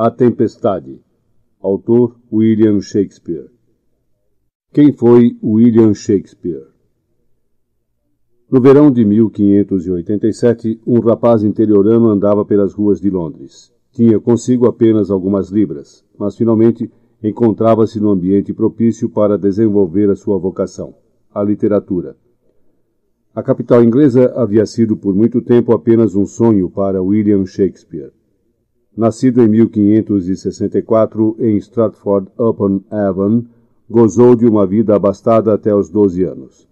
[0.00, 1.02] A Tempestade.
[1.60, 3.50] Autor William Shakespeare.
[4.72, 6.68] Quem foi William Shakespeare?
[8.48, 13.72] No verão de 1587, um rapaz interiorano andava pelas ruas de Londres.
[13.90, 16.88] Tinha consigo apenas algumas libras, mas finalmente
[17.20, 20.94] encontrava-se no ambiente propício para desenvolver a sua vocação,
[21.34, 22.16] a literatura.
[23.34, 28.12] A capital inglesa havia sido por muito tempo apenas um sonho para William Shakespeare.
[28.98, 33.44] Nascido em 1564 em Stratford-upon-Avon,
[33.88, 36.68] gozou de uma vida abastada até os 12 anos.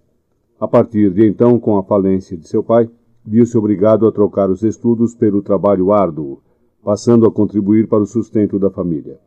[0.59, 2.91] A partir de então, com a falência de seu pai,
[3.25, 6.41] viu-se obrigado a trocar os estudos pelo trabalho árduo,
[6.83, 9.21] passando a contribuir para o sustento da família.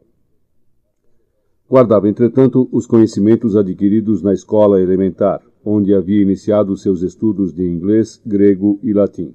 [1.70, 8.22] Guardava, entretanto, os conhecimentos adquiridos na escola elementar, onde havia iniciado seus estudos de inglês,
[8.26, 9.34] grego e latim.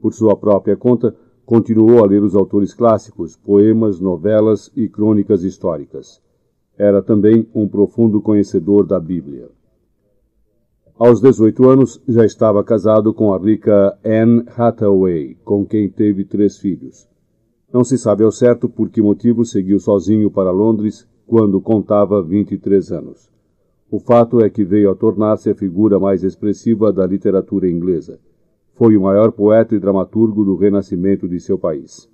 [0.00, 1.14] Por sua própria conta,
[1.48, 6.20] continuou a ler os autores clássicos, poemas, novelas e crônicas históricas.
[6.76, 9.48] Era também um profundo conhecedor da Bíblia.
[10.98, 16.58] Aos 18 anos, já estava casado com a rica Anne Hathaway, com quem teve três
[16.58, 17.08] filhos.
[17.72, 22.92] Não se sabe ao certo por que motivo seguiu sozinho para Londres quando contava 23
[22.92, 23.30] anos.
[23.90, 28.20] O fato é que veio a tornar-se a figura mais expressiva da literatura inglesa.
[28.78, 32.08] Foi o maior poeta e dramaturgo do renascimento de seu país.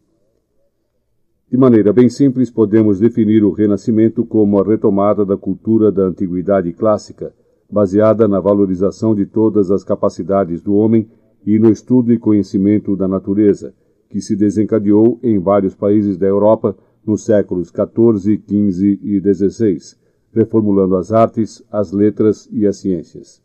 [1.50, 6.72] De maneira bem simples, podemos definir o Renascimento como a retomada da cultura da antiguidade
[6.72, 7.34] clássica,
[7.70, 11.06] baseada na valorização de todas as capacidades do homem
[11.44, 13.74] e no estudo e conhecimento da natureza,
[14.08, 16.74] que se desencadeou em vários países da Europa
[17.06, 19.98] nos séculos XIV, XV e XVI,
[20.32, 23.43] reformulando as artes, as letras e as ciências.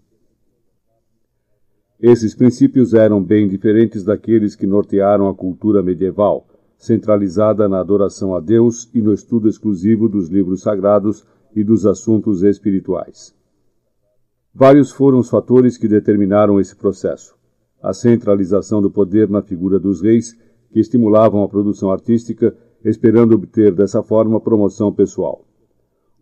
[2.02, 6.47] Esses princípios eram bem diferentes daqueles que nortearam a cultura medieval,
[6.78, 12.42] centralizada na adoração a Deus e no estudo exclusivo dos livros sagrados e dos assuntos
[12.42, 13.36] espirituais.
[14.55, 17.36] Vários foram os fatores que determinaram esse processo.
[17.83, 20.38] A centralização do poder na figura dos reis,
[20.71, 25.43] que estimulavam a produção artística esperando obter dessa forma promoção pessoal.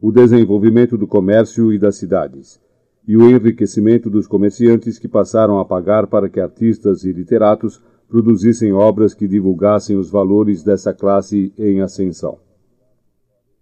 [0.02, 2.60] O desenvolvimento do comércio e das cidades,
[3.08, 8.74] e o enriquecimento dos comerciantes que passaram a pagar para que artistas e literatos produzissem
[8.74, 12.38] obras que divulgassem os valores dessa classe em ascensão.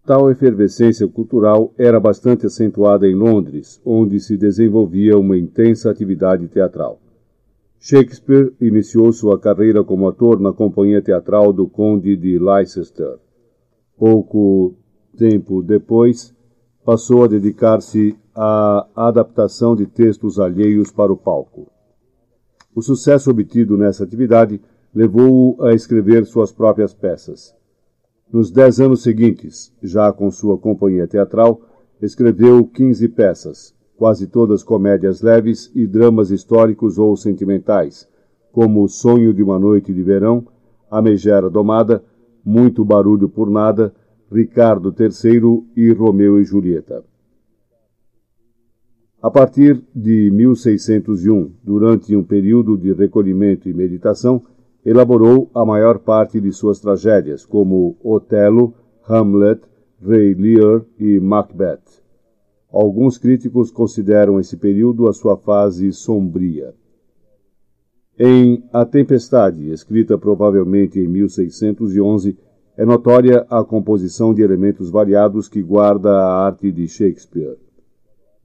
[0.06, 7.00] Tal efervescência cultural era bastante acentuada em Londres, onde se desenvolvia uma intensa atividade teatral.
[7.80, 13.18] Shakespeare iniciou sua carreira como ator na companhia teatral do Conde de Leicester.
[13.98, 14.76] Pouco
[15.18, 16.36] tempo depois,
[16.84, 21.68] passou a dedicar-se à adaptação de textos alheios para o palco.
[22.76, 24.60] O sucesso obtido nessa atividade
[24.94, 27.56] levou-o a escrever suas próprias peças.
[28.32, 31.62] Nos dez anos seguintes, já com sua companhia teatral,
[32.02, 38.08] escreveu quinze peças, quase todas comédias leves e dramas históricos ou sentimentais,
[38.52, 40.46] como O Sonho de uma Noite de Verão,
[40.92, 42.04] A Megera Domada,
[42.44, 43.94] Muito Barulho por Nada,
[44.30, 47.04] Ricardo III e Romeu e Julieta.
[49.26, 54.44] A partir de 1601, durante um período de recolhimento e meditação,
[54.86, 58.76] elaborou a maior parte de suas tragédias, como Otelo,
[59.10, 59.62] Hamlet,
[60.00, 62.04] Rei Lear e Macbeth.
[62.72, 66.76] Alguns críticos consideram esse período a sua fase sombria.
[68.20, 72.38] Em A Tempestade, escrita provavelmente em 1611,
[72.78, 77.65] é notória a composição de elementos variados que guarda a arte de Shakespeare.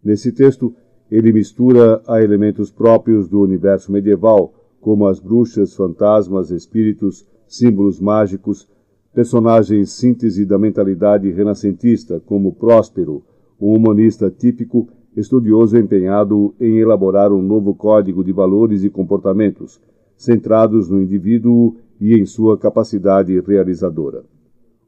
[0.02, 0.74] Nesse texto,
[1.10, 8.68] ele mistura a elementos próprios do universo medieval, como as bruxas, fantasmas, espíritos, símbolos mágicos,
[9.12, 13.22] personagens síntese da mentalidade renascentista, como Próspero,
[13.60, 19.80] um humanista típico, estudioso empenhado em elaborar um novo código de valores e comportamentos,
[20.16, 24.24] centrados no indivíduo e em sua capacidade realizadora.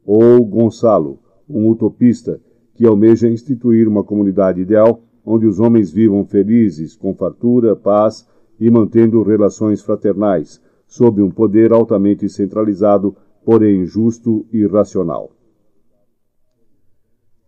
[0.06, 2.40] Ou Gonçalo, um utopista
[2.74, 8.26] que almeja instituir uma comunidade ideal onde os homens vivam felizes, com fartura, paz
[8.58, 15.32] e mantendo relações fraternais, sob um poder altamente centralizado, porém justo e racional.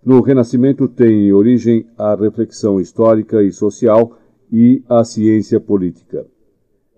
[0.04, 4.18] No Renascimento tem origem a reflexão histórica e social
[4.52, 6.26] e a ciência política.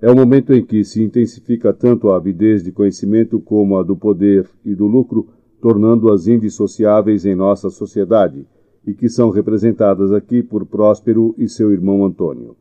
[0.00, 3.96] É o momento em que se intensifica tanto a avidez de conhecimento como a do
[3.96, 5.28] poder e do lucro,
[5.60, 8.46] tornando-as indissociáveis em nossa sociedade,
[8.86, 12.56] e que são representadas aqui por Próspero e seu irmão Antônio.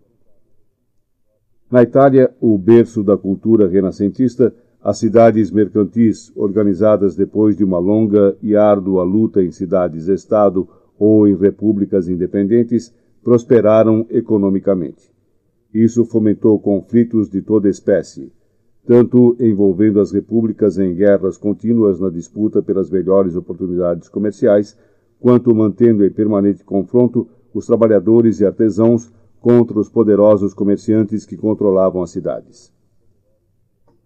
[1.69, 8.35] Na Itália, o berço da cultura renascentista, as cidades mercantis, organizadas depois de uma longa
[8.41, 10.67] e árdua luta em cidades-estado
[10.97, 12.93] ou em repúblicas independentes,
[13.23, 15.11] prosperaram economicamente.
[15.73, 18.31] Isso fomentou conflitos de toda espécie,
[18.85, 24.77] tanto envolvendo as repúblicas em guerras contínuas na disputa pelas melhores oportunidades comerciais,
[25.19, 32.01] quanto mantendo em permanente confronto os trabalhadores e artesãos contra os poderosos comerciantes que controlavam
[32.01, 32.73] as cidades.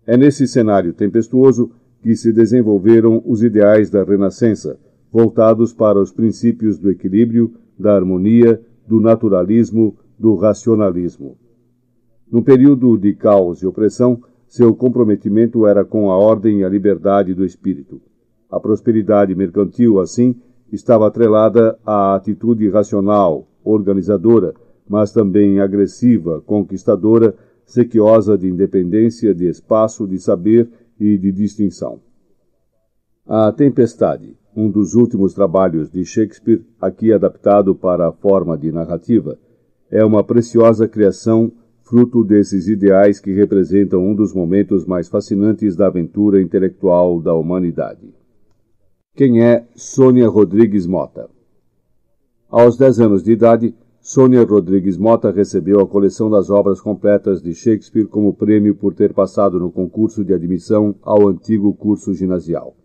[0.05, 1.71] É nesse cenário tempestuoso
[2.01, 4.79] que se desenvolveram os ideais da Renascença,
[5.11, 11.37] voltados para os princípios do equilíbrio, da harmonia, do naturalismo, do racionalismo.
[12.31, 17.33] No período de caos e opressão, seu comprometimento era com a ordem e a liberdade
[17.33, 18.01] do espírito.
[18.49, 20.35] A prosperidade mercantil, assim,
[20.71, 24.53] estava atrelada à atitude racional, organizadora,
[24.87, 27.35] mas também agressiva, conquistadora,
[27.65, 30.69] sequiosa de independência, de espaço, de saber
[30.99, 31.99] e de distinção.
[33.27, 39.37] A Tempestade, um dos últimos trabalhos de Shakespeare, aqui adaptado para a forma de narrativa,
[39.91, 41.51] é uma preciosa criação
[41.83, 48.18] fruto desses ideais que representam um dos momentos mais fascinantes da aventura intelectual da humanidade.
[49.19, 51.29] Quem é Sônia Rodrigues Mota?
[52.49, 57.53] Aos 10 anos de idade, Sônia Rodrigues Mota recebeu a coleção das obras completas de
[57.53, 62.77] Shakespeare como prêmio por ter passado no concurso de admissão ao antigo curso ginasial.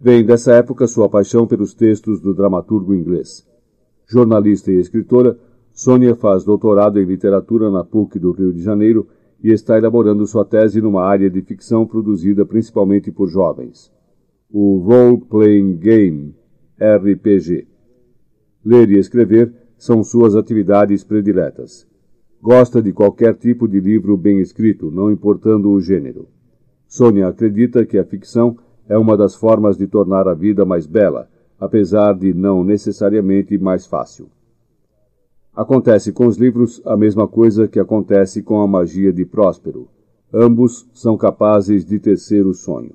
[0.00, 3.46] Vem dessa época sua paixão pelos textos do dramaturgo inglês.
[4.06, 5.38] Jornalista e escritora,
[5.74, 9.06] Sônia faz doutorado em literatura na PUC do Rio de Janeiro
[9.44, 13.92] e está elaborando sua tese numa área de ficção produzida principalmente por jovens,
[14.50, 16.34] o Role Playing Game,
[16.80, 17.68] RPG.
[18.64, 21.86] Ler e escrever são suas atividades prediletas.
[22.40, 26.28] Gosta de qualquer tipo de livro bem escrito, não importando o gênero.
[26.86, 28.56] Sônia acredita que a ficção
[28.88, 31.28] é uma das formas de tornar a vida mais bela,
[31.60, 34.30] apesar de não necessariamente mais fácil.
[35.54, 39.88] Acontece com os livros a mesma coisa que acontece com a magia de Próspero.
[40.32, 42.94] Ambos são capazes de tecer o sonho.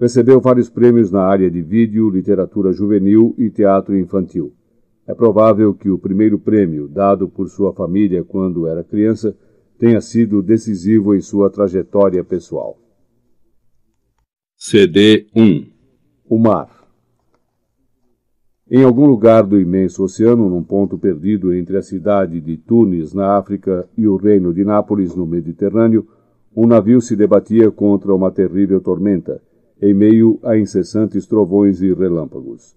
[0.00, 4.50] Recebeu vários prêmios na área de vídeo, literatura juvenil e teatro infantil.
[5.06, 9.36] É provável que o primeiro prêmio, dado por sua família quando era criança,
[9.78, 12.78] tenha sido decisivo em sua trajetória pessoal.
[14.56, 15.66] CD 1
[16.30, 16.70] O mar.
[18.70, 23.36] Em algum lugar do imenso oceano, num ponto perdido entre a cidade de Tunis, na
[23.36, 26.08] África, e o reino de Nápoles, no Mediterrâneo,
[26.56, 29.42] um navio se debatia contra uma terrível tormenta,
[29.82, 32.76] em meio a incessantes trovões e relâmpagos.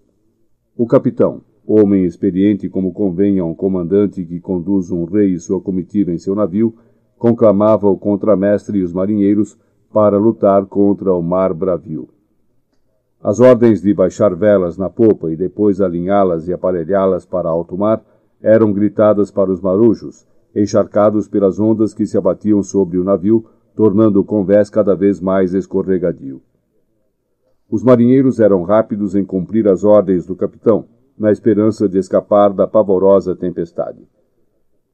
[0.77, 5.59] O capitão, homem experiente como convém a um comandante que conduz um rei e sua
[5.59, 6.73] comitiva em seu navio,
[7.17, 9.57] conclamava o contramestre e os marinheiros
[9.91, 12.09] para lutar contra o mar bravio.
[13.21, 18.03] As ordens de baixar velas na popa e depois alinhá-las e aparelhá-las para alto mar
[18.41, 20.25] eram gritadas para os marujos,
[20.55, 23.45] encharcados pelas ondas que se abatiam sobre o navio,
[23.75, 26.41] tornando o convés cada vez mais escorregadio.
[27.73, 30.85] Os marinheiros eram rápidos em cumprir as ordens do capitão,
[31.17, 34.07] na esperança de escapar da pavorosa tempestade.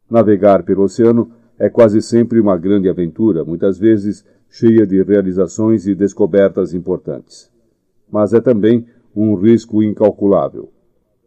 [0.10, 5.94] Navegar pelo oceano é quase sempre uma grande aventura, muitas vezes cheia de realizações e
[5.94, 7.52] descobertas importantes.
[8.10, 10.72] Mas é também um risco incalculável.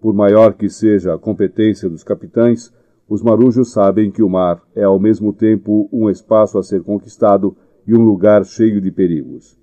[0.00, 2.72] Por maior que seja a competência dos capitães,
[3.06, 7.54] os marujos sabem que o mar é ao mesmo tempo um espaço a ser conquistado
[7.86, 9.60] e um lugar cheio de perigos.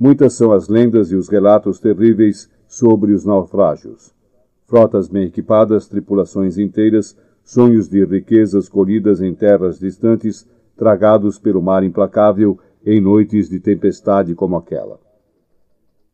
[0.00, 4.14] Muitas são as lendas e os relatos terríveis sobre os naufrágios.
[4.66, 7.14] Frotas bem equipadas, tripulações inteiras,
[7.44, 14.34] sonhos de riquezas colhidas em terras distantes, tragados pelo mar implacável em noites de tempestade
[14.34, 14.98] como aquela.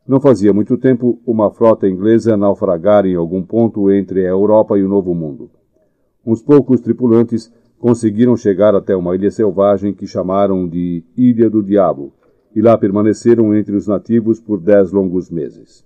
[0.05, 4.83] Não fazia muito tempo uma frota inglesa naufragara em algum ponto entre a Europa e
[4.83, 5.49] o Novo Mundo.
[6.27, 12.13] Uns poucos tripulantes conseguiram chegar até uma ilha selvagem que chamaram de Ilha do Diabo,
[12.57, 15.85] e lá permaneceram entre os nativos por dez longos meses.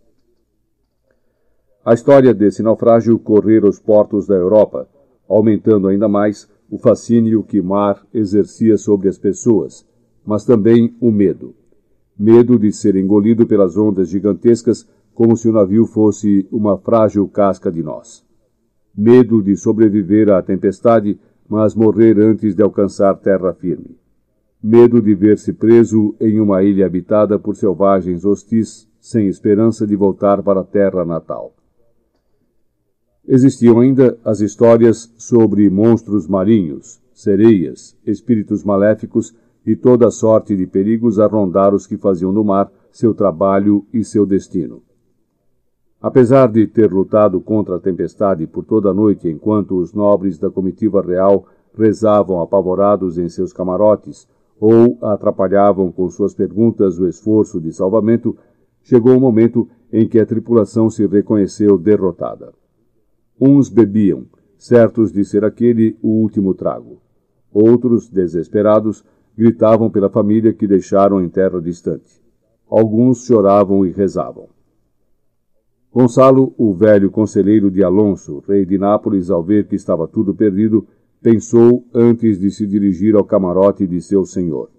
[1.84, 4.88] A história desse naufrágio correra os portos da Europa,
[5.28, 9.84] aumentando ainda mais o fascínio que mar exercia sobre as pessoas,
[10.24, 11.56] mas também o medo.
[12.16, 17.72] Medo de ser engolido pelas ondas gigantescas como se o navio fosse uma frágil casca
[17.72, 18.24] de nós.
[18.96, 23.99] Medo de sobreviver à tempestade, mas morrer antes de alcançar terra firme.
[24.62, 30.42] Medo de ver-se preso em uma ilha habitada por selvagens hostis, sem esperança de voltar
[30.42, 31.54] para a terra natal.
[33.26, 41.18] Existiam ainda as histórias sobre monstros marinhos, sereias, espíritos maléficos e toda sorte de perigos
[41.18, 44.82] a rondar os que faziam no mar seu trabalho e seu destino.
[46.02, 50.50] Apesar de ter lutado contra a tempestade por toda a noite enquanto os nobres da
[50.50, 54.28] comitiva real rezavam apavorados em seus camarotes
[54.60, 58.36] ou atrapalhavam com suas perguntas o esforço de salvamento,
[58.82, 62.52] chegou o momento em que a tripulação se reconheceu derrotada.
[63.40, 64.26] Uns bebiam,
[64.58, 67.00] certos de ser aquele o último trago.
[67.50, 69.02] Outros, desesperados,
[69.36, 72.22] gritavam pela família que deixaram em terra distante.
[72.68, 74.48] Alguns choravam e rezavam.
[75.92, 80.86] Gonçalo, o velho conselheiro de Alonso, rei de Nápoles, ao ver que estava tudo perdido,
[81.22, 84.70] pensou antes de se dirigir ao camarote de seu senhor.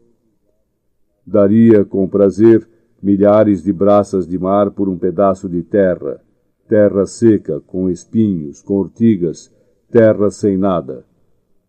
[1.26, 2.68] Daria com prazer
[3.02, 6.22] milhares de braças de mar por um pedaço de terra,
[6.68, 9.54] terra seca, com espinhos, com ortigas,
[9.90, 11.06] terra sem nada.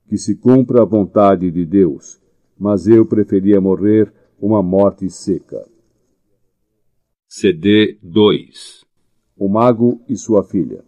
[0.08, 2.20] Que se cumpra a vontade de Deus,
[2.58, 5.64] mas eu preferia morrer uma morte seca.
[7.28, 8.84] CD 2
[9.38, 10.84] O Mago e sua filha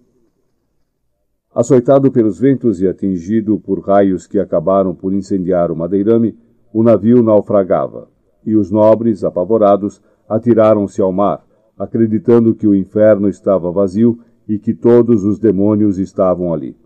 [1.55, 6.37] Açoitado pelos ventos e atingido por raios que acabaram por incendiar o madeirame,
[6.73, 8.09] o navio naufragava,
[8.45, 11.47] e os nobres, apavorados, atiraram-se ao mar,
[11.79, 14.19] acreditando que o inferno estava vazio
[14.49, 16.77] e que todos os demônios estavam ali.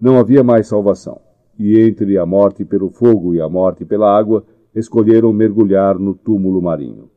[0.00, 1.20] Não havia mais salvação,
[1.56, 4.44] e entre a morte pelo fogo e a morte pela água,
[4.74, 7.08] escolheram mergulhar no túmulo marinho.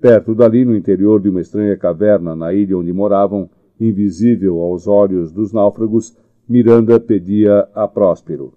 [0.00, 5.32] Perto dali, no interior de uma estranha caverna na ilha onde moravam, invisível aos olhos
[5.32, 6.16] dos náufragos,
[6.48, 8.54] Miranda pedia a Próspero: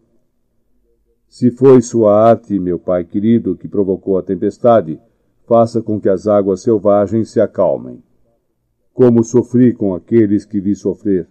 [1.28, 5.00] Se foi sua arte, meu pai querido, que provocou a tempestade,
[5.46, 8.02] faça com que as águas selvagens se acalmem.
[8.94, 11.28] Como sofri com aqueles que vi sofrer.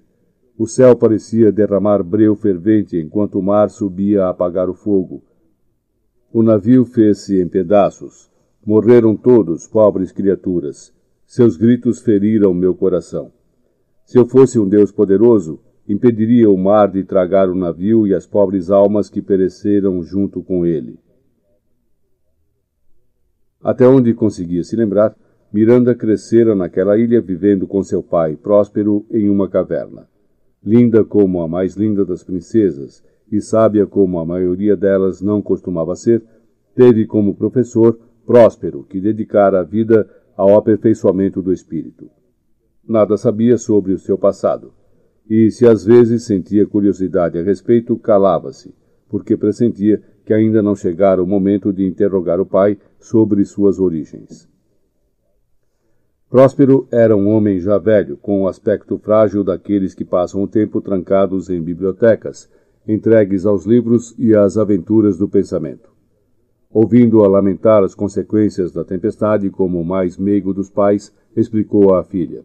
[0.58, 5.22] O céu parecia derramar breu fervente enquanto o mar subia a apagar o fogo.
[6.32, 8.30] O navio fez-se em pedaços.
[8.64, 10.92] Morreram todos, pobres criaturas.
[11.26, 13.32] Seus gritos feriram meu coração.
[14.10, 18.26] Se eu fosse um Deus poderoso, impediria o mar de tragar o navio e as
[18.26, 20.98] pobres almas que pereceram junto com ele.
[23.62, 25.16] Até onde conseguia se lembrar,
[25.52, 30.08] Miranda crescera naquela ilha vivendo com seu pai, próspero, em uma caverna.
[30.60, 35.94] Linda como a mais linda das princesas e sábia como a maioria delas não costumava
[35.94, 36.20] ser,
[36.74, 42.10] teve como professor Próspero, que dedicara a vida ao aperfeiçoamento do espírito.
[42.86, 44.72] Nada sabia sobre o seu passado,
[45.28, 48.74] e se às vezes sentia curiosidade a respeito, calava-se,
[49.08, 54.48] porque pressentia que ainda não chegara o momento de interrogar o pai sobre suas origens.
[56.30, 60.80] Próspero era um homem já velho, com o aspecto frágil daqueles que passam o tempo
[60.80, 62.48] trancados em bibliotecas,
[62.86, 65.90] entregues aos livros e às aventuras do pensamento.
[66.70, 72.44] Ouvindo-a lamentar as consequências da tempestade como o mais meigo dos pais, explicou à filha: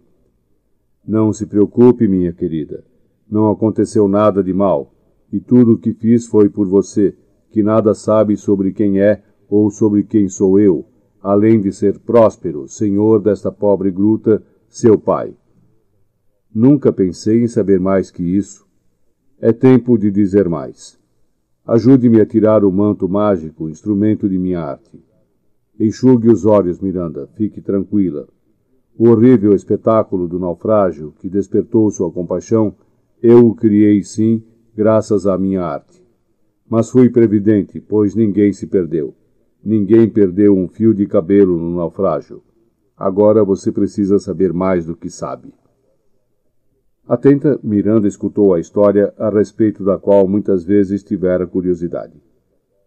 [1.07, 2.83] Não se preocupe, minha querida.
[3.29, 4.93] Não aconteceu nada de mal,
[5.31, 7.15] e tudo o que fiz foi por você,
[7.51, 10.85] que nada sabe sobre quem é ou sobre quem sou eu,
[11.21, 15.33] além de ser próspero, senhor desta pobre gruta, seu pai.
[16.53, 18.65] Nunca pensei em saber mais que isso.
[19.39, 20.97] É tempo de dizer mais.
[21.65, 25.03] Ajude-me a tirar o manto mágico, instrumento de minha arte.
[25.79, 28.27] Enxugue os olhos, Miranda, fique tranquila.
[28.97, 32.73] O horrível espetáculo do naufrágio que despertou sua compaixão,
[33.21, 34.41] eu o criei sim,
[34.75, 36.01] graças à minha arte.
[36.69, 39.13] Mas fui previdente, pois ninguém se perdeu.
[39.63, 42.41] Ninguém perdeu um fio de cabelo no naufrágio.
[42.95, 45.53] Agora você precisa saber mais do que sabe.
[47.07, 52.13] Atenta, Miranda escutou a história a respeito da qual muitas vezes tivera curiosidade.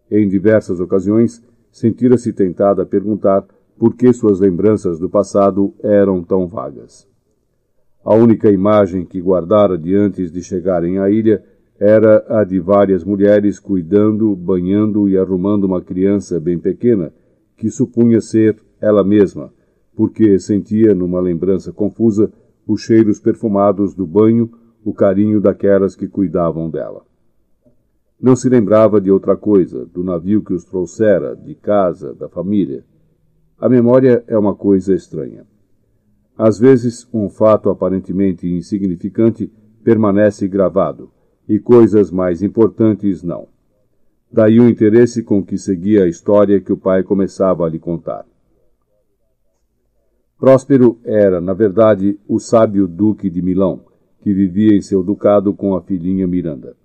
[0.09, 3.45] Em diversas ocasiões, sentira-se tentada a perguntar
[3.79, 7.07] por que suas lembranças do passado eram tão vagas.
[8.03, 11.41] A única imagem que guardara de antes de chegarem à ilha
[11.79, 17.13] era a de várias mulheres cuidando, banhando e arrumando uma criança bem pequena,
[17.55, 19.49] que supunha ser ela mesma,
[19.95, 22.29] porque sentia, numa lembrança confusa,
[22.67, 24.51] os cheiros perfumados do banho,
[24.83, 27.01] o carinho daquelas que cuidavam dela.
[28.21, 32.83] Não se lembrava de outra coisa, do navio que os trouxera, de casa, da família.
[33.61, 35.45] A memória é uma coisa estranha.
[36.37, 39.51] Às vezes, um fato aparentemente insignificante
[39.83, 41.11] permanece gravado,
[41.47, 43.49] e coisas mais importantes não.
[44.31, 48.25] Daí o interesse com que seguia a história que o pai começava a lhe contar.
[50.37, 53.83] Próspero era, na verdade, o sábio duque de Milão,
[54.21, 56.77] que vivia em seu ducado com a filhinha Miranda.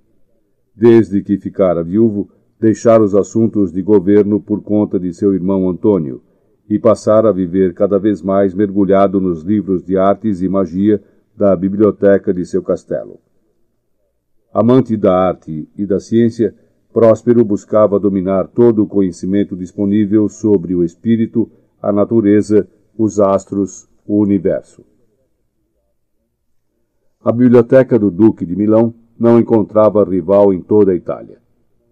[0.74, 2.28] desde que ficara viúvo,
[2.58, 6.20] deixara os assuntos de governo por conta de seu irmão Antônio
[6.68, 11.02] e passara a viver cada vez mais mergulhado nos livros de artes e magia
[11.36, 13.18] da biblioteca de seu castelo.
[14.52, 16.54] Amante da arte e da ciência,
[16.92, 21.50] Próspero buscava dominar todo o conhecimento disponível sobre o espírito,
[21.82, 24.84] a natureza, os astros, o universo.
[27.24, 31.43] A biblioteca do Duque de Milão não encontrava rival em toda a Itália.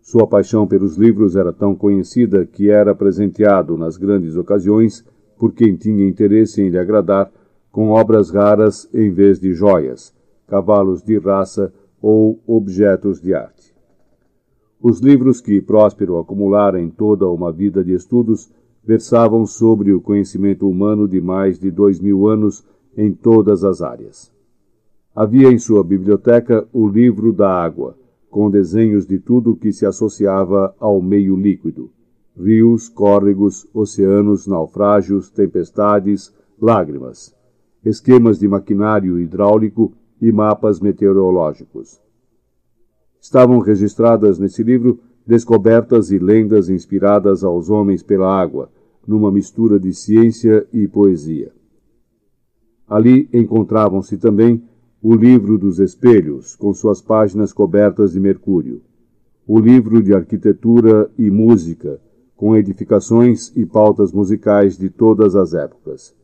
[0.02, 5.04] Sua paixão pelos livros era tão conhecida que era presenteado nas grandes ocasiões
[5.38, 7.30] por quem tinha interesse em lhe agradar
[7.70, 10.12] com obras raras em vez de joias,
[10.48, 13.72] cavalos de raça ou objetos de arte.
[14.82, 18.50] Os livros que Próspero acumulara em toda uma vida de estudos
[18.84, 22.66] versavam sobre o conhecimento humano de mais de dois mil anos
[22.96, 24.32] em todas as áreas.
[25.14, 27.96] Havia em sua biblioteca o livro da água,
[28.32, 31.88] com desenhos de tudo que se associava ao meio líquido:
[32.36, 37.40] rios, córregos, oceanos, naufrágios, tempestades, lágrimas
[37.84, 42.00] esquemas de maquinário hidráulico e mapas meteorológicos.
[43.20, 48.70] Estavam registradas nesse livro descobertas e lendas inspiradas aos homens pela água,
[49.06, 51.52] numa mistura de ciência e poesia.
[52.88, 54.62] Ali encontravam-se também
[55.02, 58.80] o livro dos espelhos, com suas páginas cobertas de mercúrio,
[59.46, 62.00] o livro de arquitetura e música,
[62.36, 66.14] com edificações e pautas musicais de todas as épocas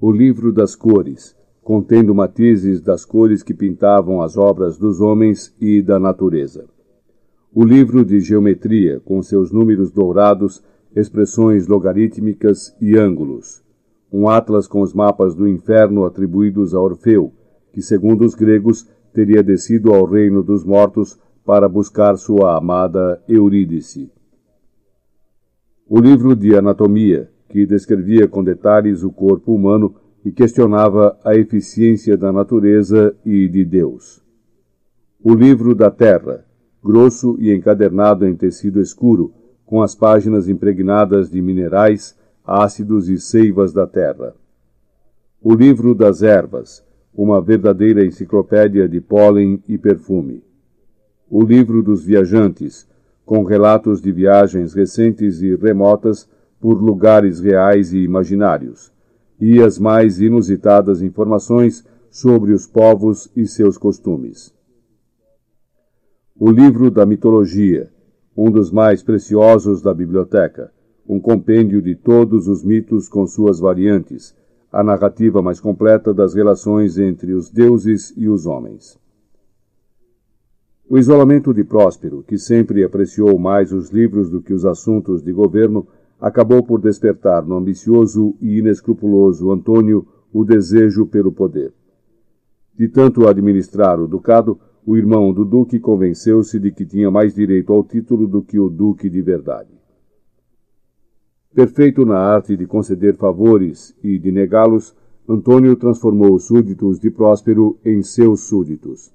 [0.00, 5.82] o livro das cores, contendo matizes das cores que pintavam as obras dos homens e
[5.82, 6.66] da natureza.
[7.52, 10.62] O livro de geometria, com seus números dourados,
[10.94, 13.62] expressões logarítmicas e ângulos.
[14.12, 17.32] Um atlas com os mapas do inferno atribuídos a Orfeu,
[17.72, 24.10] que, segundo os gregos, teria descido ao reino dos mortos para buscar sua amada Eurídice.
[25.88, 32.16] O livro de anatomia, que descrevia com detalhes o corpo humano e questionava a eficiência
[32.16, 34.22] da natureza e de Deus.
[35.22, 36.44] O livro da Terra,
[36.84, 39.32] grosso e encadernado em tecido escuro,
[39.64, 42.16] com as páginas impregnadas de minerais,
[42.48, 44.34] ácidos e seivas da terra.
[45.42, 46.82] O livro das ervas,
[47.14, 50.42] uma verdadeira enciclopédia de pólen e perfume.
[51.28, 52.88] O livro dos viajantes,
[53.26, 56.26] com relatos de viagens recentes e remotas
[56.58, 58.90] por lugares reais e imaginários,
[59.38, 64.54] e as mais inusitadas informações sobre os povos e seus costumes.
[66.34, 67.90] O livro da mitologia,
[68.34, 70.72] um dos mais preciosos da biblioteca,
[71.08, 74.36] um compêndio de todos os mitos com suas variantes,
[74.70, 78.98] a narrativa mais completa das relações entre os deuses e os homens.
[80.86, 85.32] O isolamento de Próspero, que sempre apreciou mais os livros do que os assuntos de
[85.32, 85.86] governo,
[86.20, 91.72] acabou por despertar no ambicioso e inescrupuloso Antônio o desejo pelo poder.
[92.76, 97.72] De tanto administrar o ducado, o irmão do duque convenceu-se de que tinha mais direito
[97.72, 99.78] ao título do que o duque de verdade.
[101.58, 104.94] Perfeito na arte de conceder favores e de negá-los,
[105.28, 109.12] Antônio transformou os súditos de Próspero em seus súditos.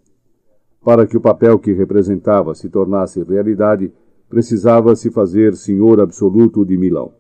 [0.84, 3.94] Para que o papel que representava se tornasse realidade,
[4.28, 7.14] precisava se fazer senhor absoluto de Milão.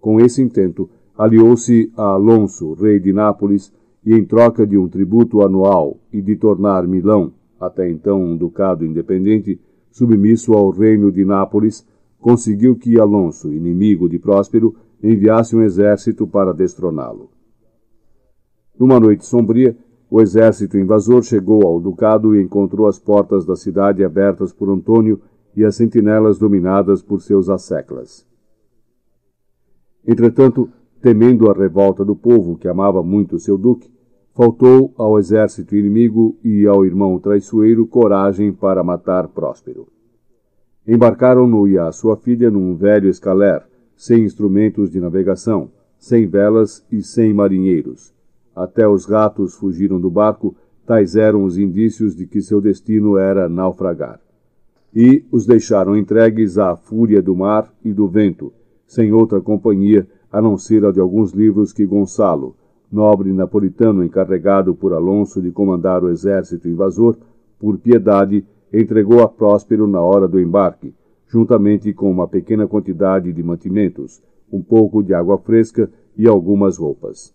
[0.00, 0.88] Com esse intento,
[1.18, 3.72] aliou-se a Alonso, rei de Nápoles,
[4.06, 8.84] e em troca de um tributo anual e de tornar Milão, até então um ducado
[8.86, 11.84] independente, submisso ao reino de Nápoles,
[12.24, 17.28] conseguiu que Alonso, inimigo de Próspero, enviasse um exército para destroná-lo.
[18.80, 19.76] Numa noite sombria,
[20.10, 25.20] o exército invasor chegou ao ducado e encontrou as portas da cidade abertas por Antônio
[25.54, 28.26] e as sentinelas dominadas por seus asseclas.
[30.08, 30.70] Entretanto,
[31.02, 33.92] temendo a revolta do povo que amava muito seu duque,
[34.34, 39.93] faltou ao exército inimigo e ao irmão traiçoeiro coragem para matar Próspero.
[40.86, 43.62] Embarcaram-no e a sua filha num velho escaler,
[43.96, 48.12] sem instrumentos de navegação, sem velas e sem marinheiros.
[48.54, 50.54] Até os gatos fugiram do barco,
[50.86, 54.20] tais eram os indícios de que seu destino era naufragar
[54.94, 58.52] e os deixaram entregues à fúria do mar e do vento,
[58.86, 62.54] sem outra companhia a não ser a de alguns livros que Gonçalo,
[62.90, 67.16] nobre napolitano encarregado por Alonso de comandar o exército invasor,
[67.58, 68.44] por piedade,
[68.80, 70.94] entregou a Próspero na hora do embarque,
[71.28, 77.34] juntamente com uma pequena quantidade de mantimentos, um pouco de água fresca e algumas roupas.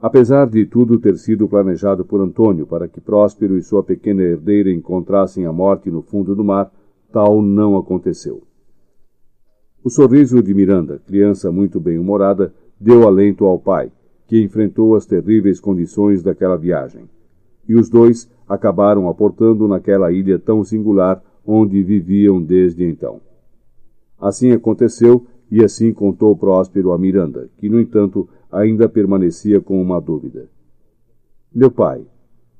[0.00, 4.70] Apesar de tudo ter sido planejado por Antônio para que Próspero e sua pequena herdeira
[4.70, 6.72] encontrassem a morte no fundo do mar,
[7.12, 8.42] tal não aconteceu.
[9.84, 13.92] O sorriso de Miranda, criança muito bem-humorada, deu alento ao pai,
[14.26, 17.08] que enfrentou as terríveis condições daquela viagem.
[17.68, 23.20] E os dois acabaram aportando naquela ilha tão singular onde viviam desde então.
[24.18, 30.00] Assim aconteceu e assim contou Próspero a Miranda, que, no entanto, ainda permanecia com uma
[30.00, 30.48] dúvida.
[31.54, 32.06] Meu pai,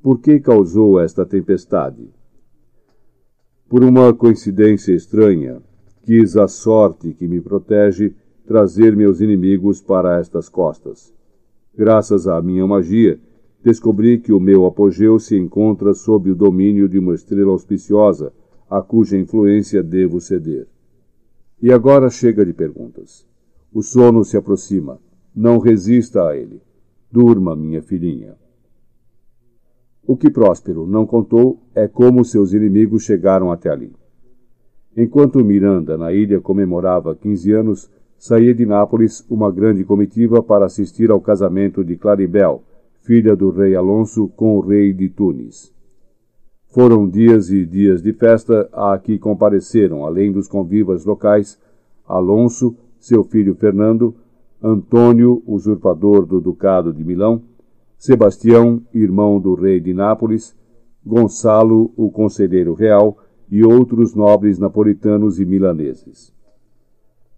[0.02, 2.10] por que causou esta tempestade?
[3.68, 5.62] Por uma coincidência estranha,
[6.02, 8.14] quis a sorte que me protege
[8.46, 11.14] trazer meus inimigos para estas costas.
[11.74, 13.18] Graças à minha magia,
[13.62, 18.32] descobri que o meu apogeu se encontra sob o domínio de uma estrela auspiciosa,
[18.68, 20.66] a cuja influência devo ceder.
[21.60, 23.26] E agora chega de perguntas.
[23.72, 24.98] O sono se aproxima.
[25.34, 26.60] Não resista a ele.
[27.10, 28.34] Durma, minha filhinha.
[30.04, 33.92] O que Próspero não contou é como seus inimigos chegaram até ali.
[34.96, 41.10] Enquanto Miranda, na ilha, comemorava 15 anos, saía de Nápoles uma grande comitiva para assistir
[41.10, 42.62] ao casamento de Claribel,
[43.02, 45.72] filha do rei Alonso, com o rei de Tunis.
[46.68, 51.60] Foram dias e dias de festa a que compareceram, além dos convivas locais,
[52.06, 54.14] Alonso, seu filho Fernando,
[54.62, 57.42] Antônio, usurpador do Ducado de Milão,
[57.98, 60.56] Sebastião, irmão do rei de Nápoles,
[61.04, 63.18] Gonçalo, o conselheiro real,
[63.50, 66.32] e outros nobres napolitanos e milaneses.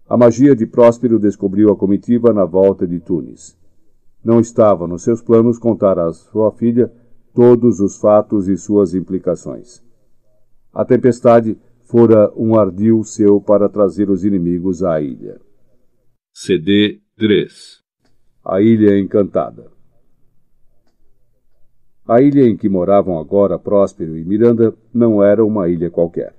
[0.07, 3.57] A magia de Próspero descobriu a comitiva na volta de Tunis.
[4.25, 6.91] Não estava nos seus planos contar à sua filha
[7.31, 9.83] todos os fatos e suas implicações.
[10.73, 15.39] A tempestade fora um ardil seu para trazer os inimigos à ilha.
[16.33, 17.83] CD 3
[18.43, 19.71] A Ilha Encantada
[22.07, 26.33] A ilha em que moravam agora Próspero e Miranda não era uma ilha qualquer.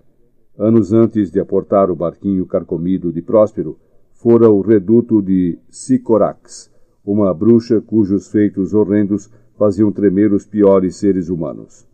[0.58, 3.78] Anos antes de aportar o barquinho carcomido de Próspero,
[4.12, 6.74] fora o reduto de Sicorax,
[7.06, 11.86] uma bruxa cujos feitos horrendos faziam tremer os piores seres humanos.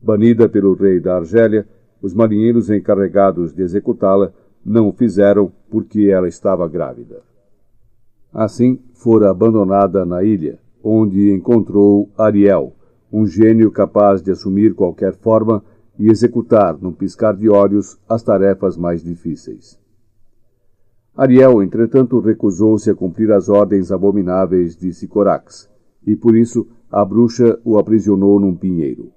[0.00, 1.66] Banida pelo rei da Argélia,
[2.00, 4.32] os marinheiros encarregados de executá-la
[4.64, 7.22] não o fizeram porque ela estava grávida.
[8.32, 12.72] Assim, fora abandonada na ilha, onde encontrou Ariel,
[13.12, 15.64] um gênio capaz de assumir qualquer forma
[15.98, 19.78] e executar, num piscar de olhos, as tarefas mais difíceis.
[21.16, 25.66] Ariel, entretanto, recusou-se a cumprir as ordens abomináveis de Sicorax,
[26.06, 29.10] e por isso a bruxa o aprisionou num pinheiro.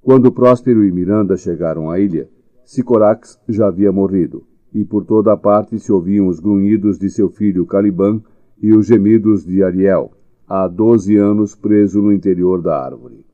[0.00, 2.28] Quando Próspero e Miranda chegaram à ilha,
[2.64, 7.28] Sicorax já havia morrido, e por toda a parte se ouviam os grunhidos de seu
[7.28, 8.22] filho Caliban
[8.62, 10.12] e os gemidos de Ariel,
[10.46, 13.26] há doze anos preso no interior da árvore.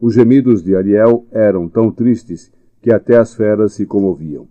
[0.00, 4.46] Os gemidos de Ariel eram tão tristes que até as feras se comoviam.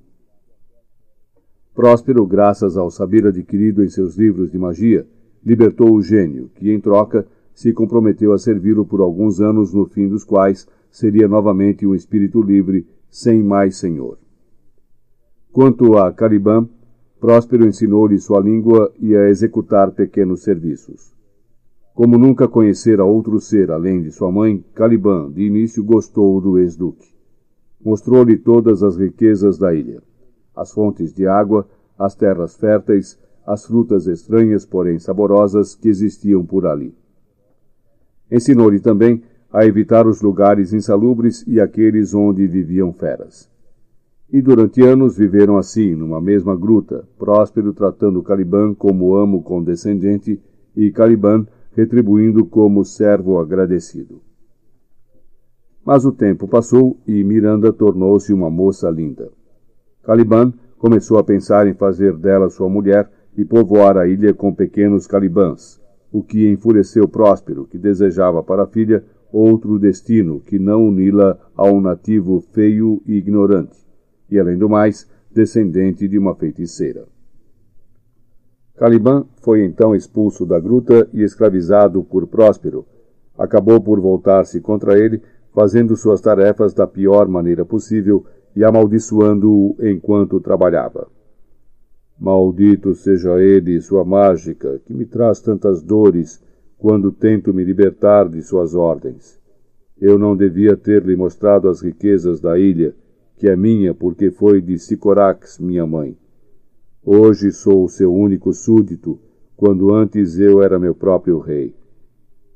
[1.75, 5.05] Próspero, graças ao saber adquirido em seus livros de magia,
[5.45, 10.07] libertou o gênio, que, em troca, se comprometeu a servi-lo por alguns anos, no fim
[10.07, 14.17] dos quais seria novamente um espírito livre, sem mais senhor.
[15.51, 16.69] Quanto a Caliban,
[17.19, 21.13] Próspero ensinou-lhe sua língua e a executar pequenos serviços.
[21.93, 27.13] Como nunca conhecera outro ser além de sua mãe, Caliban, de início, gostou do ex-duque.
[27.83, 30.01] Mostrou-lhe todas as riquezas da ilha:
[30.55, 36.65] as fontes de água, as terras férteis, as frutas estranhas, porém saborosas, que existiam por
[36.65, 36.93] ali.
[38.31, 43.49] Ensinou-lhe também a evitar os lugares insalubres e aqueles onde viviam feras.
[44.31, 50.41] E durante anos viveram assim, numa mesma gruta, Próspero tratando Caliban como amo condescendente
[50.75, 54.21] e Caliban retribuindo como servo agradecido.
[55.85, 59.31] Mas o tempo passou e Miranda tornou-se uma moça linda.
[60.05, 65.07] Caliban começou a pensar em fazer dela sua mulher e povoar a ilha com pequenos
[65.07, 71.37] calibãs, o que enfureceu Próspero, que desejava para a filha outro destino que não uni-la
[71.57, 73.85] a um nativo feio e ignorante
[74.29, 77.05] e, além do mais, descendente de uma feiticeira.
[78.77, 82.85] Caliban foi então expulso da gruta e escravizado por Próspero.
[83.37, 85.21] Acabou por voltar-se contra ele,
[85.53, 91.07] fazendo suas tarefas da pior maneira possível e amaldiçoando-o enquanto trabalhava.
[92.17, 96.41] Maldito seja ele e sua mágica, que me traz tantas dores
[96.77, 99.39] quando tento me libertar de suas ordens.
[99.99, 102.95] Eu não devia ter-lhe mostrado as riquezas da ilha,
[103.37, 106.17] que é minha porque foi de Sicorax, minha mãe.
[107.03, 109.19] Hoje sou seu único súdito,
[109.55, 111.75] quando antes eu era meu próprio rei.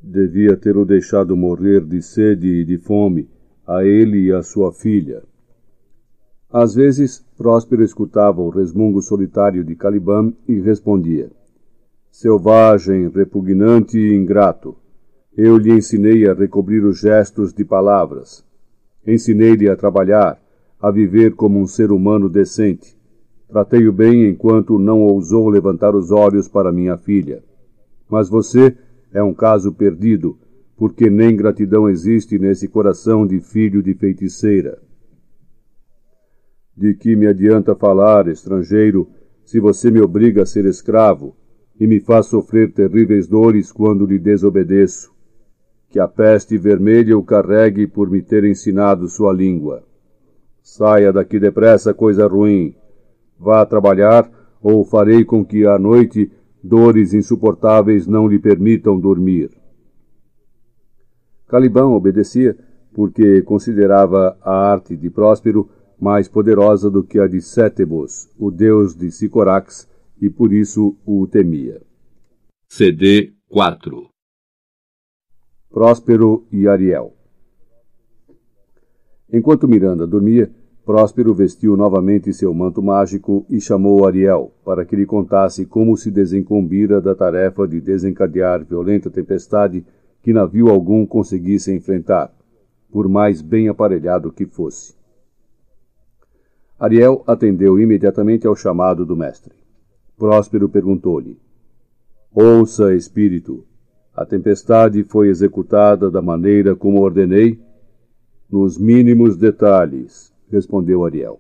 [0.02, 3.28] Devia tê-lo deixado morrer de sede e de fome,
[3.68, 5.22] a ele e a sua filha.
[6.52, 11.30] Às vezes, Próspero escutava o resmungo solitário de Caliban e respondia:
[12.12, 14.76] Selvagem, repugnante e ingrato,
[15.38, 18.44] eu lhe ensinei a recobrir os gestos de palavras.
[19.06, 20.42] Ensinei-lhe a trabalhar,
[20.82, 22.98] a viver como um ser humano decente.
[23.48, 27.44] Tratei-o bem enquanto não ousou levantar os olhos para minha filha.
[28.10, 28.76] Mas você
[29.14, 30.36] é um caso perdido,
[30.76, 34.89] porque nem gratidão existe nesse coração de filho de feiticeira.
[36.80, 39.10] De que me adianta falar, estrangeiro,
[39.44, 41.36] se você me obriga a ser escravo
[41.78, 45.12] e me faz sofrer terríveis dores quando lhe desobedeço?
[45.90, 49.84] Que a peste vermelha o carregue por me ter ensinado sua língua.
[50.64, 52.74] Saia daqui depressa, coisa ruim.
[53.38, 54.32] Vá trabalhar,
[54.64, 56.32] ou farei com que à noite
[56.64, 59.50] dores insuportáveis não lhe permitam dormir.
[61.46, 62.56] Caliban obedecia,
[62.94, 65.68] porque considerava a arte de Próspero
[66.00, 69.88] mais poderosa do que a de Sétebos, o deus de Sicorax,
[70.22, 71.82] e por isso o temia.
[72.68, 74.10] CD 4
[75.70, 77.14] Próspero e Ariel
[79.32, 80.50] Enquanto Miranda dormia,
[80.86, 86.10] Próspero vestiu novamente seu manto mágico e chamou Ariel para que lhe contasse como se
[86.10, 89.86] desencombira da tarefa de desencadear violenta tempestade
[90.24, 92.34] que navio algum conseguisse enfrentar,
[92.92, 94.99] por mais bem aparelhado que fosse.
[96.80, 99.54] Ariel atendeu imediatamente ao chamado do mestre.
[100.18, 101.38] Próspero perguntou-lhe:
[102.34, 103.66] Ouça, espírito,
[104.16, 107.60] a tempestade foi executada da maneira como ordenei?
[108.50, 111.40] Nos mínimos detalhes, respondeu Ariel.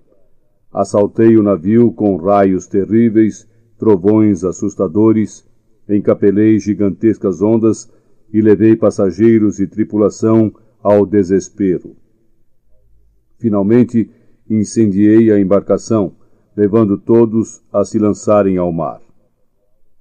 [0.71, 3.47] Assaltei o navio com raios terríveis,
[3.77, 5.47] trovões assustadores,
[5.87, 7.91] encapelei gigantescas ondas
[8.31, 11.95] e levei passageiros e tripulação ao desespero.
[13.39, 14.11] Finalmente,
[14.49, 16.13] incendiei a embarcação,
[16.55, 19.01] levando todos a se lançarem ao mar.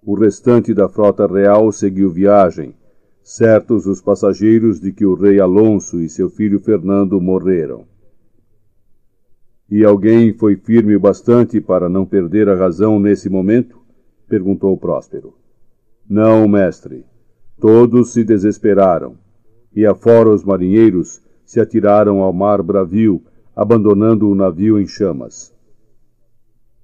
[0.03, 2.75] O restante da frota real seguiu viagem,
[3.23, 7.85] certos os passageiros de que o rei Alonso e seu filho Fernando morreram.
[9.71, 13.79] E alguém foi firme o bastante para não perder a razão nesse momento?
[14.27, 15.35] perguntou Próspero.
[16.09, 17.05] Não, mestre.
[17.61, 19.17] Todos se desesperaram,
[19.75, 23.23] e afora os marinheiros se atiraram ao mar bravio,
[23.59, 25.53] abandonando o navio em chamas.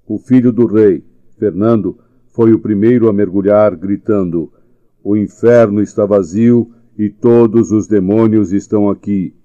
[0.05, 1.05] O filho do rei,
[1.39, 2.01] Fernando,
[2.33, 4.53] foi o primeiro a mergulhar, gritando:
[5.01, 9.37] O inferno está vazio e todos os demônios estão aqui.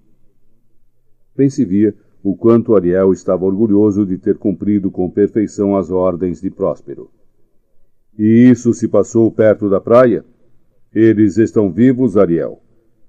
[1.38, 6.42] Bem se via o quanto Ariel estava orgulhoso de ter cumprido com perfeição as ordens
[6.42, 7.12] de Próspero.
[8.18, 10.26] E isso se passou perto da praia?
[10.92, 12.60] Eles estão vivos, Ariel.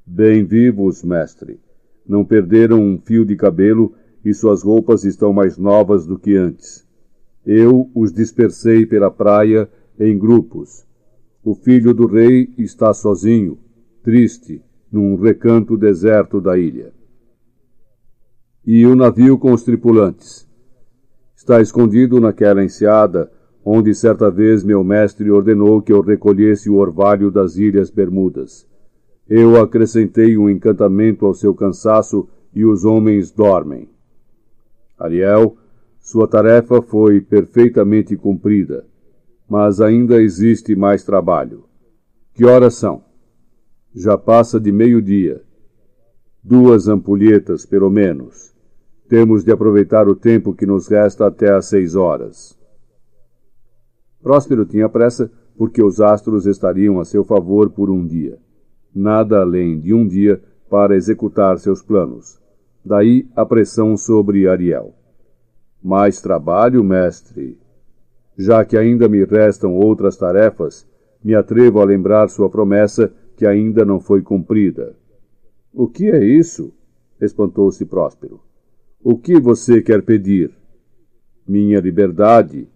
[0.05, 1.59] Bem vivos, mestre.
[2.07, 6.87] Não perderam um fio de cabelo e suas roupas estão mais novas do que antes.
[7.47, 10.87] Eu os dispersei pela praia em grupos.
[11.43, 13.59] O filho do rei está sozinho,
[14.03, 16.93] triste, num recanto deserto da ilha.
[18.67, 20.47] E o navio com os tripulantes?
[21.35, 23.31] Está escondido naquela enseada
[23.65, 28.67] onde certa vez meu mestre ordenou que eu recolhesse o orvalho das Ilhas Bermudas.
[29.29, 33.89] Eu acrescentei um encantamento ao seu cansaço e os homens dormem.
[35.01, 35.57] Ariel,
[35.99, 38.85] sua tarefa foi perfeitamente cumprida,
[39.49, 41.65] mas ainda existe mais trabalho.
[42.35, 43.03] Que horas são?
[43.95, 45.43] Já passa de meio-dia.
[46.43, 48.55] Duas ampulhetas, pelo menos.
[49.09, 52.57] Temos de aproveitar o tempo que nos resta até às seis horas.
[54.23, 58.39] Próspero tinha pressa porque os astros estariam a seu favor por um dia.
[58.95, 62.40] Nada além de um dia para executar seus planos.
[62.85, 64.95] Daí a pressão sobre Ariel.
[65.83, 67.59] Mais trabalho, mestre.
[68.37, 70.87] Já que ainda me restam outras tarefas,
[71.23, 74.95] me atrevo a lembrar sua promessa que ainda não foi cumprida.
[75.73, 76.73] O que é isso?
[77.21, 78.41] espantou-se Próspero.
[79.03, 80.51] O que você quer pedir?
[81.47, 82.67] Minha liberdade.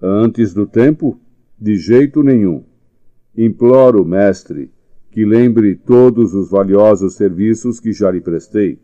[0.00, 1.18] Antes do tempo?
[1.58, 2.64] De jeito nenhum.
[3.36, 4.70] Imploro, mestre,
[5.10, 8.78] que lembre todos os valiosos serviços que já lhe prestei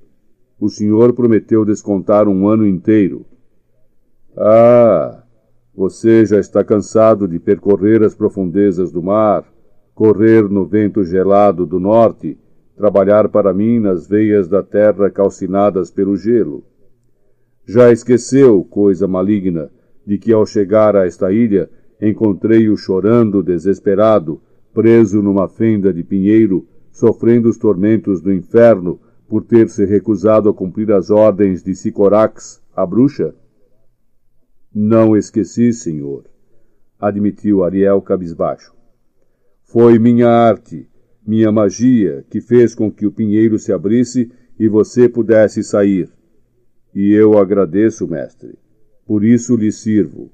[0.61, 3.25] o senhor prometeu descontar um ano inteiro.
[4.37, 5.23] Ah,
[5.75, 9.45] você já está cansado de percorrer as profundezas do mar,
[9.95, 12.37] correr no vento gelado do norte,
[12.77, 16.65] trabalhar para mim nas veias da terra calcinadas pelo gelo.
[17.67, 19.71] Já esqueceu, coisa maligna,
[20.07, 21.69] de que ao chegar a esta ilha
[22.01, 24.41] encontrei-o chorando, desesperado,
[24.73, 30.55] preso numa fenda de pinheiro, sofrendo os tormentos do inferno por ter se recusado a
[30.55, 33.35] cumprir as ordens de Sicorax, a bruxa?
[34.75, 36.25] Não esqueci, senhor,
[36.99, 38.75] admitiu Ariel cabisbaixo.
[39.65, 40.89] Foi minha arte,
[41.27, 46.11] minha magia, que fez com que o pinheiro se abrisse e você pudesse sair.
[46.95, 48.59] E eu agradeço, mestre.
[49.05, 50.33] Por isso lhe sirvo.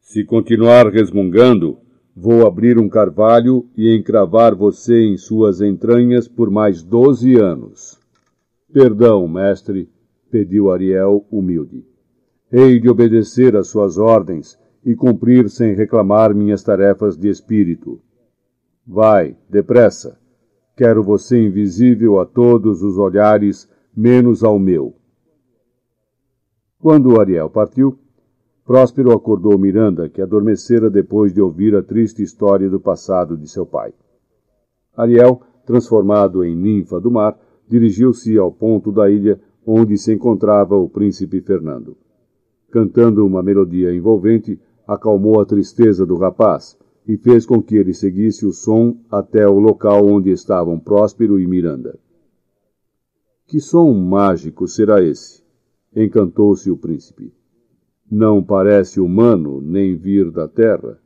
[0.00, 1.78] Se continuar resmungando,
[2.20, 7.96] vou abrir um carvalho e encravar você em suas entranhas por mais doze anos.
[8.72, 9.88] Perdão, mestre,
[10.28, 11.86] pediu Ariel, humilde.
[12.50, 18.00] Hei de obedecer às suas ordens e cumprir sem reclamar minhas tarefas de espírito.
[18.84, 20.18] Vai, depressa.
[20.76, 24.92] Quero você invisível a todos os olhares, menos ao meu.
[26.80, 27.96] Quando Ariel partiu,
[28.68, 33.64] Próspero acordou Miranda, que adormecera depois de ouvir a triste história do passado de seu
[33.64, 33.94] pai.
[34.94, 37.34] Ariel, transformado em ninfa do mar,
[37.66, 41.96] dirigiu-se ao ponto da ilha onde se encontrava o príncipe Fernando.
[42.70, 46.76] Cantando uma melodia envolvente, acalmou a tristeza do rapaz
[47.06, 51.46] e fez com que ele seguisse o som até o local onde estavam Próspero e
[51.46, 51.98] Miranda.
[53.46, 55.42] Que som mágico será esse?
[55.96, 57.37] Encantou-se o príncipe.
[58.10, 60.98] Não parece humano nem vir da terra.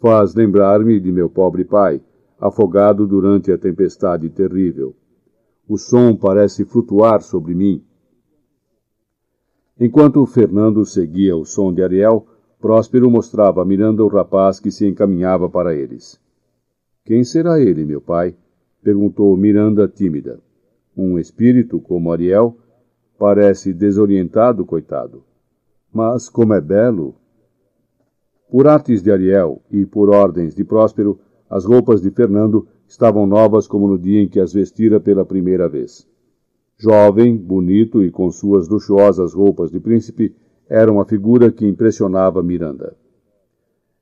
[0.00, 2.00] Faz lembrar-me de meu pobre pai,
[2.40, 4.94] afogado durante a tempestade terrível.
[5.68, 7.82] O som parece flutuar sobre mim,
[9.78, 12.26] Enquanto Fernando seguia o som de Ariel,
[12.58, 16.18] Próspero mostrava a Miranda o rapaz que se encaminhava para eles.
[17.04, 18.34] Quem será ele, meu pai?
[18.82, 20.40] perguntou Miranda tímida.
[20.96, 22.56] Um espírito como Ariel?
[23.18, 25.22] Parece desorientado, coitado.
[25.92, 27.14] Mas como é belo!
[28.50, 31.18] Por artes de Ariel e por ordens de Próspero,
[31.48, 35.68] as roupas de Fernando estavam novas como no dia em que as vestira pela primeira
[35.68, 36.08] vez.
[36.78, 40.34] Jovem, bonito e com suas luxuosas roupas de príncipe,
[40.68, 42.96] era uma figura que impressionava Miranda.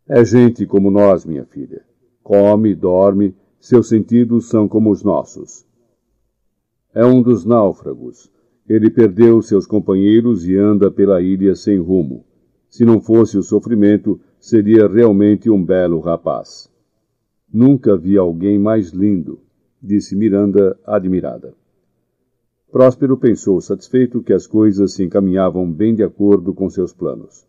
[0.09, 1.83] É gente como nós, minha filha.
[2.23, 5.64] Come, dorme, seus sentidos são como os nossos.
[6.94, 8.31] É um dos náufragos.
[8.68, 12.24] Ele perdeu seus companheiros e anda pela ilha sem rumo.
[12.68, 16.70] Se não fosse o sofrimento, seria realmente um belo rapaz.
[17.53, 19.38] Nunca vi alguém mais lindo,
[19.81, 21.55] disse Miranda, admirada.
[22.72, 27.46] Próspero pensou satisfeito que as coisas se encaminhavam bem de acordo com seus planos.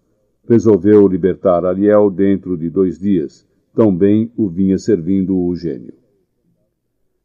[0.48, 3.44] Resolveu libertar Ariel dentro de dois dias.
[3.74, 5.94] Tão bem o vinha servindo o gênio.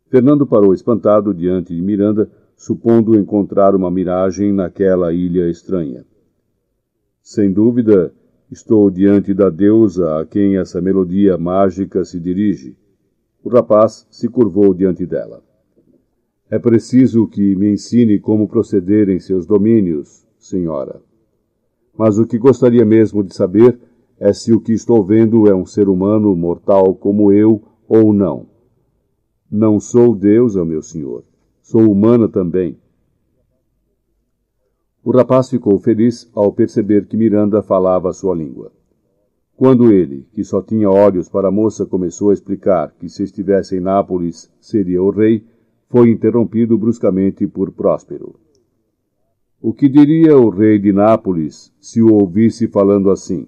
[0.08, 6.04] Fernando parou espantado diante de Miranda, supondo encontrar uma miragem naquela ilha estranha.
[7.22, 8.12] Sem dúvida,
[8.50, 12.76] estou diante da deusa a quem essa melodia mágica se dirige.
[13.42, 15.42] O rapaz se curvou diante dela.
[16.50, 21.00] É preciso que me ensine como proceder em seus domínios, senhora.
[21.96, 23.78] Mas o que gostaria mesmo de saber
[24.18, 28.48] é se o que estou vendo é um ser humano mortal como eu ou não.
[29.50, 31.24] Não sou deusa, meu senhor.
[31.70, 32.76] Sou humana também.
[35.04, 38.72] O rapaz ficou feliz ao perceber que Miranda falava a sua língua.
[39.54, 43.76] Quando ele, que só tinha olhos para a moça, começou a explicar que se estivesse
[43.76, 45.46] em Nápoles seria o rei,
[45.88, 48.34] foi interrompido bruscamente por Próspero.
[49.62, 53.46] O que diria o rei de Nápoles se o ouvisse falando assim?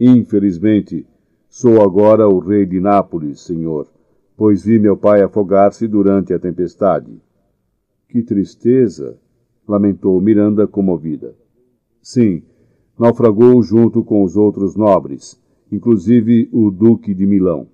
[0.00, 1.06] Infelizmente,
[1.50, 3.86] sou agora o rei de Nápoles, senhor,
[4.38, 7.25] pois vi meu pai afogar-se durante a tempestade.
[8.08, 9.18] Que tristeza!
[9.66, 11.34] lamentou Miranda comovida.
[12.00, 12.42] Sim,
[12.98, 15.40] naufragou junto com os outros nobres,
[15.70, 17.68] inclusive o duque de Milão.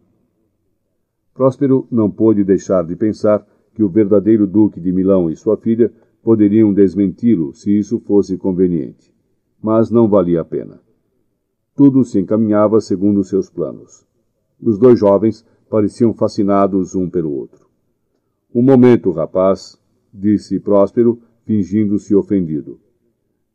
[1.35, 5.92] Próspero não pôde deixar de pensar que o verdadeiro Duque de Milão e sua filha
[6.23, 9.12] poderiam desmenti-lo se isso fosse conveniente.
[9.62, 10.81] Mas não valia a pena.
[11.75, 14.07] Tudo se encaminhava segundo seus planos.
[14.61, 17.67] Os dois jovens pareciam fascinados um pelo outro.
[18.54, 19.81] Um momento, rapaz,
[20.13, 22.79] disse Próspero, fingindo-se ofendido.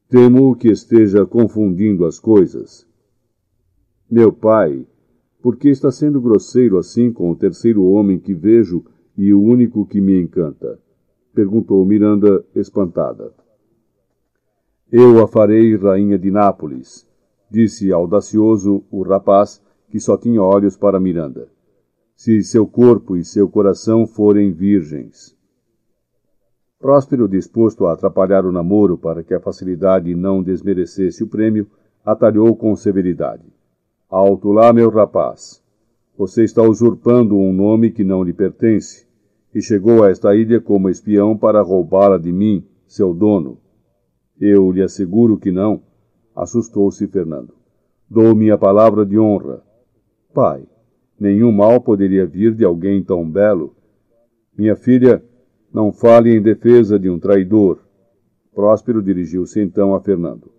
[0.09, 2.87] Temo que esteja confundindo as coisas.
[4.09, 4.85] Meu pai,
[5.41, 8.83] por que está sendo grosseiro assim com o terceiro homem que vejo
[9.17, 10.79] e o único que me encanta?
[11.33, 13.31] perguntou Miranda, espantada.
[14.91, 17.07] Eu a farei rainha de Nápoles,
[17.51, 21.47] disse audacioso o rapaz, que só tinha olhos para Miranda.
[22.15, 25.36] Se seu corpo e seu coração forem virgens.
[26.79, 31.67] Próspero, disposto a atrapalhar o namoro para que a facilidade não desmerecesse o prêmio,
[32.05, 33.43] atalhou com severidade.
[34.07, 35.63] Alto lá, meu rapaz.
[36.17, 39.07] Você está usurpando um nome que não lhe pertence,
[39.53, 43.57] e chegou a esta ilha como espião para roubá-la de mim, seu dono.
[44.39, 45.81] Eu lhe asseguro que não,
[46.35, 47.53] assustou-se Fernando.
[48.07, 49.63] Dou minha palavra de honra.
[50.31, 50.63] Pai,
[51.19, 53.75] nenhum mal poderia vir de alguém tão belo.
[54.55, 55.23] Minha filha,
[55.73, 57.79] não fale em defesa de um traidor.
[58.53, 60.51] Próspero dirigiu-se então a Fernando.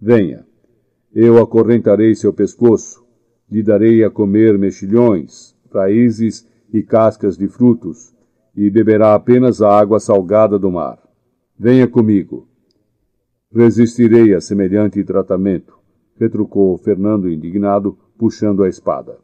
[0.00, 0.46] Venha.
[1.12, 3.04] Eu acorrentarei seu pescoço,
[3.50, 8.14] lhe darei a comer mexilhões, raízes e cascas de frutos,
[8.54, 10.98] e beberá apenas a água salgada do mar.
[11.58, 12.46] Venha comigo.
[13.52, 15.76] Resistirei a semelhante tratamento,
[16.18, 19.18] retrucou Fernando indignado, puxando a espada.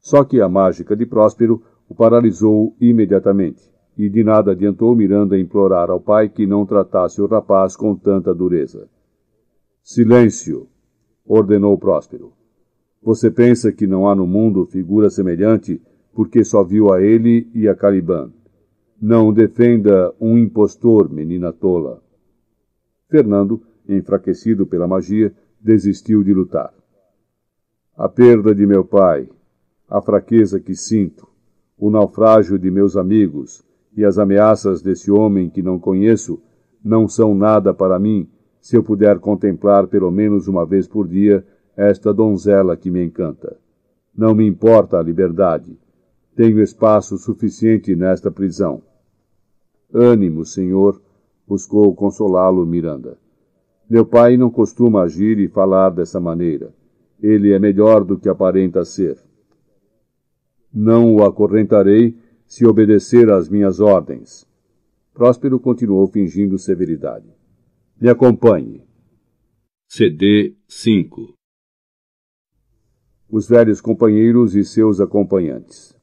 [0.00, 5.90] Só que a mágica de Próspero o paralisou imediatamente, e de nada adiantou Miranda implorar
[5.90, 8.88] ao pai que não tratasse o rapaz com tanta dureza.
[9.82, 10.68] Silêncio!
[11.24, 12.32] ordenou Próspero.
[13.02, 15.80] Você pensa que não há no mundo figura semelhante
[16.12, 18.32] porque só viu a ele e a Caliban.
[19.00, 22.02] Não defenda um impostor, menina tola.
[23.08, 26.72] Fernando, enfraquecido pela magia, desistiu de lutar.
[27.96, 29.28] A perda de meu pai,
[29.88, 31.28] a fraqueza que sinto,
[31.76, 33.62] o naufrágio de meus amigos
[33.96, 36.40] e as ameaças desse homem que não conheço
[36.84, 38.28] não são nada para mim
[38.60, 41.44] se eu puder contemplar pelo menos uma vez por dia
[41.76, 43.56] esta donzela que me encanta.
[44.16, 45.76] Não me importa a liberdade.
[46.34, 48.82] Tenho espaço suficiente nesta prisão.
[49.92, 51.00] Ânimo, senhor,
[51.46, 53.18] buscou consolá-lo Miranda.
[53.88, 56.72] Meu pai não costuma agir e falar dessa maneira.
[57.22, 59.18] Ele é melhor do que aparenta ser.
[60.72, 62.16] Não o acorrentarei
[62.54, 64.46] se obedecer às minhas ordens.
[65.12, 67.26] Próspero continuou fingindo severidade.
[68.00, 68.80] Me acompanhe.
[69.88, 71.34] CD 5
[73.28, 75.98] Os velhos companheiros e seus acompanhantes.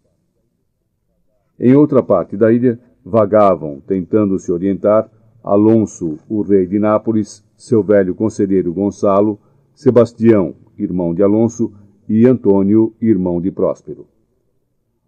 [1.58, 5.10] Em outra parte da ilha, vagavam, tentando se orientar,
[5.42, 9.40] Alonso, o rei de Nápoles, seu velho conselheiro Gonçalo,
[9.74, 11.74] Sebastião, irmão de Alonso,
[12.10, 14.06] e Antônio, irmão de Próspero.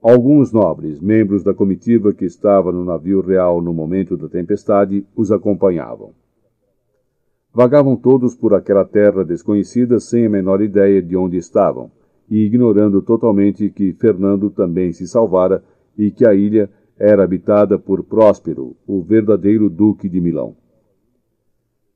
[0.03, 5.31] Alguns nobres, membros da comitiva que estava no navio real no momento da tempestade, os
[5.31, 6.11] acompanhavam.
[7.53, 11.89] Vagavam todos por aquela terra desconhecida sem a menor ideia de onde estavam,
[12.29, 15.63] e ignorando totalmente que Fernando também se salvara
[15.97, 20.53] e que a ilha era habitada por Próspero, o verdadeiro duque de Milão.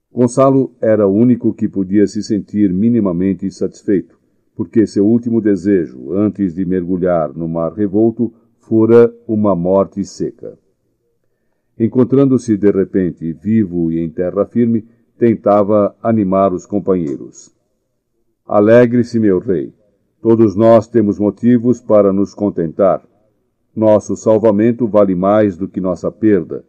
[0.09, 4.16] Gonçalo era o único que podia se sentir minimamente satisfeito,
[4.57, 10.57] porque seu último desejo, antes de mergulhar no mar revolto, fora uma morte seca.
[11.79, 14.83] Encontrando-se de repente vivo e em terra firme,
[15.15, 17.53] tentava animar os companheiros.
[18.47, 19.71] Alegre-se, meu rei.
[20.19, 23.07] Todos nós temos motivos para nos contentar.
[23.75, 26.65] Nosso salvamento vale mais do que nossa perda.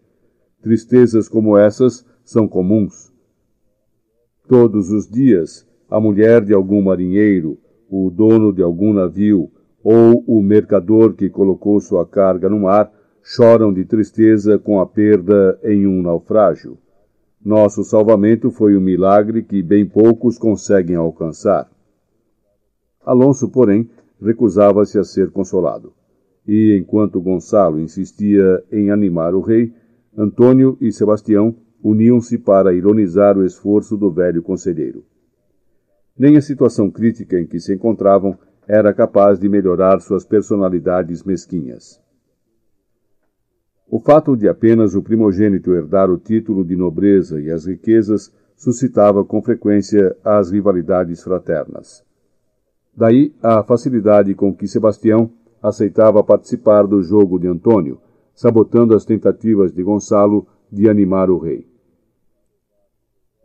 [0.60, 3.10] Tristezas como essas são comuns.
[4.46, 7.56] Todos os dias, a mulher de algum marinheiro,
[7.90, 9.50] o dono de algum navio
[9.82, 15.58] ou o mercador que colocou sua carga no mar choram de tristeza com a perda
[15.62, 16.78] em um naufrágio.
[17.44, 21.70] Nosso salvamento foi um milagre que bem poucos conseguem alcançar.
[23.04, 23.88] Alonso, porém,
[24.20, 25.92] recusava-se a ser consolado.
[26.46, 29.72] E, enquanto Gonçalo insistia em animar o rei,
[30.16, 35.04] Antônio e Sebastião uniam-se para ironizar o esforço do velho conselheiro.
[36.18, 42.00] Nem a situação crítica em que se encontravam era capaz de melhorar suas personalidades mesquinhas.
[43.90, 49.24] O fato de apenas o primogênito herdar o título de nobreza e as riquezas suscitava
[49.24, 52.04] com frequência as rivalidades fraternas.
[52.94, 55.30] Daí a facilidade com que Sebastião
[55.62, 57.98] aceitava participar do jogo de Antônio,
[58.34, 61.66] sabotando as tentativas de Gonçalo de animar o rei.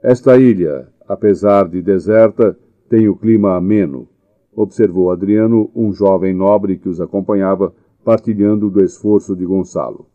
[0.01, 2.57] Esta ilha, apesar de deserta,
[2.89, 4.07] tem o clima ameno,
[4.55, 7.73] observou Adriano, um jovem nobre que os acompanhava,
[8.03, 10.05] partilhando do esforço de Gonçalo.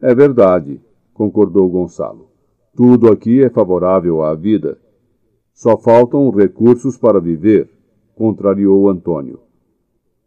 [0.00, 0.80] É verdade,
[1.12, 2.28] concordou Gonçalo.
[2.74, 4.78] Tudo aqui é favorável à vida.
[5.52, 7.68] Só faltam recursos para viver,
[8.14, 9.40] contrariou Antônio.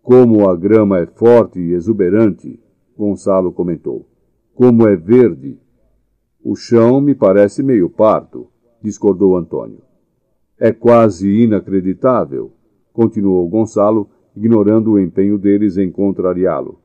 [0.02, 2.60] Como a grama é forte e exuberante,
[2.98, 4.06] Gonçalo comentou.
[4.54, 5.58] Como é verde.
[6.44, 8.48] O chão me parece meio pardo,
[8.82, 9.80] discordou Antônio.
[10.66, 12.54] É quase inacreditável,
[12.94, 16.80] continuou Gonçalo, ignorando o empenho deles em contrariá-lo.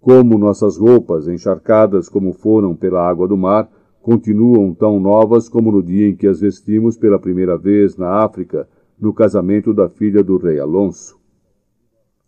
[0.00, 3.70] Como nossas roupas, encharcadas como foram pela água do mar,
[4.00, 8.66] continuam tão novas como no dia em que as vestimos pela primeira vez na África,
[8.98, 11.20] no casamento da filha do rei Alonso.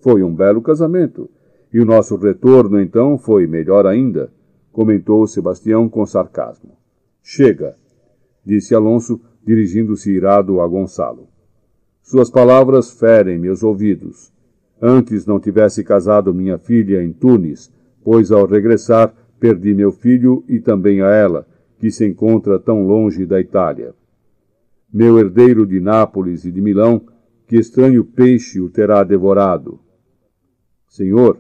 [0.01, 1.31] Foi um belo casamento,
[1.73, 4.31] e o nosso retorno então foi melhor ainda,
[4.71, 6.77] comentou Sebastião com sarcasmo.
[7.23, 7.75] Chega,
[8.45, 11.27] disse Alonso, dirigindo-se irado a Gonçalo.
[12.03, 14.31] Suas palavras ferem meus ouvidos.
[14.79, 17.73] Antes não tivesse casado minha filha em Tunis,
[18.05, 21.47] pois ao regressar perdi meu filho e também a ela,
[21.79, 23.95] que se encontra tão longe da Itália.
[24.93, 27.01] Meu herdeiro de Nápoles e de Milão,
[27.47, 29.81] que estranho peixe o terá devorado.
[30.87, 31.39] Senhor,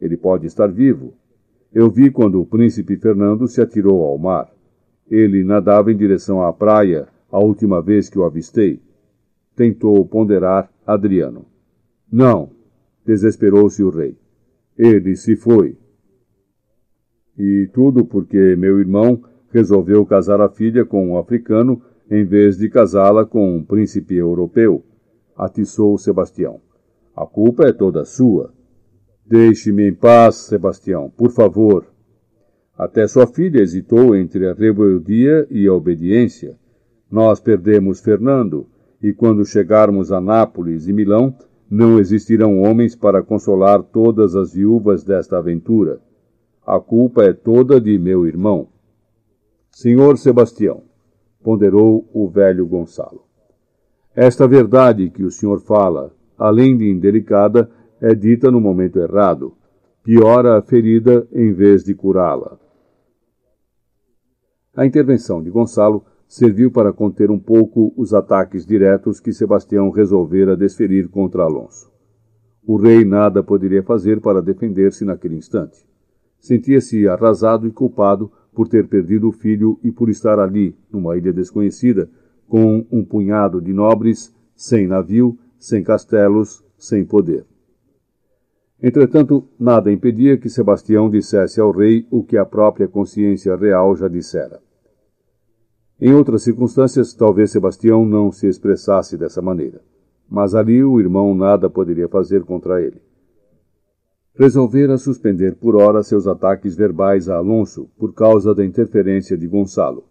[0.00, 1.12] ele pode estar vivo.
[1.74, 4.48] Eu vi quando o príncipe Fernando se atirou ao mar.
[5.10, 8.80] Ele nadava em direção à praia a última vez que o avistei.
[9.54, 11.46] Tentou ponderar Adriano.
[12.10, 12.50] Não,
[13.04, 14.16] desesperou-se o rei.
[14.76, 15.76] Ele se foi.
[17.36, 22.68] E tudo porque meu irmão resolveu casar a filha com um africano em vez de
[22.68, 24.84] casá-la com um príncipe europeu,
[25.36, 26.60] atiçou Sebastião.
[27.14, 28.52] A culpa é toda sua.
[29.26, 31.86] Deixe-me em paz, Sebastião, por favor.
[32.76, 36.56] Até sua filha hesitou entre a rebeldia e a obediência.
[37.10, 38.66] Nós perdemos Fernando,
[39.02, 41.34] e quando chegarmos a Nápoles e Milão,
[41.70, 46.00] não existirão homens para consolar todas as viúvas desta aventura.
[46.66, 48.68] A culpa é toda de meu irmão.
[49.70, 50.82] Senhor Sebastião,
[51.42, 53.24] ponderou o velho Gonçalo.
[54.14, 59.54] Esta verdade que o senhor fala, além de indelicada, é dita no momento errado.
[60.02, 62.58] Piora a ferida em vez de curá-la.
[64.74, 70.54] A intervenção de Gonçalo serviu para conter um pouco os ataques diretos que Sebastião resolvera
[70.54, 71.90] desferir contra Alonso.
[72.66, 75.88] O rei nada poderia fazer para defender-se naquele instante.
[76.38, 81.32] Sentia-se arrasado e culpado por ter perdido o filho e por estar ali, numa ilha
[81.32, 82.10] desconhecida,
[82.46, 87.46] com um punhado de nobres, sem navio, sem castelos, sem poder.
[88.82, 94.08] Entretanto, nada impedia que Sebastião dissesse ao rei o que a própria consciência real já
[94.08, 94.60] dissera.
[96.00, 99.80] Em outras circunstâncias, talvez Sebastião não se expressasse dessa maneira,
[100.30, 103.02] mas ali o irmão nada poderia fazer contra ele.
[104.34, 110.04] Resolvera suspender por hora seus ataques verbais a Alonso por causa da interferência de Gonçalo,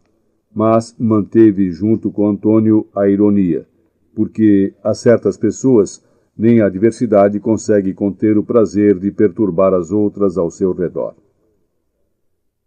[0.54, 3.66] mas manteve junto com Antônio a ironia,
[4.14, 6.06] porque a certas pessoas
[6.38, 11.16] nem a adversidade consegue conter o prazer de perturbar as outras ao seu redor.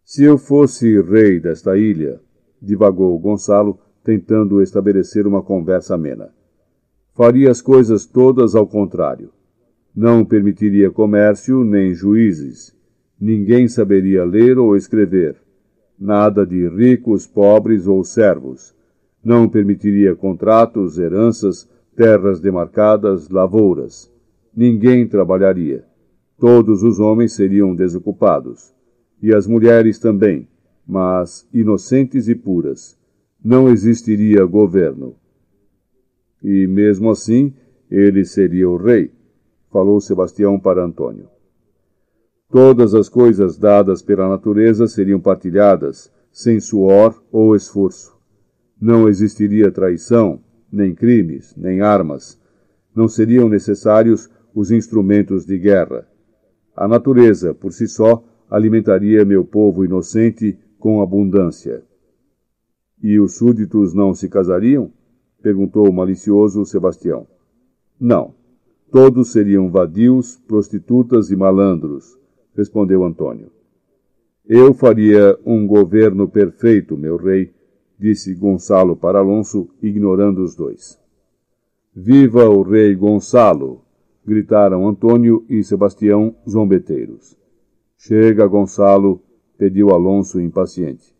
[0.02, 2.18] Se eu fosse rei desta ilha,
[2.60, 6.30] divagou Gonçalo, tentando estabelecer uma conversa amena,
[7.14, 9.30] faria as coisas todas ao contrário.
[9.94, 12.74] Não permitiria comércio nem juízes.
[13.20, 15.36] Ninguém saberia ler ou escrever.
[15.98, 18.74] Nada de ricos, pobres ou servos.
[19.22, 24.10] Não permitiria contratos, heranças, terras demarcadas, lavouras.
[24.56, 25.84] Ninguém trabalharia.
[26.38, 28.72] Todos os homens seriam desocupados.
[29.22, 30.48] E as mulheres também,
[30.90, 32.98] mas inocentes e puras.
[33.42, 35.14] Não existiria governo.
[36.42, 37.54] E mesmo assim,
[37.88, 39.12] ele seria o rei,
[39.70, 41.28] falou Sebastião para Antônio.
[42.50, 48.18] Todas as coisas dadas pela natureza seriam partilhadas, sem suor ou esforço.
[48.80, 50.40] Não existiria traição,
[50.72, 52.36] nem crimes, nem armas.
[52.94, 56.08] Não seriam necessários os instrumentos de guerra.
[56.74, 61.84] A natureza, por si só, alimentaria meu povo inocente com abundância.
[63.00, 64.90] E os súditos não se casariam?
[65.40, 67.26] perguntou o malicioso Sebastião.
[67.98, 68.34] Não.
[68.90, 72.18] Todos seriam vadios, prostitutas e malandros,
[72.56, 73.52] respondeu Antônio.
[74.44, 77.52] Eu faria um governo perfeito, meu rei,
[77.96, 80.98] disse Gonçalo para Alonso, ignorando os dois.
[81.94, 83.82] Viva o rei Gonçalo!
[84.26, 87.36] gritaram Antônio e Sebastião, zombeteiros.
[87.96, 89.22] Chega, Gonçalo,
[89.60, 91.14] pediu Alonso impaciente.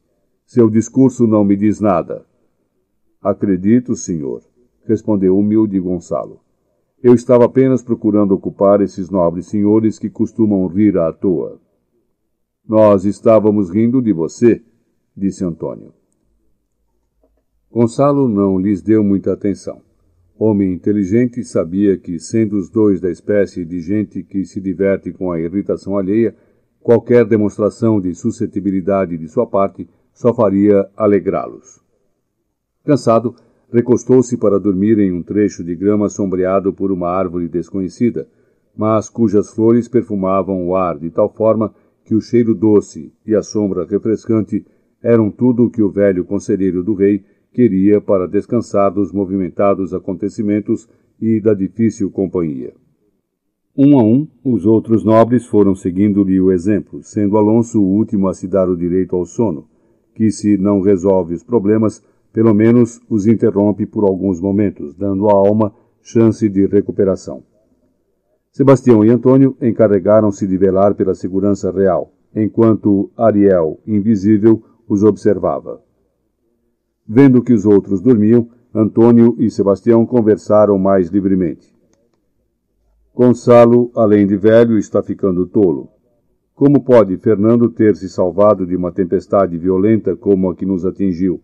[0.46, 2.24] Seu discurso não me diz nada.
[3.20, 4.42] Acredito, senhor,
[4.86, 6.40] respondeu humilde Gonçalo.
[7.02, 11.60] Eu estava apenas procurando ocupar esses nobres senhores que costumam rir à toa.
[12.66, 14.62] Nós estávamos rindo de você,
[15.14, 15.92] disse Antônio.
[17.70, 19.82] Gonçalo não lhes deu muita atenção.
[20.38, 25.30] Homem inteligente, sabia que, sendo os dois da espécie de gente que se diverte com
[25.30, 26.34] a irritação alheia,
[26.82, 31.80] qualquer demonstração de suscetibilidade de sua parte só faria alegrá-los.
[32.84, 33.34] Cansado,
[33.72, 38.26] recostou-se para dormir em um trecho de grama sombreado por uma árvore desconhecida,
[38.76, 41.72] mas cujas flores perfumavam o ar de tal forma
[42.04, 44.66] que o cheiro doce e a sombra refrescante
[45.02, 50.88] eram tudo o que o velho conselheiro do rei queria para descansar dos movimentados acontecimentos
[51.20, 52.72] e da difícil companhia.
[53.76, 58.34] Um a um, os outros nobres foram seguindo-lhe o exemplo, sendo Alonso o último a
[58.34, 59.68] se dar o direito ao sono,
[60.14, 62.02] que, se não resolve os problemas,
[62.32, 67.44] pelo menos os interrompe por alguns momentos, dando à alma chance de recuperação.
[68.50, 75.80] Sebastião e Antônio encarregaram-se de velar pela segurança real, enquanto Ariel, invisível, os observava.
[77.06, 81.72] Vendo que os outros dormiam, Antônio e Sebastião conversaram mais livremente.
[83.20, 85.90] Gonçalo, além de velho, está ficando tolo.
[86.54, 91.38] Como pode Fernando ter se salvado de uma tempestade violenta como a que nos atingiu?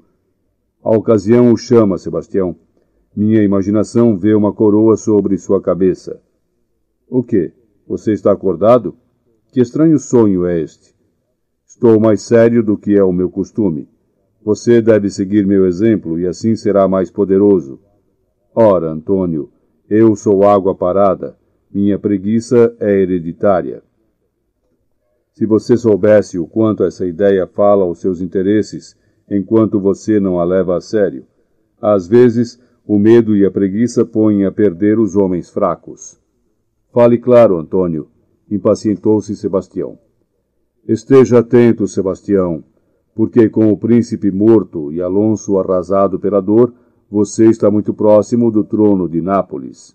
[0.83, 2.57] A ocasião o chama, Sebastião.
[3.15, 6.19] Minha imaginação vê uma coroa sobre sua cabeça.
[7.11, 7.53] O que?
[7.87, 8.97] Você está acordado?
[9.53, 10.95] Que estranho sonho é este?
[11.67, 13.87] Estou mais sério do que é o meu costume.
[14.43, 17.79] Você deve seguir meu exemplo e assim será mais poderoso.
[18.55, 19.51] Ora, Antônio,
[19.91, 21.37] eu sou água parada.
[21.77, 23.83] Minha preguiça é hereditária.
[25.35, 28.97] Se você soubesse o quanto essa ideia fala aos seus interesses,
[29.31, 31.27] enquanto você não a leva a sério.
[31.79, 36.19] Às vezes, o medo e a preguiça põem a perder os homens fracos.
[36.95, 38.09] Fale claro, Antônio,
[38.51, 39.99] impacientou-se Sebastião.
[40.89, 42.65] Esteja atento, Sebastião,
[43.15, 46.73] porque com o príncipe morto e Alonso arrasado pela dor,
[47.11, 49.95] você está muito próximo do trono de Nápoles.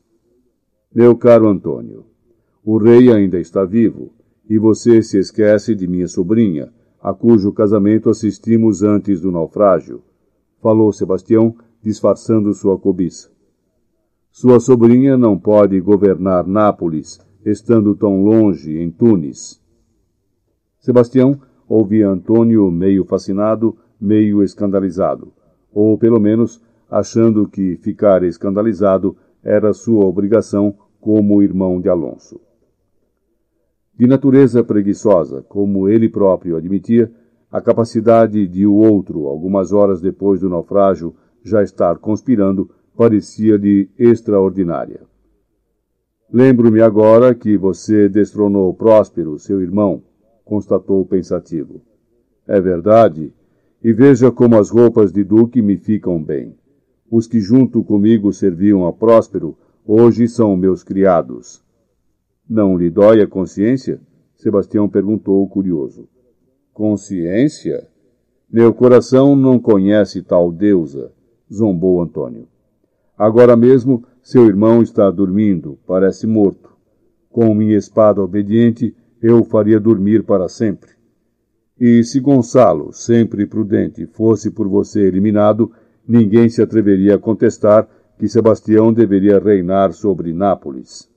[0.94, 2.04] Meu caro Antônio,
[2.66, 4.12] o rei ainda está vivo,
[4.50, 6.70] e você se esquece de minha sobrinha,
[7.02, 10.02] a cujo casamento assistimos antes do naufrágio,
[10.62, 13.32] falou Sebastião, disfarçando sua cobiça.
[14.34, 19.62] Sua sobrinha não pode governar Nápoles, estando tão longe em Tunis.
[20.78, 21.40] Sebastião
[21.70, 25.32] ouvia Antônio meio fascinado, meio escandalizado,
[25.72, 32.40] ou pelo menos achando que ficar escandalizado era sua obrigação como irmão de Alonso.
[33.98, 37.12] De natureza preguiçosa, como ele próprio admitia,
[37.52, 41.14] a capacidade de o outro, algumas horas depois do naufrágio,
[41.44, 45.02] já estar conspirando, parecia-lhe extraordinária.
[46.32, 50.02] Lembro-me agora que você destronou Próspero, seu irmão,
[50.46, 51.82] constatou pensativo.
[52.48, 53.34] É verdade,
[53.84, 56.56] e veja como as roupas de duque me ficam bem.
[57.12, 61.62] Os que junto comigo serviam a Próspero, hoje são meus criados.
[62.50, 64.00] Não lhe dói a consciência?
[64.34, 66.08] Sebastião perguntou curioso.
[66.74, 67.86] Consciência?
[68.50, 71.12] Meu coração não conhece tal deusa,
[71.52, 72.48] zombou Antônio.
[73.18, 76.72] Agora mesmo seu irmão está dormindo, parece morto.
[77.30, 80.92] Com minha espada obediente, eu o faria dormir para sempre.
[81.78, 85.72] E se Gonçalo, sempre prudente, fosse por você eliminado,
[86.08, 87.88] ninguém se atreveria a contestar
[88.18, 91.10] que Sebastião deveria reinar sobre Nápoles.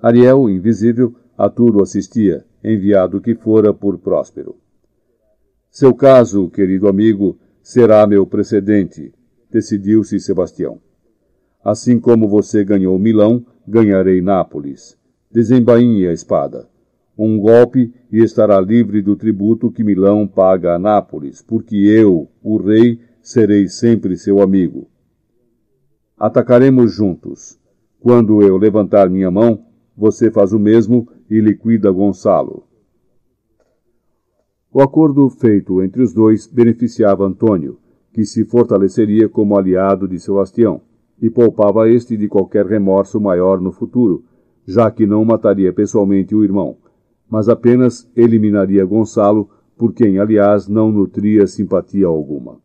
[0.00, 4.56] Ariel, invisível, a tudo assistia, enviado que fora por Próspero.
[5.70, 9.12] Seu caso, querido amigo, será meu precedente,
[9.50, 10.80] decidiu-se Sebastião.
[11.64, 14.98] Assim como você ganhou Milão, ganharei Nápoles
[15.30, 16.68] desembainhe a espada.
[17.18, 22.58] Um golpe e estará livre do tributo que Milão paga a Nápoles, porque eu, o
[22.58, 24.86] rei, serei sempre seu amigo.
[26.16, 27.58] Atacaremos juntos.
[27.98, 29.64] Quando eu levantar minha mão,
[29.96, 32.62] você faz o mesmo e liquida Gonçalo.
[34.72, 37.80] O acordo feito entre os dois beneficiava Antônio,
[38.12, 40.82] que se fortaleceria como aliado de Sebastião,
[41.20, 44.22] e poupava este de qualquer remorso maior no futuro,
[44.64, 46.76] já que não mataria pessoalmente o irmão,
[47.30, 52.56] mas apenas eliminaria Gonçalo, por quem, aliás, não nutria simpatia alguma.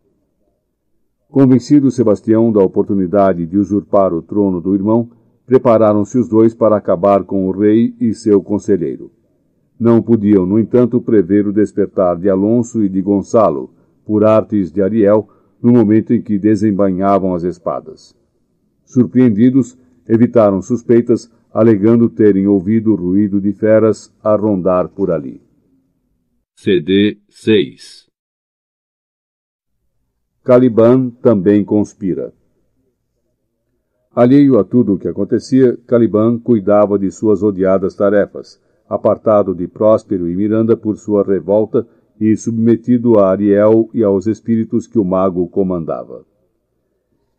[1.30, 5.09] Convencido Sebastião da oportunidade de usurpar o trono do irmão,
[5.45, 9.11] prepararam-se os dois para acabar com o rei e seu conselheiro.
[9.80, 13.72] Não podiam, no entanto, prever o despertar de Alonso e de Gonçalo,
[14.05, 15.28] por artes de Ariel,
[15.61, 18.16] no momento em que desembainhavam as espadas.
[18.86, 25.39] Surpreendidos, evitaram suspeitas alegando terem ouvido o ruído de feras a rondar por ali.
[26.56, 28.08] CD 6
[30.43, 32.34] Caliban também conspira.
[34.16, 40.28] Alheio a tudo o que acontecia, Caliban cuidava de suas odiadas tarefas, apartado de Próspero
[40.30, 41.88] e Miranda por sua revolta
[42.20, 46.26] e submetido a Ariel e aos espíritos que o mago comandava.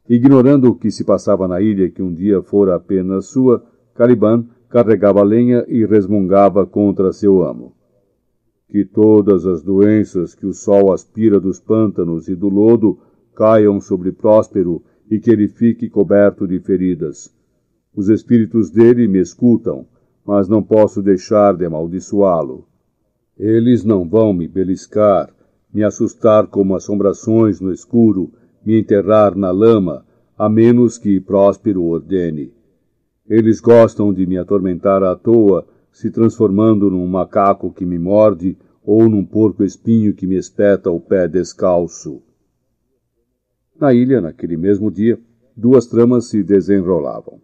[0.09, 3.65] Ignorando o que se passava na ilha que um dia fora apenas sua,
[3.95, 7.73] Caliban carregava lenha e resmungava contra seu amo.
[8.69, 12.99] Que todas as doenças que o sol aspira dos pântanos e do lodo
[13.35, 17.33] caiam sobre Próspero e que ele fique coberto de feridas.
[17.95, 19.87] Os espíritos dele me escutam,
[20.27, 22.67] mas não posso deixar de amaldiçoá-lo.
[23.39, 25.31] Eles não vão me beliscar,
[25.73, 28.33] me assustar como assombrações no escuro,
[28.65, 30.05] me enterrar na lama,
[30.37, 32.53] a menos que Próspero ordene.
[33.29, 39.09] Eles gostam de me atormentar à toa, se transformando num macaco que me morde ou
[39.09, 42.21] num porco-espinho que me espeta o pé descalço.
[43.81, 45.19] Na ilha, naquele mesmo dia,
[45.57, 47.41] duas tramas se desenrolavam.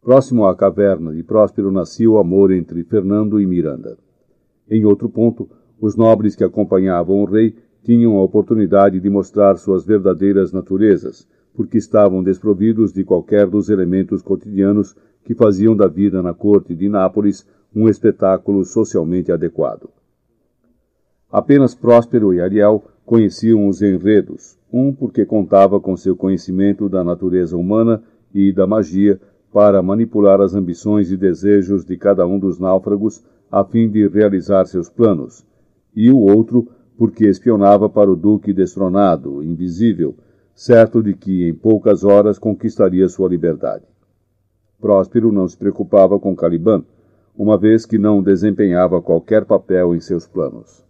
[0.00, 3.98] Próximo à caverna de Próspero nascia o amor entre Fernando e Miranda.
[4.70, 5.48] Em outro ponto,
[5.80, 11.78] os nobres que acompanhavam o rei tinham a oportunidade de mostrar suas verdadeiras naturezas, porque
[11.78, 14.94] estavam desprovidos de qualquer dos elementos cotidianos
[15.24, 19.88] que faziam da vida na corte de Nápoles um espetáculo socialmente adequado.
[21.30, 27.56] Apenas Próspero e Ariel conheciam os enredos, um porque contava com seu conhecimento da natureza
[27.56, 28.02] humana
[28.34, 29.20] e da magia
[29.52, 34.64] para manipular as ambições e desejos de cada um dos náufragos a fim de realizar
[34.66, 35.44] seus planos,
[35.94, 40.14] e o outro porque espionava para o duque destronado, invisível,
[40.60, 43.82] certo de que em poucas horas conquistaria sua liberdade.
[44.78, 46.84] Próspero não se preocupava com Caliban,
[47.34, 50.84] uma vez que não desempenhava qualquer papel em seus planos.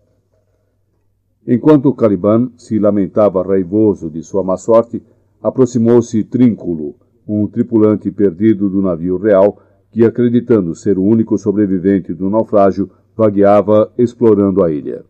[1.46, 5.00] Enquanto Caliban se lamentava raivoso de sua má sorte,
[5.40, 9.62] aproximou-se Trínculo, um tripulante perdido do navio real
[9.92, 15.04] que, acreditando ser o único sobrevivente do naufrágio, vagueava explorando a ilha.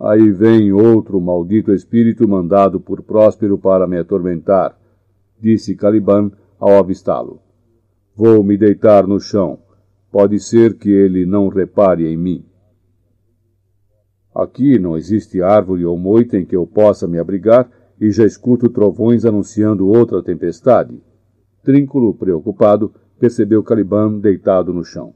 [0.00, 4.74] Aí vem outro maldito espírito mandado por Próspero para me atormentar,
[5.38, 7.38] disse Caliban ao avistá-lo.
[8.16, 9.58] Vou me deitar no chão.
[10.10, 12.44] Pode ser que ele não repare em mim.
[14.34, 17.70] Aqui não existe árvore ou moita em que eu possa me abrigar
[18.00, 20.98] e já escuto trovões anunciando outra tempestade.
[21.62, 25.12] Trínculo, preocupado, percebeu Caliban deitado no chão.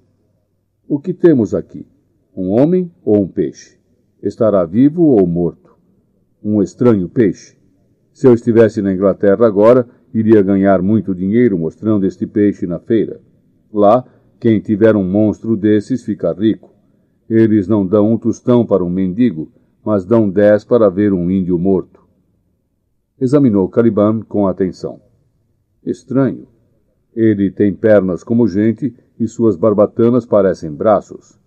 [0.86, 1.86] O que temos aqui?
[2.36, 3.82] Um homem ou um peixe?
[4.24, 5.76] Estará vivo ou morto?
[6.42, 7.58] Um estranho peixe?
[8.10, 13.20] Se eu estivesse na Inglaterra agora, iria ganhar muito dinheiro mostrando este peixe na feira.
[13.70, 14.02] Lá,
[14.40, 16.72] quem tiver um monstro desses fica rico.
[17.28, 19.52] Eles não dão um tostão para um mendigo,
[19.84, 22.02] mas dão dez para ver um índio morto.
[23.20, 25.02] Examinou Caliban com atenção.
[25.84, 26.48] Estranho.
[27.14, 31.38] Ele tem pernas como gente e suas barbatanas parecem braços.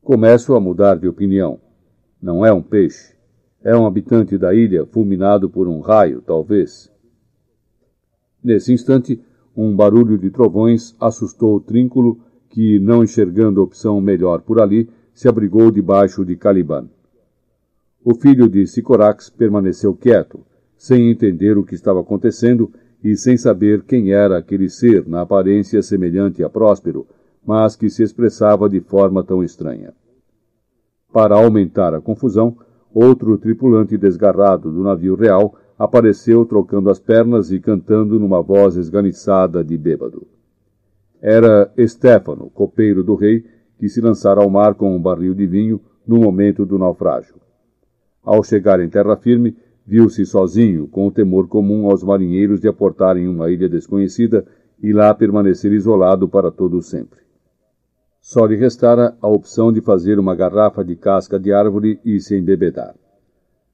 [0.00, 1.67] Começo a mudar de opinião.
[2.20, 3.14] Não é um peixe.
[3.62, 6.90] É um habitante da ilha fulminado por um raio, talvez.
[8.42, 9.20] Nesse instante,
[9.56, 15.28] um barulho de trovões assustou o trínculo, que, não enxergando opção melhor por ali, se
[15.28, 16.88] abrigou debaixo de Caliban.
[18.04, 20.40] O filho de Sicorax permaneceu quieto,
[20.76, 25.82] sem entender o que estava acontecendo e sem saber quem era aquele ser na aparência
[25.82, 27.06] semelhante a Próspero,
[27.44, 29.92] mas que se expressava de forma tão estranha.
[31.12, 32.56] Para aumentar a confusão,
[32.92, 39.64] outro tripulante desgarrado do navio real apareceu trocando as pernas e cantando numa voz esganiçada
[39.64, 40.26] de bêbado.
[41.20, 43.44] Era Estéfano, copeiro do rei,
[43.78, 47.36] que se lançara ao mar com um barril de vinho no momento do naufrágio.
[48.22, 49.56] Ao chegar em terra firme,
[49.86, 54.44] viu-se sozinho, com o temor comum aos marinheiros de aportar em uma ilha desconhecida
[54.82, 57.27] e lá permanecer isolado para todo sempre.
[58.30, 62.36] Só lhe restara a opção de fazer uma garrafa de casca de árvore e se
[62.36, 62.94] embebedar.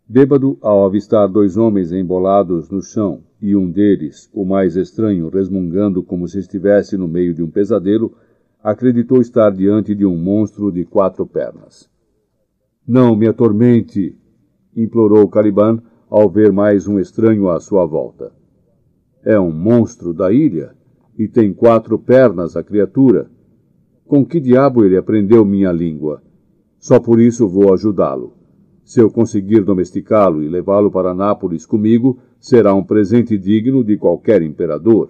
[0.09, 6.05] Bêbado, ao avistar dois homens embolados no chão e um deles, o mais estranho, resmungando
[6.05, 8.16] como se estivesse no meio de um pesadelo,
[8.62, 11.90] acreditou estar diante de um monstro de quatro pernas.
[12.86, 14.16] Não me atormente!
[14.76, 18.30] implorou Caliban ao ver mais um estranho à sua volta.
[19.24, 20.76] É um monstro da ilha
[21.18, 23.34] e tem quatro pernas a criatura.
[24.07, 26.22] Com que diabo ele aprendeu minha língua?
[26.78, 28.34] Só por isso vou ajudá-lo.
[28.84, 34.42] Se eu conseguir domesticá-lo e levá-lo para Nápoles comigo, será um presente digno de qualquer
[34.42, 35.09] imperador.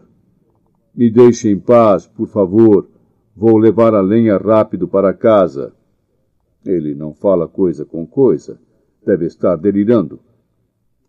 [0.94, 2.88] Me deixe em paz, por favor.
[3.34, 5.72] Vou levar a lenha rápido para casa.
[6.64, 8.60] Ele não fala coisa com coisa.
[9.04, 10.20] Deve estar delirando.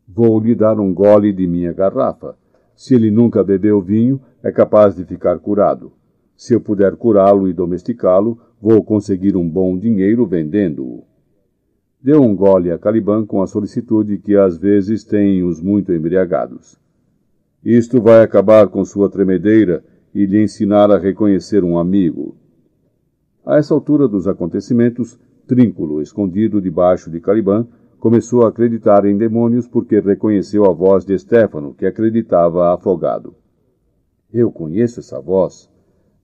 [0.08, 2.36] Vou lhe dar um gole de minha garrafa.
[2.76, 5.92] Se ele nunca bebeu vinho, é capaz de ficar curado.
[6.36, 11.04] Se eu puder curá-lo e domesticá-lo, vou conseguir um bom dinheiro vendendo-o.
[12.02, 16.78] Deu um gole a Caliban com a solicitude que às vezes tem os muito embriagados.
[17.64, 19.84] Isto vai acabar com sua tremedeira
[20.14, 22.36] e lhe ensinar a reconhecer um amigo.
[23.46, 27.68] A essa altura dos acontecimentos, Trínculo, escondido debaixo de Caliban,
[28.00, 33.36] começou a acreditar em demônios porque reconheceu a voz de Stefano, que acreditava afogado.
[34.32, 35.70] Eu conheço essa voz.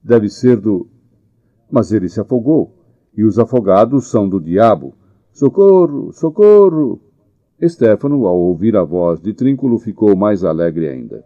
[0.02, 0.88] Deve ser do.
[1.70, 2.74] Mas ele se afogou,
[3.16, 4.94] e os afogados são do diabo.
[5.32, 6.12] Socorro!
[6.12, 7.00] Socorro!
[7.64, 11.24] Stefano, ao ouvir a voz de Trínculo, ficou mais alegre ainda.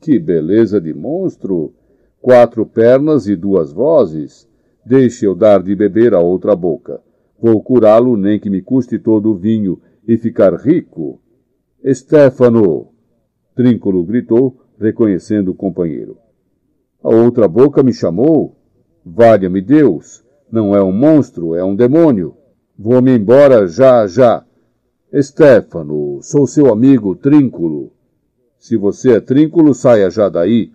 [0.00, 1.74] Que beleza de monstro!
[2.20, 4.48] Quatro pernas e duas vozes.
[4.84, 7.00] Deixe eu dar de beber a outra boca.
[7.40, 11.20] Vou curá-lo, nem que me custe todo o vinho, e ficar rico.
[11.92, 12.88] Stefano!
[13.54, 16.16] Trínculo gritou, reconhecendo o companheiro.
[17.02, 18.56] A outra boca me chamou.
[19.04, 20.24] Valha-me Deus!
[20.50, 22.36] Não é um monstro, é um demônio.
[22.78, 24.44] Vou-me embora já, já.
[25.14, 27.92] Stefano, sou seu amigo Trínculo.
[28.58, 30.72] Se você é Trínculo, saia já daí.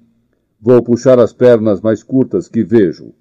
[0.59, 3.13] Vou puxar as pernas mais curtas que vejo.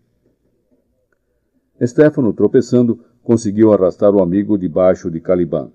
[1.84, 5.70] Stefano, tropeçando, conseguiu arrastar o amigo debaixo de Caliban.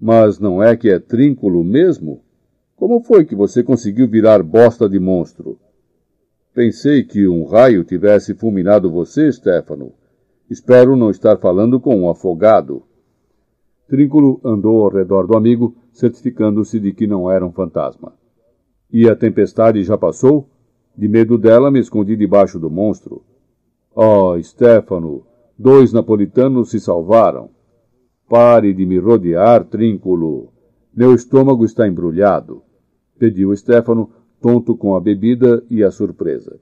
[0.00, 2.22] Mas não é que é Trínculo mesmo?
[2.76, 5.58] Como foi que você conseguiu virar bosta de monstro?
[6.58, 9.92] Pensei que um raio tivesse fulminado você, Stefano.
[10.50, 12.82] Espero não estar falando com um afogado.
[13.86, 18.12] Trínculo andou ao redor do amigo, certificando-se de que não era um fantasma.
[18.92, 20.48] E a tempestade já passou?
[20.96, 23.22] De medo dela, me escondi debaixo do monstro.
[23.94, 25.24] Oh, Stefano,
[25.56, 27.50] dois napolitanos se salvaram.
[28.28, 30.48] Pare de me rodear, Trínculo.
[30.92, 32.64] Meu estômago está embrulhado.
[33.16, 34.10] Pediu Stefano,
[34.40, 36.58] tonto com a bebida e a surpresa.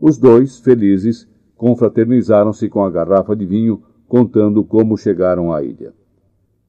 [0.00, 5.92] Os dois, felizes, confraternizaram-se com a garrafa de vinho, contando como chegaram à ilha.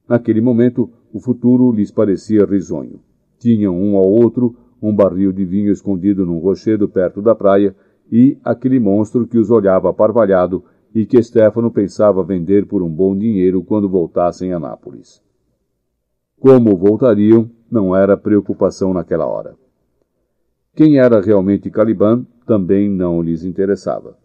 [0.07, 2.99] Naquele momento, o futuro lhes parecia risonho.
[3.37, 7.75] Tinham um ao outro um barril de vinho escondido num rochedo perto da praia
[8.11, 13.17] e aquele monstro que os olhava parvalhado e que Stefano pensava vender por um bom
[13.17, 15.21] dinheiro quando voltassem a Nápoles.
[16.39, 19.55] Como voltariam, não era preocupação naquela hora.
[20.77, 24.17] Quem era realmente Caliban também não lhes interessava.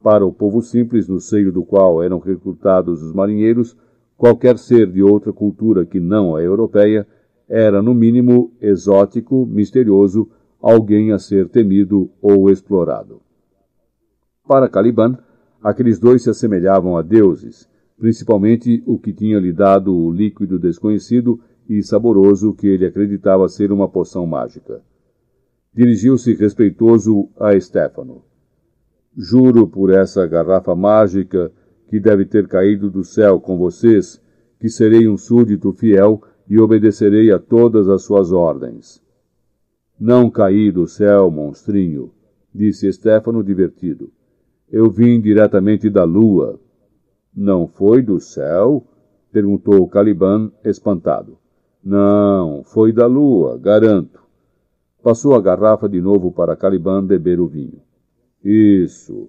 [0.00, 3.76] Para o povo simples no seio do qual eram recrutados os marinheiros,
[4.16, 7.06] Qualquer ser de outra cultura que não a europeia
[7.48, 10.28] era, no mínimo, exótico, misterioso,
[10.60, 13.20] alguém a ser temido ou explorado.
[14.46, 15.18] Para Caliban,
[15.62, 21.40] aqueles dois se assemelhavam a deuses, principalmente o que tinha lhe dado o líquido desconhecido
[21.68, 24.80] e saboroso que ele acreditava ser uma poção mágica.
[25.74, 28.22] Dirigiu-se respeitoso a Stefano.
[29.16, 31.50] Juro por essa garrafa mágica
[31.88, 34.20] que deve ter caído do céu com vocês,
[34.60, 39.02] que serei um súdito fiel e obedecerei a todas as suas ordens.
[39.98, 42.12] Não caí do céu, monstrinho,
[42.54, 44.12] disse Stefano divertido.
[44.70, 46.58] Eu vim diretamente da lua.
[47.34, 48.86] Não foi do céu?
[49.32, 51.36] perguntou Caliban, espantado.
[51.84, 54.23] Não, foi da lua, garanto.
[55.04, 57.82] Passou a garrafa de novo para Caliban beber o vinho.
[58.42, 59.28] Isso.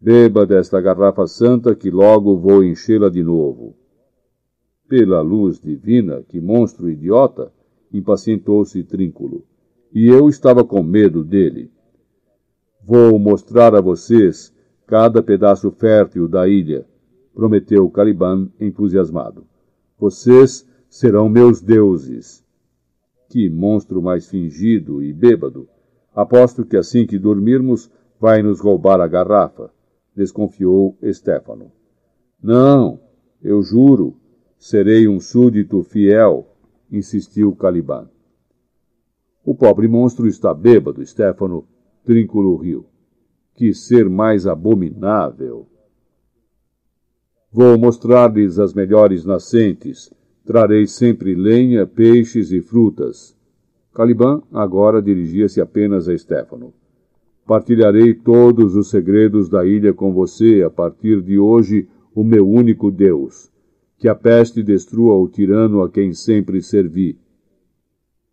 [0.00, 3.76] Beba desta garrafa santa que logo vou enchê-la de novo.
[4.88, 7.52] Pela luz divina, que monstro idiota!
[7.92, 9.44] impacientou-se Trínculo.
[9.94, 11.70] E eu estava com medo dele.
[12.82, 14.52] Vou mostrar a vocês
[14.84, 16.84] cada pedaço fértil da ilha,
[17.32, 19.46] prometeu Caliban entusiasmado.
[19.96, 22.43] Vocês serão meus deuses.
[23.28, 25.68] Que monstro mais fingido e bêbado!
[26.14, 29.70] Aposto que assim que dormirmos vai nos roubar a garrafa
[30.14, 31.72] desconfiou Stefano.
[32.42, 33.00] Não,
[33.42, 34.16] eu juro,
[34.58, 36.46] serei um súdito fiel,
[36.90, 38.08] insistiu Caliban.
[39.44, 41.66] O pobre monstro está bêbado, Stefano,
[42.04, 42.86] Trínculo riu.
[43.54, 45.66] Que ser mais abominável!
[47.50, 50.12] Vou mostrar-lhes as melhores nascentes.
[50.44, 53.34] Trarei sempre lenha, peixes e frutas.
[53.94, 56.74] Caliban agora dirigia-se apenas a Stefano.
[57.46, 62.90] Partilharei todos os segredos da ilha com você a partir de hoje, o meu único
[62.90, 63.50] Deus.
[63.98, 67.18] Que a peste destrua o tirano a quem sempre servi.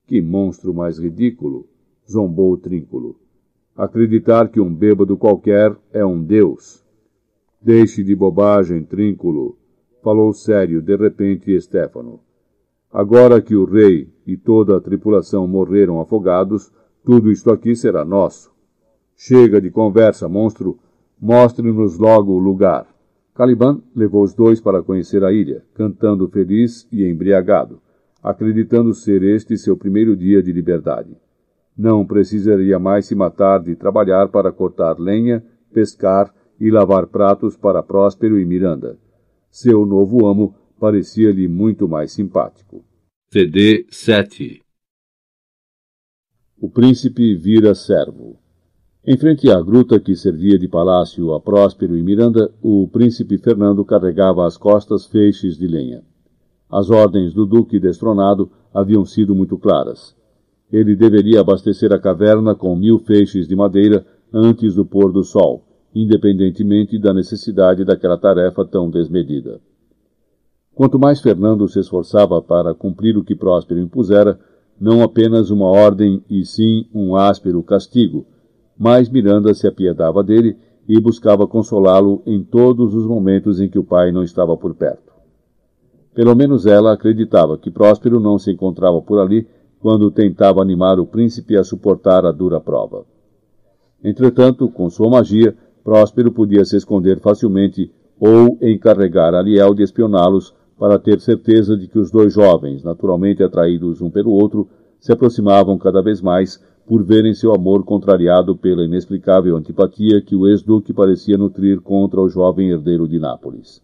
[0.05, 1.68] Que monstro mais ridículo!
[2.09, 3.16] zombou o Trínculo.
[3.76, 6.84] Acreditar que um bêbado qualquer é um Deus.
[7.62, 9.57] Deixe de bobagem, Trínculo,
[10.02, 12.20] falou sério de repente Stefano.
[12.91, 16.72] Agora que o rei e toda a tripulação morreram afogados,
[17.04, 18.52] tudo isto aqui será nosso.
[19.16, 20.78] Chega de conversa, monstro.
[21.20, 22.88] Mostre-nos logo o lugar.
[23.34, 27.80] Caliban levou os dois para conhecer a ilha, cantando feliz e embriagado,
[28.22, 31.16] acreditando ser este seu primeiro dia de liberdade.
[31.78, 35.43] Não precisaria mais se matar de trabalhar para cortar lenha,
[35.74, 38.97] pescar e lavar pratos para Próspero e Miranda.
[39.52, 42.86] Seu novo amo parecia-lhe muito mais simpático.
[43.34, 44.62] CD 7
[46.58, 48.39] O príncipe vira servo.
[49.06, 53.84] Em frente à gruta que servia de palácio a Próspero e Miranda, o príncipe Fernando
[53.84, 56.02] carregava às costas feixes de lenha.
[56.70, 60.16] As ordens do duque destronado haviam sido muito claras.
[60.72, 65.66] Ele deveria abastecer a caverna com mil feixes de madeira antes do pôr do sol,
[65.94, 69.60] independentemente da necessidade daquela tarefa tão desmedida.
[70.74, 74.39] Quanto mais Fernando se esforçava para cumprir o que Próspero impusera,
[74.80, 78.26] não apenas uma ordem e sim um áspero castigo,
[78.78, 83.84] mas Miranda se apiedava dele e buscava consolá-lo em todos os momentos em que o
[83.84, 85.12] pai não estava por perto.
[86.14, 89.48] Pelo menos ela acreditava que Próspero não se encontrava por ali
[89.80, 93.06] quando tentava animar o príncipe a suportar a dura prova.
[94.04, 101.00] Entretanto, com sua magia, Próspero podia se esconder facilmente ou encarregar Ariel de espioná-los para
[101.00, 104.68] ter certeza de que os dois jovens, naturalmente atraídos um pelo outro,
[105.00, 110.48] se aproximavam cada vez mais por verem seu amor contrariado pela inexplicável antipatia que o
[110.48, 113.82] ex-duque parecia nutrir contra o jovem herdeiro de Nápoles.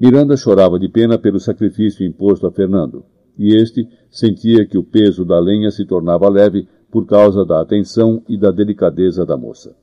[0.00, 3.04] Miranda chorava de pena pelo sacrifício imposto a Fernando,
[3.38, 8.22] e este sentia que o peso da lenha se tornava leve por causa da atenção
[8.28, 9.76] e da delicadeza da moça.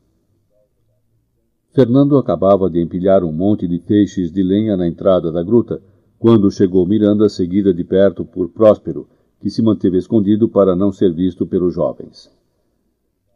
[1.78, 5.80] Fernando acabava de empilhar um monte de feixes de lenha na entrada da gruta,
[6.18, 9.08] quando chegou Miranda, seguida de perto por Próspero,
[9.40, 12.36] que se manteve escondido para não ser visto pelos jovens.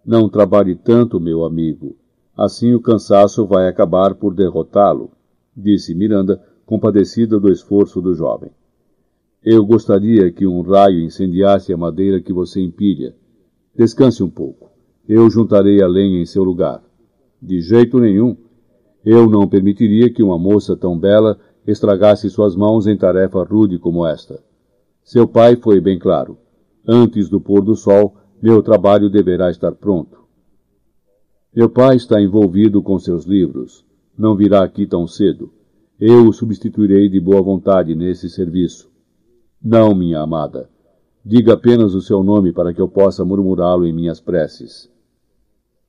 [0.04, 1.96] Não trabalhe tanto, meu amigo.
[2.36, 5.12] Assim o cansaço vai acabar por derrotá-lo,
[5.56, 8.50] disse Miranda, compadecida do esforço do jovem.
[9.46, 13.14] Eu gostaria que um raio incendiasse a madeira que você empilha.
[13.78, 14.72] Descanse um pouco.
[15.08, 16.82] Eu juntarei a lenha em seu lugar.
[17.42, 18.38] De jeito nenhum.
[19.04, 24.06] Eu não permitiria que uma moça tão bela estragasse suas mãos em tarefa rude como
[24.06, 24.44] esta.
[25.04, 26.38] Seu pai foi bem claro.
[26.88, 30.22] Antes do pôr do sol, meu trabalho deverá estar pronto.
[31.54, 33.84] Meu pai está envolvido com seus livros.
[34.18, 35.52] Não virá aqui tão cedo.
[36.00, 38.90] Eu o substituirei de boa vontade nesse serviço.
[39.64, 40.70] Não, minha amada.
[41.24, 44.90] Diga apenas o seu nome para que eu possa murmurá-lo em minhas preces.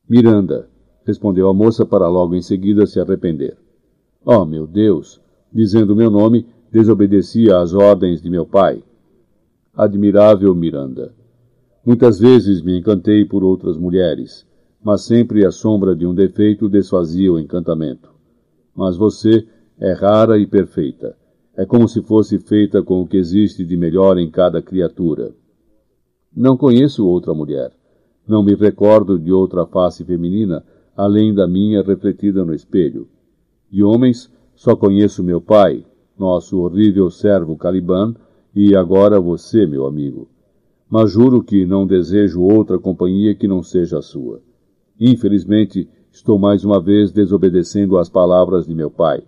[0.09, 0.69] Miranda,
[1.05, 3.57] respondeu a moça para logo em seguida se arrepender.
[4.25, 5.21] Oh, meu Deus!
[5.53, 8.83] Dizendo meu nome, desobedecia às ordens de meu pai
[9.75, 11.15] admirável Miranda.
[11.85, 14.47] Muitas vezes me encantei por outras mulheres,
[14.85, 18.11] mas sempre a sombra de um defeito desfazia o encantamento.
[18.75, 19.47] Mas você
[19.79, 21.17] é rara e perfeita.
[21.57, 25.35] É como se fosse feita com o que existe de melhor em cada criatura.
[26.35, 27.73] Não conheço outra mulher.
[28.27, 30.65] Não me recordo de outra face feminina
[30.97, 33.09] além da minha refletida no espelho.
[33.71, 35.85] De homens, só conheço meu pai,
[36.19, 38.15] nosso horrível servo Caliban,
[38.55, 40.29] e agora você, meu amigo.
[40.89, 44.43] Mas juro que não desejo outra companhia que não seja a sua.
[45.01, 49.23] Infelizmente, estou mais uma vez desobedecendo às palavras de meu pai.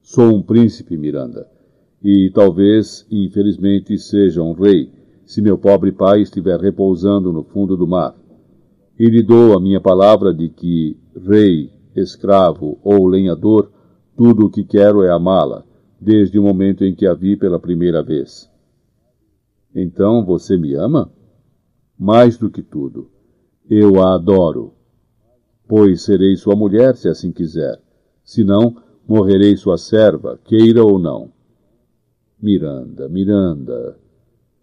[0.00, 1.46] Sou um príncipe, Miranda,
[2.02, 4.90] e talvez, infelizmente, seja um rei,
[5.26, 8.17] se meu pobre pai estiver repousando no fundo do mar.
[8.98, 13.70] E lhe dou a minha palavra de que, rei, escravo ou lenhador,
[14.16, 15.64] tudo o que quero é amá-la,
[16.00, 18.50] desde o momento em que a vi pela primeira vez.
[19.74, 21.12] Então você me ama?
[21.96, 23.08] Mais do que tudo,
[23.68, 24.72] eu a adoro.
[25.68, 27.80] Pois serei sua mulher se assim quiser.
[28.24, 28.76] Se não,
[29.06, 31.30] morrerei sua serva, queira ou não.
[32.40, 33.98] Miranda, Miranda.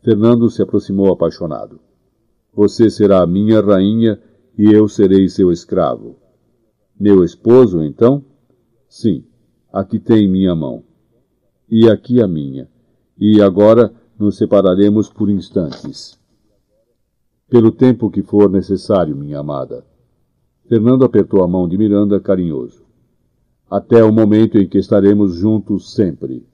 [0.01, 1.79] Fernando se aproximou apaixonado.
[2.55, 4.19] Você será minha rainha
[4.57, 6.15] e eu serei seu escravo.
[6.97, 8.23] Meu esposo, então?
[8.87, 9.25] Sim,
[9.71, 10.83] aqui tem minha mão
[11.69, 12.69] e aqui a minha.
[13.17, 16.17] E agora nos separaremos por instantes.
[17.49, 19.85] Pelo tempo que for necessário, minha amada.
[20.67, 22.83] Fernando apertou a mão de Miranda carinhoso.
[23.69, 26.45] Até o momento em que estaremos juntos sempre.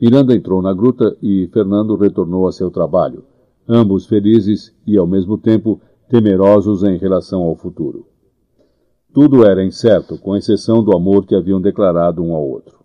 [0.00, 3.24] Miranda entrou na gruta e Fernando retornou a seu trabalho,
[3.68, 8.06] ambos felizes e, ao mesmo tempo, temerosos em relação ao futuro.
[9.12, 12.78] Tudo era incerto, com exceção do amor que haviam declarado um ao outro.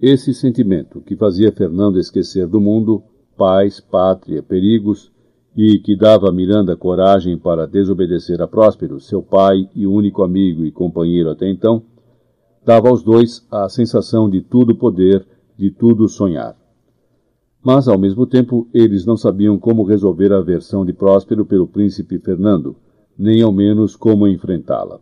[0.00, 3.02] Esse sentimento, que fazia Fernando esquecer do mundo,
[3.36, 5.10] paz, pátria, perigos,
[5.56, 10.64] e que dava a Miranda coragem para desobedecer a Próspero, seu pai e único amigo
[10.64, 11.82] e companheiro até então,
[12.64, 15.26] dava aos dois a sensação de tudo poder,
[15.56, 16.57] de tudo sonhar.
[17.62, 22.18] Mas, ao mesmo tempo, eles não sabiam como resolver a aversão de Próspero pelo príncipe
[22.18, 22.76] Fernando,
[23.18, 25.00] nem ao menos como enfrentá-la.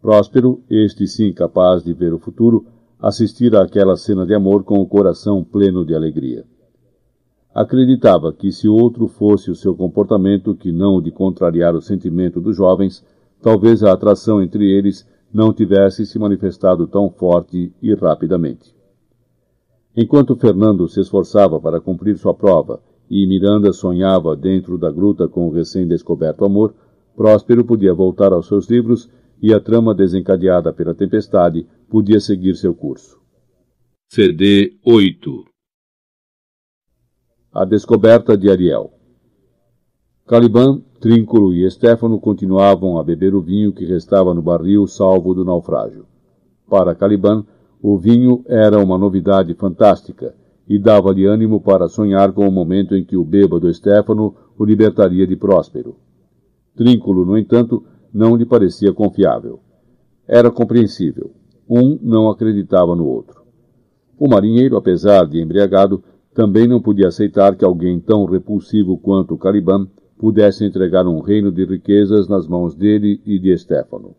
[0.00, 2.64] Próspero, este sim capaz de ver o futuro,
[3.00, 6.44] assistira àquela cena de amor com o coração pleno de alegria.
[7.52, 12.40] Acreditava que se outro fosse o seu comportamento que não o de contrariar o sentimento
[12.40, 13.04] dos jovens,
[13.42, 18.75] talvez a atração entre eles não tivesse se manifestado tão forte e rapidamente.
[19.96, 25.48] Enquanto Fernando se esforçava para cumprir sua prova e Miranda sonhava dentro da gruta com
[25.48, 26.74] o recém-descoberto amor,
[27.16, 29.08] Próspero podia voltar aos seus livros
[29.40, 33.18] e a trama desencadeada pela tempestade podia seguir seu curso.
[34.10, 35.44] CD 8
[37.54, 38.92] A descoberta de Ariel
[40.26, 45.44] Caliban, Trínculo e Estéfano continuavam a beber o vinho que restava no barril salvo do
[45.44, 46.04] naufrágio.
[46.68, 47.46] Para Caliban,
[47.88, 50.34] o vinho era uma novidade fantástica
[50.68, 55.24] e dava-lhe ânimo para sonhar com o momento em que o bêbado Estéfano o libertaria
[55.24, 55.94] de Próspero.
[56.74, 59.60] Trínculo, no entanto, não lhe parecia confiável.
[60.26, 61.30] Era compreensível.
[61.70, 63.42] Um não acreditava no outro.
[64.18, 66.02] O marinheiro, apesar de embriagado,
[66.34, 69.86] também não podia aceitar que alguém tão repulsivo quanto Caliban
[70.18, 74.16] pudesse entregar um reino de riquezas nas mãos dele e de Estéfano.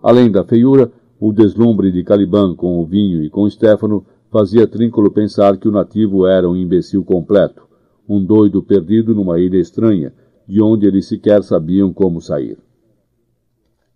[0.00, 5.10] Além da feiura, o deslumbre de Caliban com o vinho e com Stefano fazia Trínculo
[5.10, 7.68] pensar que o nativo era um imbecil completo,
[8.08, 10.14] um doido perdido numa ilha estranha,
[10.48, 12.58] de onde eles sequer sabiam como sair.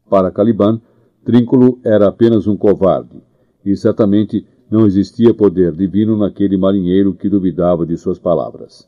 [0.09, 0.81] Para Caliban,
[1.25, 3.23] Trínculo era apenas um covarde,
[3.65, 8.87] e certamente não existia poder divino naquele marinheiro que duvidava de suas palavras.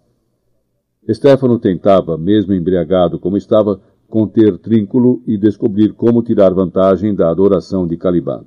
[1.11, 7.87] Stefano tentava, mesmo embriagado como estava, conter Trínculo e descobrir como tirar vantagem da adoração
[7.87, 8.45] de Caliban.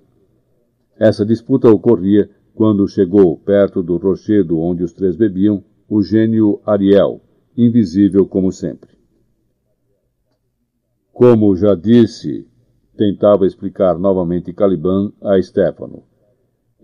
[0.97, 7.21] Essa disputa ocorria quando chegou perto do rochedo onde os três bebiam o gênio Ariel,
[7.57, 8.89] invisível como sempre.
[11.11, 12.47] Como já disse,
[12.95, 16.03] tentava explicar novamente Caliban a Stefano.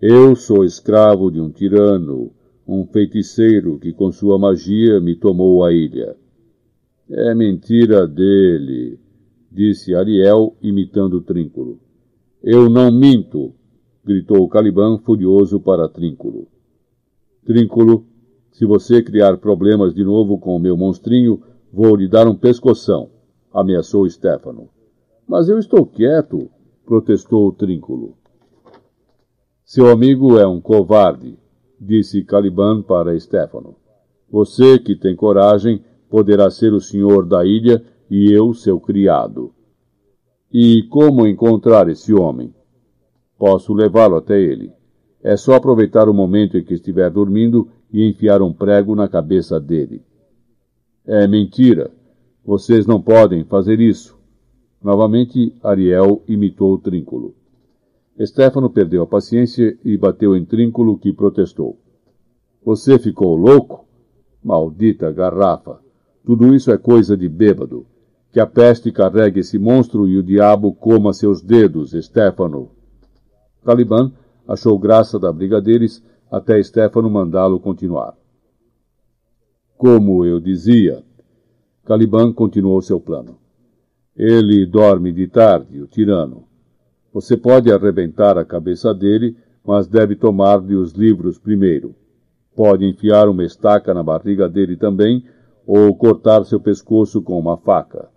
[0.00, 2.32] Eu sou escravo de um tirano,
[2.66, 6.16] um feiticeiro que com sua magia me tomou a ilha.
[7.08, 8.98] É mentira dele,
[9.50, 11.78] disse Ariel, imitando Trínculo.
[12.42, 13.54] Eu não minto,
[14.04, 16.48] gritou Caliban furioso para Trínculo.
[17.44, 18.04] Trínculo,
[18.50, 21.40] se você criar problemas de novo com o meu monstrinho,
[21.72, 23.08] vou lhe dar um pescoção,
[23.54, 24.68] ameaçou Stefano.
[25.28, 26.50] Mas eu estou quieto,
[26.84, 28.16] protestou Trínculo.
[29.64, 31.38] Seu amigo é um covarde,
[31.80, 33.76] disse Caliban para Stefano.
[34.28, 39.52] Você que tem coragem poderá ser o senhor da ilha e eu seu criado.
[40.52, 42.54] E como encontrar esse homem?
[43.38, 44.72] Posso levá-lo até ele.
[45.22, 49.60] É só aproveitar o momento em que estiver dormindo e enfiar um prego na cabeça
[49.60, 50.02] dele.
[51.04, 51.90] É mentira.
[52.44, 54.16] Vocês não podem fazer isso.
[54.82, 57.34] Novamente, Ariel imitou o Trínculo.
[58.18, 61.76] Estéfano perdeu a paciência e bateu em Trínculo, que protestou.
[62.64, 63.84] Você ficou louco?
[64.42, 65.85] Maldita garrafa!
[66.26, 67.86] Tudo isso é coisa de bêbado.
[68.32, 72.68] Que a peste carregue esse monstro e o diabo coma seus dedos, Stefano.
[73.64, 74.12] Caliban
[74.46, 78.14] achou graça da briga deles até Stefano mandá-lo continuar.
[79.78, 81.04] Como eu dizia,
[81.84, 83.38] Caliban continuou seu plano.
[84.16, 86.42] Ele dorme de tarde, o tirano.
[87.12, 91.94] Você pode arrebentar a cabeça dele, mas deve tomar-lhe os livros primeiro.
[92.56, 95.24] Pode enfiar uma estaca na barriga dele também
[95.66, 98.08] ou cortar seu pescoço com uma faca.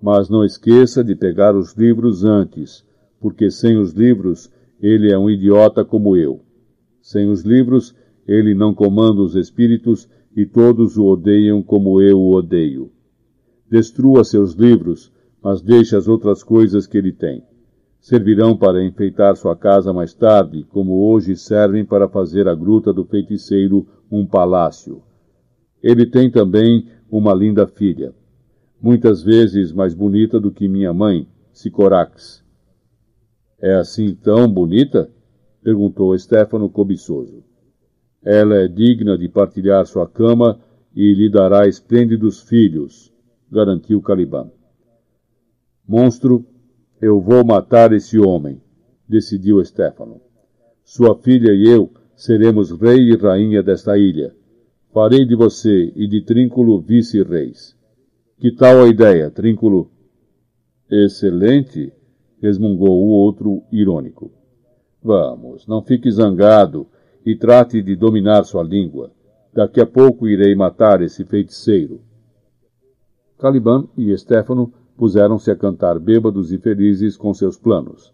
[0.00, 2.84] Mas não esqueça de pegar os livros antes,
[3.18, 6.40] porque sem os livros ele é um idiota como eu.
[7.00, 7.94] Sem os livros
[8.26, 12.90] ele não comanda os espíritos e todos o odeiam como eu o odeio.
[13.70, 15.10] Destrua seus livros,
[15.42, 17.42] mas deixe as outras coisas que ele tem.
[18.00, 23.04] Servirão para enfeitar sua casa mais tarde, como hoje servem para fazer a gruta do
[23.04, 25.02] feiticeiro um palácio.
[25.82, 28.14] Ele tem também uma linda filha,
[28.80, 32.44] muitas vezes mais bonita do que minha mãe, Sicorax.
[33.60, 35.10] É assim tão bonita?
[35.62, 37.42] perguntou Stefano cobiçoso.
[38.24, 40.60] Ela é digna de partilhar sua cama
[40.94, 43.12] e lhe dará esplêndidos filhos,
[43.50, 44.50] garantiu Caliban.
[45.86, 46.46] Monstro,
[47.00, 48.60] eu vou matar esse homem,
[49.08, 50.20] decidiu Stefano.
[50.84, 54.34] Sua filha e eu seremos rei e rainha desta ilha
[54.92, 57.74] Farei de você e de Trínculo vice-reis.
[58.38, 59.90] Que tal a ideia, Trínculo?
[60.90, 61.90] Excelente,
[62.42, 64.30] resmungou o outro, irônico.
[65.02, 66.86] Vamos, não fique zangado
[67.24, 69.10] e trate de dominar sua língua.
[69.54, 72.02] Daqui a pouco irei matar esse feiticeiro.
[73.38, 78.12] Caliban e Stefano puseram-se a cantar bêbados e felizes com seus planos.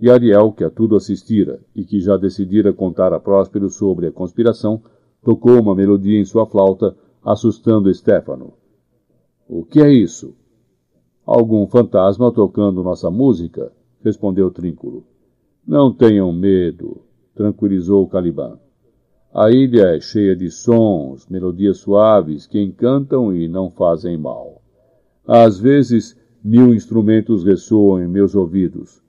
[0.00, 4.12] E Ariel, que a tudo assistira e que já decidira contar a Próspero sobre a
[4.12, 4.82] conspiração,
[5.28, 8.54] tocou uma melodia em sua flauta, assustando Stefano.
[9.46, 10.34] O que é isso?
[11.26, 13.70] Algum fantasma tocando nossa música?
[14.02, 15.04] respondeu Trínculo.
[15.66, 17.02] Não tenham medo,
[17.34, 18.58] tranquilizou Caliban.
[19.30, 24.62] A ilha é cheia de sons, melodias suaves que encantam e não fazem mal.
[25.26, 29.02] Às vezes, mil instrumentos ressoam em meus ouvidos.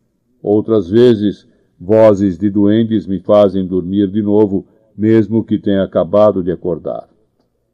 [0.43, 1.47] Outras vezes,
[1.79, 4.67] vozes de duendes me fazem dormir de novo,
[4.99, 7.07] mesmo que tenha acabado de acordar.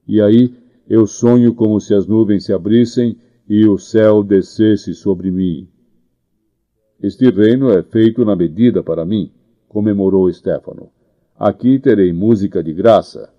[0.07, 0.53] E aí,
[0.88, 3.18] eu sonho como se as nuvens se abrissem
[3.49, 5.68] e o céu descesse sobre mim.
[7.02, 9.31] Este reino é feito na medida para mim,
[9.68, 10.91] comemorou Stefano.
[11.35, 13.34] Aqui terei música de graça.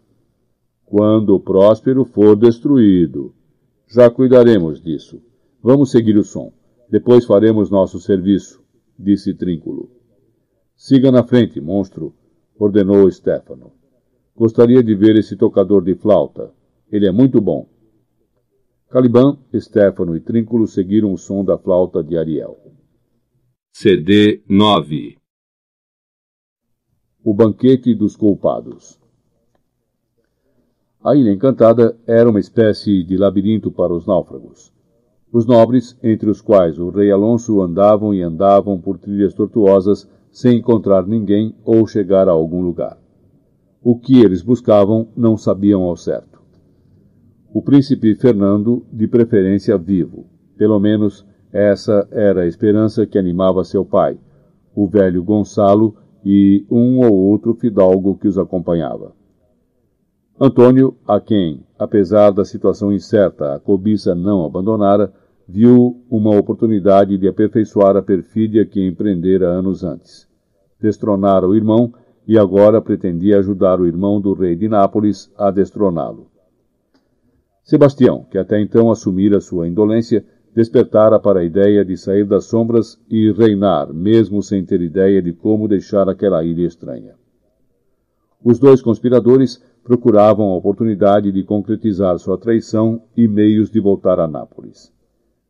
[0.84, 3.32] Quando o próspero for destruído.
[3.88, 5.22] Já cuidaremos disso.
[5.62, 6.52] Vamos seguir o som.
[6.90, 8.60] Depois faremos nosso serviço,
[8.98, 9.88] disse Trínculo.
[10.76, 12.12] Siga na frente, monstro,
[12.58, 13.72] ordenou Stefano.
[14.34, 16.52] Gostaria de ver esse tocador de flauta.
[16.90, 17.68] Ele é muito bom.
[18.90, 22.56] Caliban, Stefano e Trínculo seguiram o som da flauta de Ariel.
[23.72, 25.18] CD 9
[27.26, 29.00] o banquete dos culpados.
[31.02, 34.72] A Ilha Encantada era uma espécie de labirinto para os náufragos.
[35.32, 40.58] Os nobres, entre os quais o rei Alonso, andavam e andavam por trilhas tortuosas sem
[40.58, 42.98] encontrar ninguém ou chegar a algum lugar.
[43.82, 46.42] O que eles buscavam não sabiam ao certo.
[47.54, 50.26] O príncipe Fernando, de preferência vivo.
[50.58, 54.18] Pelo menos essa era a esperança que animava seu pai,
[54.74, 59.14] o velho Gonçalo, e um ou outro fidalgo que os acompanhava.
[60.38, 65.10] Antônio, a quem, apesar da situação incerta, a cobiça não abandonara,
[65.48, 70.25] viu uma oportunidade de aperfeiçoar a perfídia que empreendera anos antes.
[70.80, 71.92] Destronara o irmão
[72.26, 76.28] e agora pretendia ajudar o irmão do rei de Nápoles a destroná-lo.
[77.62, 80.24] Sebastião, que até então assumira sua indolência,
[80.54, 85.32] despertara para a ideia de sair das sombras e reinar, mesmo sem ter ideia de
[85.32, 87.14] como deixar aquela ilha estranha.
[88.42, 94.26] Os dois conspiradores procuravam a oportunidade de concretizar sua traição e meios de voltar a
[94.26, 94.92] Nápoles.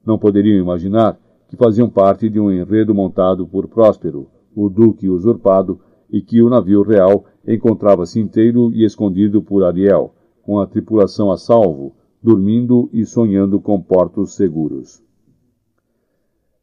[0.04, 5.78] Não poderiam imaginar que faziam parte de um enredo montado por Próspero, o duque usurpado,
[6.10, 11.36] e que o navio real encontrava-se inteiro e escondido por Ariel, com a tripulação a
[11.36, 15.02] salvo, dormindo e sonhando com portos seguros.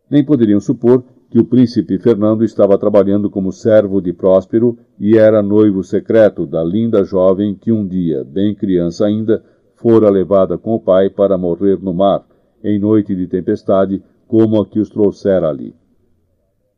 [0.10, 5.41] Nem poderiam supor que o príncipe Fernando estava trabalhando como servo de Próspero e era
[5.41, 9.44] noivo secreto da linda jovem que um dia, bem criança ainda,
[9.76, 12.26] fora levada com o pai para morrer no mar,
[12.64, 15.76] em noite de tempestade, como a que os trouxera ali.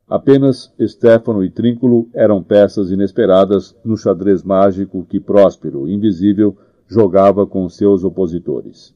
[0.08, 6.56] Apenas Stefano e Trínculo eram peças inesperadas no xadrez mágico que Próspero, invisível,
[6.88, 8.94] jogava com seus opositores.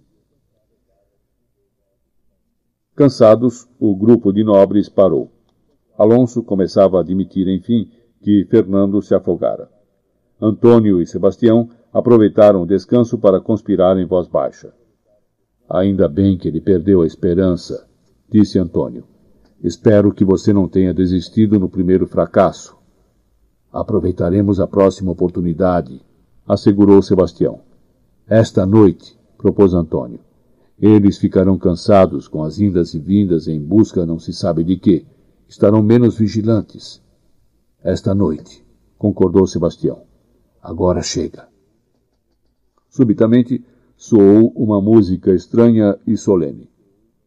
[2.96, 5.32] Cansados, o grupo de nobres parou.
[5.98, 7.90] Alonso começava a admitir, enfim,
[8.22, 9.70] que Fernando se afogara.
[10.40, 14.72] Antônio e Sebastião aproveitaram o descanso para conspirar em voz baixa.
[15.68, 17.88] Ainda bem que ele perdeu a esperança,
[18.30, 19.06] disse Antônio.
[19.62, 22.78] Espero que você não tenha desistido no primeiro fracasso.
[23.72, 26.02] Aproveitaremos a próxima oportunidade,
[26.48, 27.60] assegurou Sebastião.
[28.28, 30.20] Esta noite, propôs Antônio.
[30.80, 35.06] Eles ficarão cansados com as indas e vindas em busca não se sabe de quê.
[35.48, 37.02] Estarão menos vigilantes.
[37.84, 38.64] Esta noite,
[38.98, 40.04] concordou Sebastião.
[40.64, 41.50] Agora chega.
[42.90, 43.64] Subitamente
[43.98, 46.70] soou uma música estranha e solene.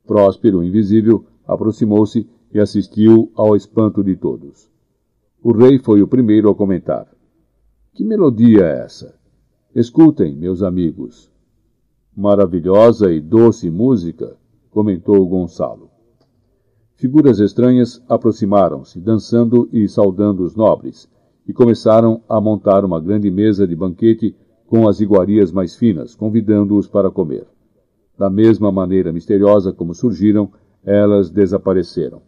[0.06, 4.70] Próspero, invisível, aproximou-se e assistiu ao espanto de todos.
[5.42, 7.08] O rei foi o primeiro a comentar.
[7.94, 9.14] Que melodia é essa?
[9.74, 11.30] Escutem, meus amigos.
[12.16, 14.36] Maravilhosa e doce música,
[14.70, 15.90] comentou Gonçalo.
[16.94, 21.08] Figuras estranhas aproximaram-se, dançando e saudando os nobres,
[21.46, 24.36] e começaram a montar uma grande mesa de banquete
[24.66, 27.46] com as iguarias mais finas, convidando-os para comer.
[28.16, 30.52] Da mesma maneira misteriosa como surgiram,
[30.84, 32.22] elas desapareceram.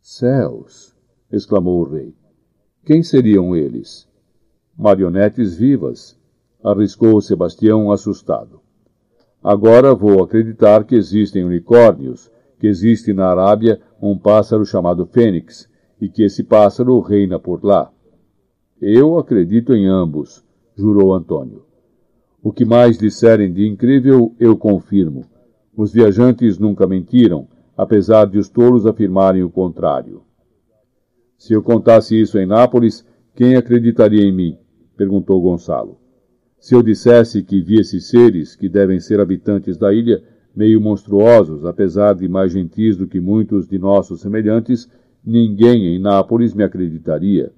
[0.00, 0.94] Céus!
[1.30, 2.14] exclamou o rei.
[2.84, 4.08] Quem seriam eles?
[4.76, 6.18] Marionetes vivas,
[6.62, 8.60] arriscou Sebastião assustado.
[9.42, 15.68] Agora vou acreditar que existem unicórnios, que existe na Arábia um pássaro chamado fênix,
[16.00, 17.92] e que esse pássaro reina por lá.
[18.80, 20.44] Eu acredito em ambos,
[20.76, 21.64] jurou Antônio.
[22.42, 25.24] O que mais disserem de incrível, eu confirmo.
[25.74, 30.22] Os viajantes nunca mentiram, apesar de os tolos afirmarem o contrário.
[31.38, 33.04] Se eu contasse isso em Nápoles,
[33.34, 34.58] quem acreditaria em mim?
[34.96, 35.98] perguntou Gonçalo.
[36.58, 40.22] Se eu dissesse que vi esses seres, que devem ser habitantes da ilha,
[40.54, 44.88] meio monstruosos, apesar de mais gentis do que muitos de nossos semelhantes,
[45.24, 47.50] ninguém em Nápoles me acreditaria.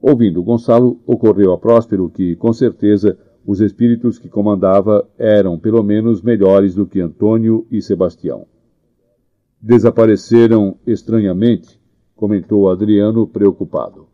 [0.00, 3.16] Ouvindo Gonçalo, ocorreu a Próspero que, com certeza,
[3.46, 8.46] os espíritos que comandava eram pelo menos melhores do que Antônio e Sebastião.
[9.60, 11.80] Desapareceram estranhamente,
[12.14, 14.06] comentou Adriano preocupado.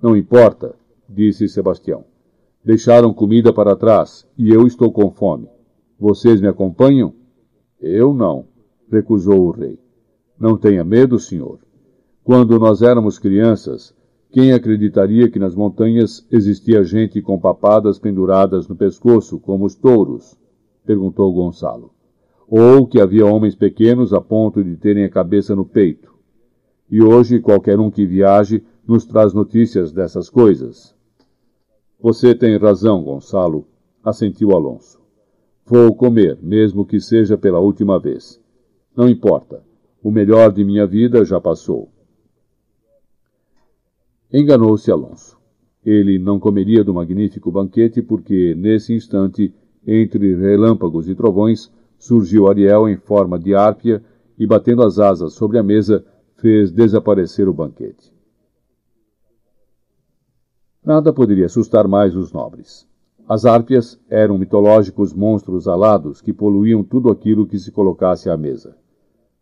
[0.00, 0.74] Não importa,
[1.08, 2.04] disse Sebastião.
[2.64, 5.48] Deixaram comida para trás e eu estou com fome.
[5.98, 7.14] Vocês me acompanham?
[7.80, 8.46] Eu não,
[8.90, 9.78] recusou o rei.
[10.38, 11.58] Não tenha medo, senhor.
[12.24, 13.94] Quando nós éramos crianças,
[14.32, 20.38] quem acreditaria que nas montanhas existia gente com papadas penduradas no pescoço, como os touros?
[20.86, 21.92] perguntou Gonçalo.
[22.48, 26.14] Ou que havia homens pequenos a ponto de terem a cabeça no peito.
[26.90, 30.94] E hoje qualquer um que viaje nos traz notícias dessas coisas.
[32.00, 33.66] Você tem razão, Gonçalo,
[34.02, 34.98] assentiu Alonso.
[35.66, 38.40] Vou comer, mesmo que seja pela última vez.
[38.96, 39.62] Não importa.
[40.02, 41.91] O melhor de minha vida já passou.
[44.32, 45.38] Enganou-se Alonso.
[45.84, 49.52] Ele não comeria do magnífico banquete porque, nesse instante,
[49.86, 54.02] entre relâmpagos e trovões, surgiu Ariel em forma de árpia
[54.38, 56.04] e, batendo as asas sobre a mesa,
[56.36, 58.12] fez desaparecer o banquete.
[60.84, 62.88] Nada poderia assustar mais os nobres.
[63.28, 68.76] As árpias eram mitológicos monstros alados que poluíam tudo aquilo que se colocasse à mesa.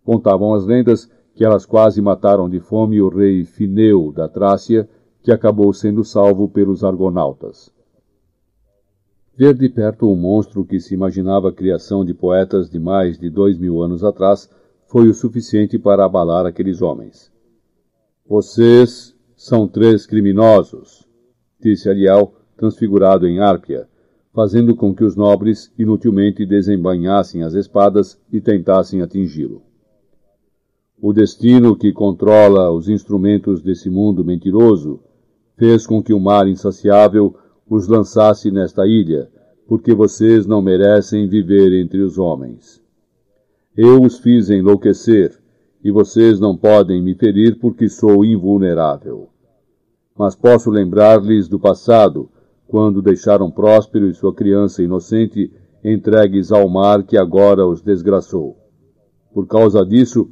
[0.05, 4.89] Contavam as lendas que elas quase mataram de fome o rei Fineu da Trácia,
[5.23, 7.73] que acabou sendo salvo pelos argonautas.
[9.36, 13.59] Ver de perto um monstro que se imaginava criação de poetas de mais de dois
[13.59, 14.51] mil anos atrás
[14.86, 17.32] foi o suficiente para abalar aqueles homens.
[18.27, 21.09] Vocês são três criminosos,
[21.59, 23.89] disse Ariel, transfigurado em Árpia,
[24.32, 29.62] fazendo com que os nobres inutilmente desembainhassem as espadas e tentassem atingi-lo.
[31.02, 35.01] O destino que controla os instrumentos desse mundo mentiroso
[35.56, 37.35] fez com que o mar insaciável
[37.68, 39.31] os lançasse nesta ilha,
[39.66, 42.82] porque vocês não merecem viver entre os homens.
[43.74, 45.39] Eu os fiz enlouquecer,
[45.82, 49.31] e vocês não podem me ferir porque sou invulnerável.
[50.18, 52.28] Mas posso lembrar-lhes do passado,
[52.68, 55.51] quando deixaram Próspero e sua criança inocente
[55.82, 58.59] entregues ao mar que agora os desgraçou.
[59.32, 60.28] Por causa disso,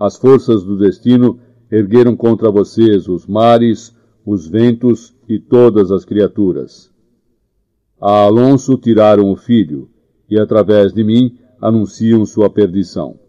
[0.00, 1.38] as forças do destino
[1.70, 3.94] ergueram contra vocês os mares,
[4.24, 6.90] os ventos e todas as criaturas.
[8.00, 9.90] A Alonso tiraram o filho,
[10.28, 13.20] e através de mim anunciam sua perdição.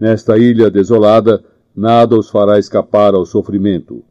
[0.00, 1.44] Nesta ilha desolada,
[1.76, 4.02] nada os fará escapar ao sofrimento.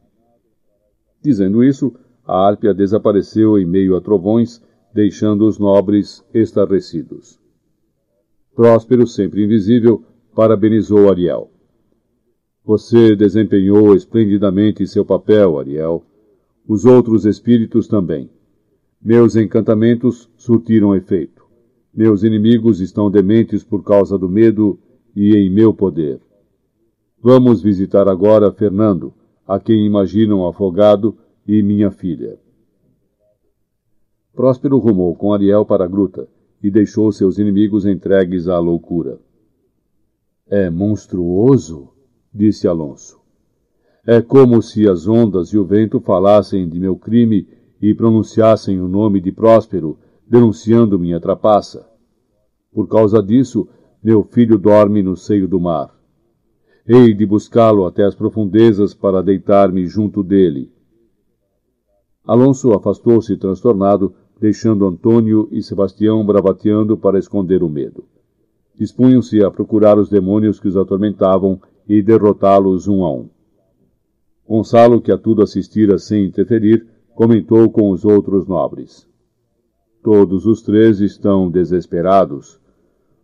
[1.20, 1.92] Dizendo isso,
[2.24, 4.62] a Árpia desapareceu em meio a trovões,
[4.94, 7.40] deixando os nobres estarrecidos.
[8.54, 10.04] Próspero, sempre invisível,
[10.36, 11.53] parabenizou Ariel.
[12.64, 16.02] Você desempenhou esplendidamente seu papel, Ariel.
[16.66, 18.30] Os outros espíritos também.
[19.02, 21.44] Meus encantamentos surtiram efeito.
[21.92, 24.78] Meus inimigos estão dementes por causa do medo
[25.14, 26.18] e em meu poder.
[27.22, 29.12] Vamos visitar agora Fernando,
[29.46, 31.16] a quem imaginam afogado,
[31.46, 32.38] e minha filha.
[34.34, 36.26] Próspero rumou com Ariel para a gruta
[36.62, 39.18] e deixou seus inimigos entregues à loucura.
[40.46, 41.93] É monstruoso,
[42.34, 43.20] disse Alonso.
[44.06, 47.46] É como se as ondas e o vento falassem de meu crime
[47.80, 51.88] e pronunciassem o nome de Próspero, denunciando minha trapaça.
[52.72, 53.68] Por causa disso,
[54.02, 55.94] meu filho dorme no seio do mar.
[56.86, 60.70] Hei de buscá-lo até as profundezas para deitar-me junto dele.
[62.26, 68.04] Alonso afastou-se transtornado, deixando Antônio e Sebastião bravateando para esconder o medo.
[68.74, 73.28] Dispunham-se a procurar os demônios que os atormentavam e derrotá-los um a um.
[74.46, 79.08] Gonçalo, que a tudo assistira sem interferir, comentou com os outros nobres.
[80.02, 82.60] Todos os três estão desesperados.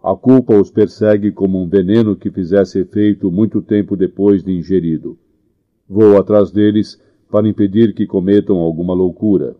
[0.02, 5.18] A culpa os persegue como um veneno que fizesse efeito muito tempo depois de ingerido.
[5.86, 6.98] Vou atrás deles
[7.30, 9.56] para impedir que cometam alguma loucura.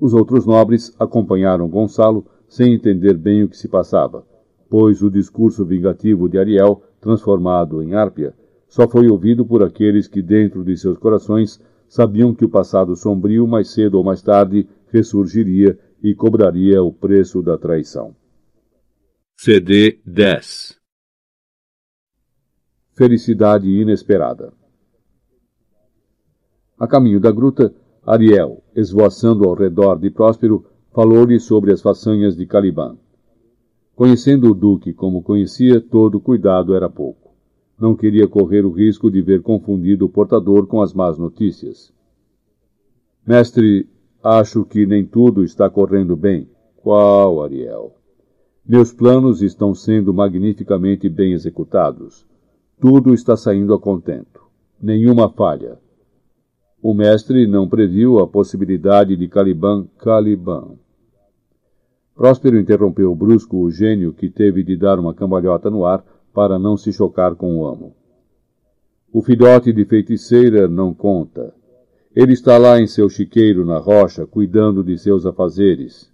[0.00, 4.24] Os outros nobres acompanharam Gonçalo sem entender bem o que se passava,
[4.70, 8.34] pois o discurso vingativo de Ariel transformado em árpia,
[8.66, 13.46] só foi ouvido por aqueles que dentro de seus corações sabiam que o passado sombrio,
[13.46, 18.16] mais cedo ou mais tarde, ressurgiria e cobraria o preço da traição.
[19.36, 20.80] CD 10
[22.96, 24.52] Felicidade inesperada.
[26.78, 27.74] A caminho da gruta,
[28.06, 32.96] Ariel, esvoaçando ao redor de Próspero, falou-lhe sobre as façanhas de Caliban.
[33.94, 37.30] Conhecendo o duque como conhecia, todo cuidado era pouco.
[37.78, 41.92] Não queria correr o risco de ver confundido o portador com as más notícias.
[43.26, 43.88] Mestre,
[44.22, 46.48] acho que nem tudo está correndo bem.
[46.76, 47.94] Qual, Ariel?
[48.66, 52.26] Meus planos estão sendo magnificamente bem executados.
[52.80, 54.42] Tudo está saindo a contento.
[54.80, 55.78] Nenhuma falha.
[56.82, 60.76] O mestre não previu a possibilidade de Caliban Caliban.
[62.14, 66.76] Próspero interrompeu brusco o gênio que teve de dar uma cambalhota no ar para não
[66.76, 67.94] se chocar com o amo.
[69.12, 71.54] O filhote de feiticeira não conta.
[72.14, 76.12] Ele está lá em seu chiqueiro na rocha, cuidando de seus afazeres.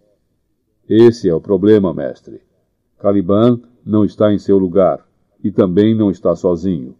[0.89, 2.41] Esse é o problema, mestre.
[2.99, 5.07] Caliban não está em seu lugar,
[5.43, 6.95] e também não está sozinho.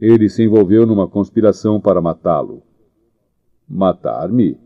[0.00, 2.62] Ele se envolveu numa conspiração para matá-lo.
[3.68, 4.58] Matar-me?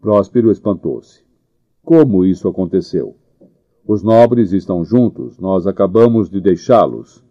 [0.00, 1.22] Próspero espantou-se.
[1.84, 3.16] Como isso aconteceu?
[3.84, 7.24] Os nobres estão juntos, nós acabamos de deixá-los.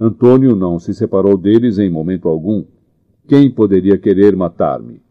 [0.00, 2.64] Antônio não se separou deles em momento algum.
[3.26, 5.02] Quem poderia querer matar-me?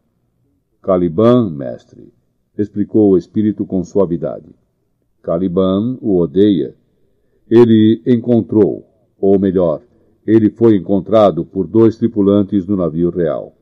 [0.82, 2.14] Caliban, mestre,
[2.58, 4.56] explicou o espírito com suavidade.
[5.22, 6.74] Caliban o odeia.
[7.50, 8.88] Ele encontrou,
[9.20, 9.82] ou melhor,
[10.26, 13.54] ele foi encontrado por dois tripulantes do navio real.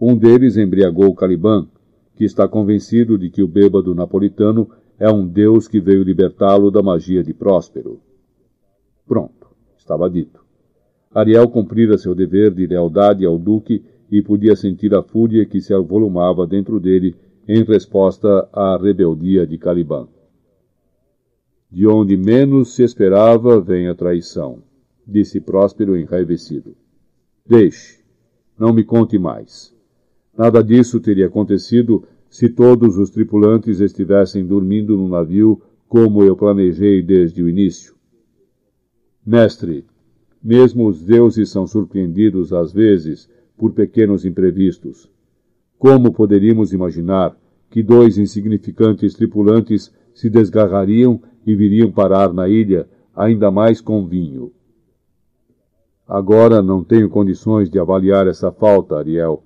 [0.00, 1.66] Um deles embriagou Caliban,
[2.16, 4.68] que está convencido de que o bêbado napolitano
[4.98, 8.00] é um deus que veio libertá-lo da magia de Próspero.
[9.06, 10.44] Pronto, estava dito.
[11.12, 15.74] Ariel cumprira seu dever de lealdade ao duque e podia sentir a fúria que se
[15.74, 17.14] avolumava dentro dele
[17.46, 20.08] em resposta à rebeldia de Caliban.
[21.70, 24.62] De onde menos se esperava vem a traição,
[25.06, 26.76] disse Próspero enraivecido.
[27.44, 27.98] Deixe,
[28.58, 29.73] não me conte mais.
[30.36, 37.00] Nada disso teria acontecido se todos os tripulantes estivessem dormindo no navio como eu planejei
[37.00, 37.94] desde o início.
[39.24, 39.86] Mestre,
[40.42, 45.08] mesmo os deuses são surpreendidos às vezes por pequenos imprevistos.
[45.78, 47.36] Como poderíamos imaginar
[47.70, 54.52] que dois insignificantes tripulantes se desgarrariam e viriam parar na ilha, ainda mais com vinho?
[56.06, 59.42] Agora não tenho condições de avaliar essa falta, Ariel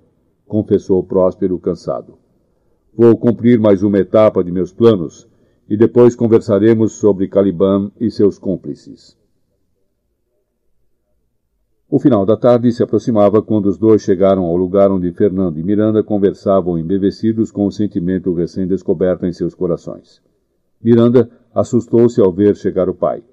[0.49, 2.17] confessou Próspero cansado.
[2.93, 5.29] Vou cumprir mais uma etapa de meus planos
[5.69, 9.15] e depois conversaremos sobre Caliban e seus cúmplices.
[11.87, 15.63] O final da tarde se aproximava quando os dois chegaram ao lugar onde Fernando e
[15.63, 20.21] Miranda conversavam embevecidos com o sentimento recém-descoberto em seus corações.
[20.81, 23.23] Miranda assustou-se ao ver chegar o pai,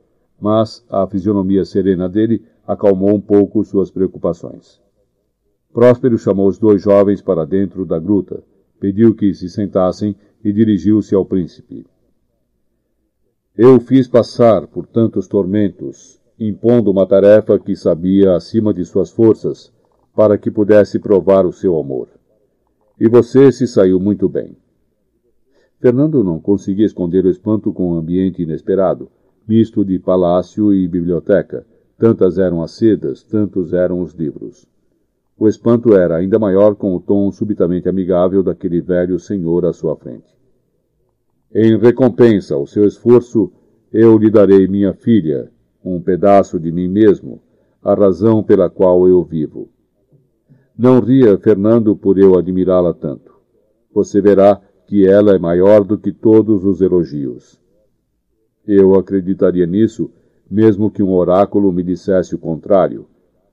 [0.40, 4.85] mas a fisionomia serena dele acalmou um pouco suas preocupações.
[5.76, 8.42] Próspero chamou os dois jovens para dentro da gruta,
[8.80, 11.84] pediu que se sentassem e dirigiu-se ao príncipe.
[13.54, 19.70] Eu fiz passar por tantos tormentos, impondo uma tarefa que sabia acima de suas forças,
[20.14, 22.08] para que pudesse provar o seu amor.
[22.98, 24.56] E você se saiu muito bem.
[25.78, 29.10] Fernando não conseguia esconder o espanto com o ambiente inesperado,
[29.46, 31.66] misto de palácio e biblioteca.
[31.98, 34.66] Tantas eram as sedas, tantos eram os livros.
[35.38, 39.94] O espanto era ainda maior com o tom subitamente amigável daquele velho senhor à sua
[39.94, 40.34] frente.
[41.54, 43.52] Em recompensa ao seu esforço,
[43.92, 45.50] eu lhe darei minha filha,
[45.84, 47.40] um pedaço de mim mesmo,
[47.82, 49.68] a razão pela qual eu vivo.
[50.76, 53.32] Não ria, Fernando, por eu admirá-la tanto.
[53.92, 57.60] Você verá que ela é maior do que todos os elogios.
[58.66, 60.10] Eu acreditaria nisso,
[60.50, 63.06] mesmo que um oráculo me dissesse o contrário,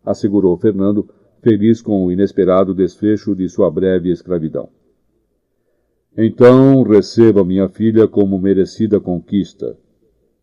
[0.04, 1.08] assegurou Fernando,
[1.44, 4.70] feliz com o inesperado desfecho de sua breve escravidão.
[6.18, 9.78] Então receba minha filha como merecida conquista.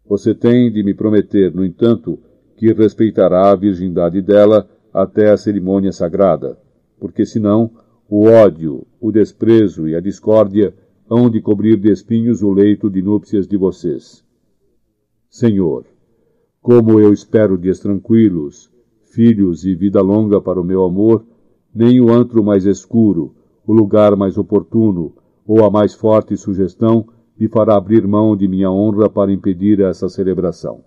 [0.07, 2.19] Você tem de me prometer, no entanto,
[2.57, 6.59] que respeitará a virgindade dela até a cerimônia sagrada,
[6.99, 7.71] porque senão
[8.09, 10.75] o ódio, o desprezo e a discórdia
[11.09, 14.25] hão de cobrir de espinhos o leito de núpcias de vocês.
[15.31, 15.87] Senhor,
[16.61, 18.71] como eu espero dias tranquilos,
[19.11, 21.25] filhos e vida longa para o meu amor,
[21.75, 23.35] nem o antro mais escuro,
[23.67, 25.13] o lugar mais oportuno,
[25.47, 27.07] ou a mais forte sugestão
[27.39, 30.85] me fará abrir mão de minha honra para impedir essa celebração.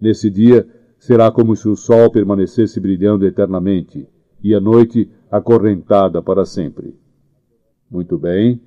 [0.00, 0.66] Nesse dia,
[0.98, 4.08] será como se o sol permanecesse brilhando eternamente,
[4.42, 6.94] e a noite acorrentada para sempre.
[7.90, 8.60] Muito bem,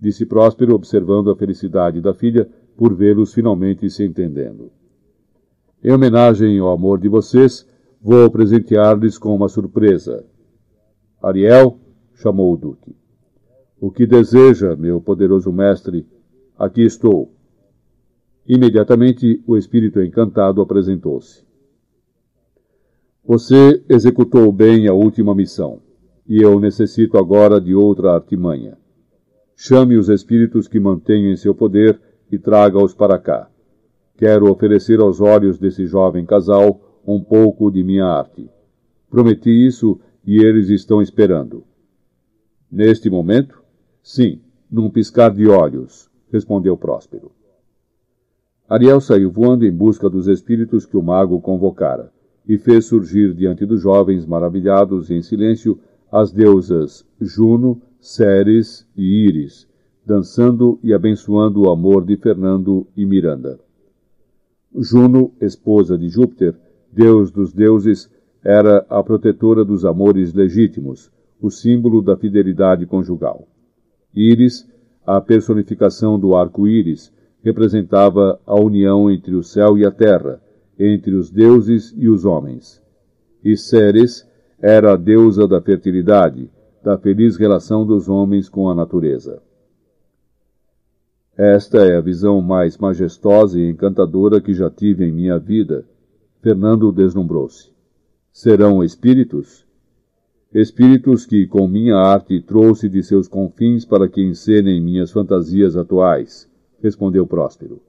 [0.00, 4.70] disse Próspero, observando a felicidade da filha por vê-los finalmente se entendendo.
[5.82, 7.66] Em homenagem ao amor de vocês,
[8.00, 10.24] vou presentear-lhes com uma surpresa.
[11.22, 11.78] Ariel,
[12.14, 12.96] chamou o Duque.
[13.78, 16.06] O que deseja, meu poderoso mestre?
[16.58, 17.32] Aqui estou.
[18.46, 21.44] Imediatamente o espírito encantado apresentou-se.
[23.24, 25.80] Você executou bem a última missão,
[26.26, 28.76] e eu necessito agora de outra artimanha.
[29.54, 32.00] Chame os espíritos que mantenho em seu poder
[32.32, 33.48] e traga-os para cá.
[34.16, 38.48] Quero oferecer aos olhos desse jovem casal um pouco de minha arte.
[39.08, 41.64] Prometi isso e eles estão esperando.
[42.70, 43.62] Neste momento?
[44.02, 44.40] Sim,
[44.70, 47.32] num piscar de olhos, respondeu Próspero.
[48.68, 52.12] Ariel saiu voando em busca dos espíritos que o mago convocara
[52.46, 55.78] e fez surgir diante dos jovens maravilhados em silêncio
[56.10, 59.68] as deusas Juno, Ceres e Íris,
[60.06, 63.58] dançando e abençoando o amor de Fernando e Miranda.
[64.74, 66.54] Juno, esposa de Júpiter,
[66.92, 68.10] deus dos deuses,
[68.42, 71.10] era a protetora dos amores legítimos,
[71.40, 73.46] o símbolo da fidelidade conjugal.
[74.14, 74.68] Íris,
[75.06, 77.12] a personificação do arco-íris,
[77.42, 80.40] representava a união entre o céu e a terra,
[80.78, 82.82] entre os deuses e os homens.
[83.44, 84.28] E Ceres
[84.60, 86.50] era a deusa da fertilidade,
[86.82, 89.42] da feliz relação dos homens com a natureza.
[91.36, 95.86] Esta é a visão mais majestosa e encantadora que já tive em minha vida.
[96.42, 97.70] Fernando deslumbrou-se.
[98.32, 99.66] Serão espíritos?
[100.54, 106.50] Espíritos que, com minha arte, trouxe de seus confins para que encenem minhas fantasias atuais,
[106.82, 107.82] respondeu Próspero.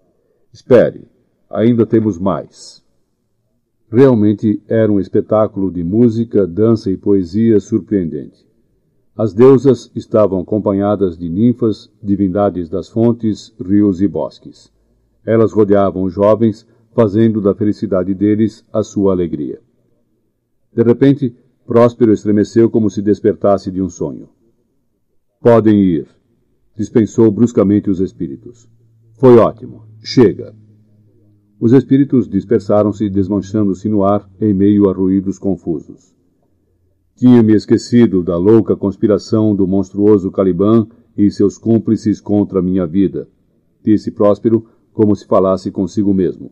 [0.52, 1.08] Espere,
[1.50, 2.84] ainda temos mais.
[3.90, 8.46] Realmente era um espetáculo de música, dança e poesia surpreendente.
[9.16, 14.72] As deusas estavam acompanhadas de ninfas, divindades das fontes, rios e bosques.
[15.26, 19.60] Elas rodeavam os jovens, fazendo da felicidade deles a sua alegria.
[20.74, 21.36] De repente,
[21.66, 24.30] Próspero estremeceu como se despertasse de um sonho.
[25.40, 26.08] Podem ir,
[26.76, 28.68] dispensou bruscamente os espíritos.
[29.14, 29.84] Foi ótimo.
[30.04, 30.54] Chega.
[31.60, 36.14] Os espíritos dispersaram-se, desmanchando-se no ar em meio a ruídos confusos.
[37.16, 43.28] Tinha-me esquecido da louca conspiração do monstruoso Caliban e seus cúmplices contra minha vida,
[43.84, 46.52] disse Próspero, como se falasse consigo mesmo.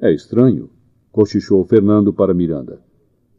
[0.00, 0.68] É estranho,
[1.10, 2.80] cochichou Fernando para Miranda.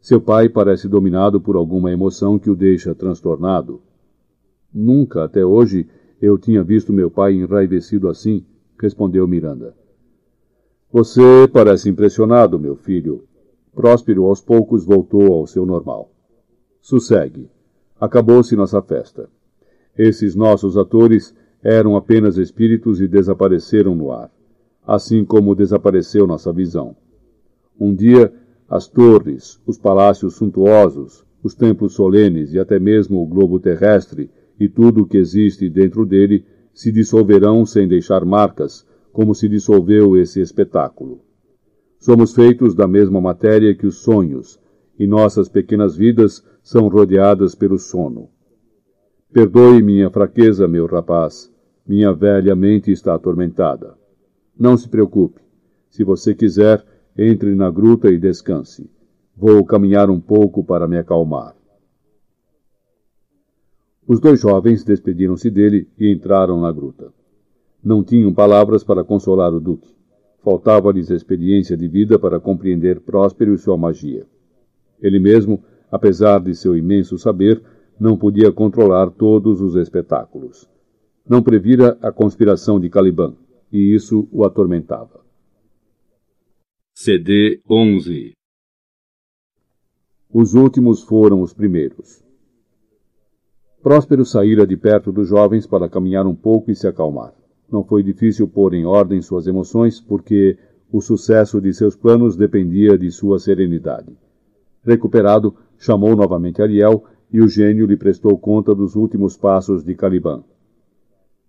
[0.00, 3.80] Seu pai parece dominado por alguma emoção que o deixa transtornado.
[4.72, 5.88] Nunca, até hoje,
[6.20, 8.44] eu tinha visto meu pai enraivecido assim,
[8.80, 9.74] respondeu Miranda.
[10.90, 13.24] Você parece impressionado, meu filho.
[13.72, 16.10] Próspero aos poucos voltou ao seu normal.
[16.80, 17.48] Sossegue.
[18.00, 19.28] Acabou-se nossa festa.
[19.96, 24.30] Esses nossos atores eram apenas espíritos e desapareceram no ar,
[24.88, 26.96] assim como desapareceu nossa visão.
[27.78, 28.32] Um dia
[28.66, 34.66] as torres, os palácios suntuosos, os templos solenes e até mesmo o globo terrestre e
[34.66, 36.42] tudo o que existe dentro dele
[36.72, 41.20] se dissolverão sem deixar marcas, como se dissolveu esse espetáculo.
[41.98, 44.58] Somos feitos da mesma matéria que os sonhos,
[44.98, 48.30] e nossas pequenas vidas são rodeadas pelo sono.
[49.32, 51.52] Perdoe minha fraqueza, meu rapaz.
[51.86, 53.97] Minha velha mente está atormentada.
[54.58, 55.40] Não se preocupe.
[55.88, 56.84] Se você quiser,
[57.16, 58.90] entre na gruta e descanse.
[59.36, 61.54] Vou caminhar um pouco para me acalmar.
[64.06, 67.12] Os dois jovens despediram-se dele e entraram na gruta.
[67.84, 69.94] Não tinham palavras para consolar o duque.
[70.42, 74.26] Faltava-lhes experiência de vida para compreender Próspero e sua magia.
[75.00, 77.62] Ele mesmo, apesar de seu imenso saber,
[77.98, 80.68] não podia controlar todos os espetáculos.
[81.28, 83.34] Não previra a conspiração de Caliban,
[83.72, 85.24] e isso o atormentava.
[86.94, 88.32] CD 11
[90.32, 92.24] Os últimos foram os primeiros.
[93.82, 97.32] Próspero saíra de perto dos jovens para caminhar um pouco e se acalmar.
[97.70, 100.58] Não foi difícil pôr em ordem suas emoções, porque
[100.90, 104.16] o sucesso de seus planos dependia de sua serenidade.
[104.84, 110.42] Recuperado, chamou novamente Ariel e o gênio lhe prestou conta dos últimos passos de Caliban.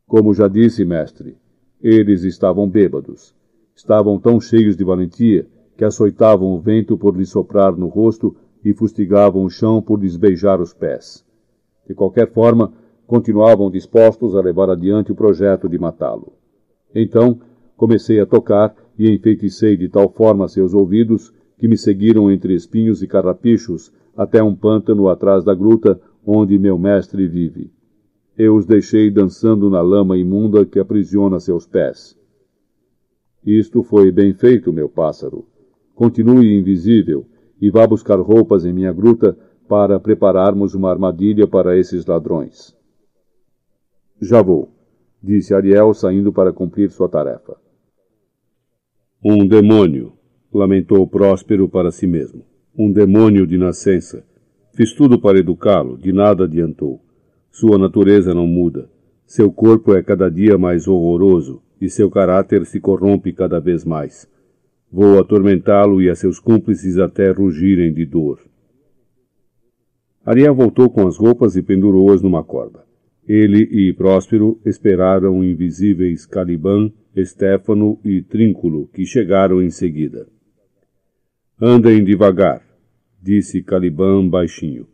[0.05, 1.37] Como já disse, mestre,
[1.81, 3.33] eles estavam bêbados.
[3.75, 5.47] Estavam tão cheios de valentia
[5.77, 10.17] que açoitavam o vento por lhe soprar no rosto e fustigavam o chão por lhes
[10.17, 11.25] beijar os pés.
[11.87, 12.73] De qualquer forma,
[13.07, 16.33] continuavam dispostos a levar adiante o projeto de matá-lo.
[16.93, 17.39] Então,
[17.77, 23.01] comecei a tocar e enfeiticei de tal forma seus ouvidos que me seguiram entre espinhos
[23.01, 27.71] e carrapichos até um pântano atrás da gruta onde meu mestre vive.
[28.41, 32.17] Eu os deixei dançando na lama imunda que aprisiona seus pés.
[33.45, 35.45] Isto foi bem feito, meu pássaro.
[35.93, 37.25] Continue invisível
[37.59, 39.37] e vá buscar roupas em minha gruta
[39.67, 42.73] para prepararmos uma armadilha para esses ladrões.
[44.21, 44.69] Já vou,
[45.21, 47.57] disse Ariel, saindo para cumprir sua tarefa.
[49.21, 50.13] Um demônio,
[50.53, 52.45] lamentou Próspero para si mesmo.
[52.73, 54.23] Um demônio de nascença.
[54.71, 57.01] Fiz tudo para educá-lo, de nada adiantou.
[57.51, 58.89] Sua natureza não muda.
[59.25, 64.29] Seu corpo é cada dia mais horroroso e seu caráter se corrompe cada vez mais.
[64.91, 68.39] Vou atormentá-lo e a seus cúmplices até rugirem de dor.
[70.25, 72.83] Ariel voltou com as roupas e pendurou-as numa corda.
[73.27, 80.27] Ele e Próspero esperaram invisíveis Caliban, Estéfano e Trínculo, que chegaram em seguida.
[81.61, 82.63] Andem devagar,
[83.21, 84.87] disse Caliban baixinho,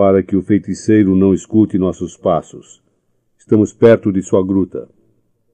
[0.00, 2.82] para que o feiticeiro não escute nossos passos.
[3.36, 4.88] Estamos perto de sua gruta.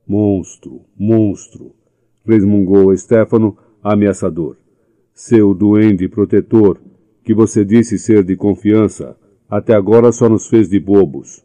[0.06, 1.74] Monstro, monstro,
[2.24, 4.56] resmungou Estéfano, ameaçador.
[5.12, 6.80] Seu duende protetor,
[7.24, 9.16] que você disse ser de confiança,
[9.50, 11.44] até agora só nos fez de bobos.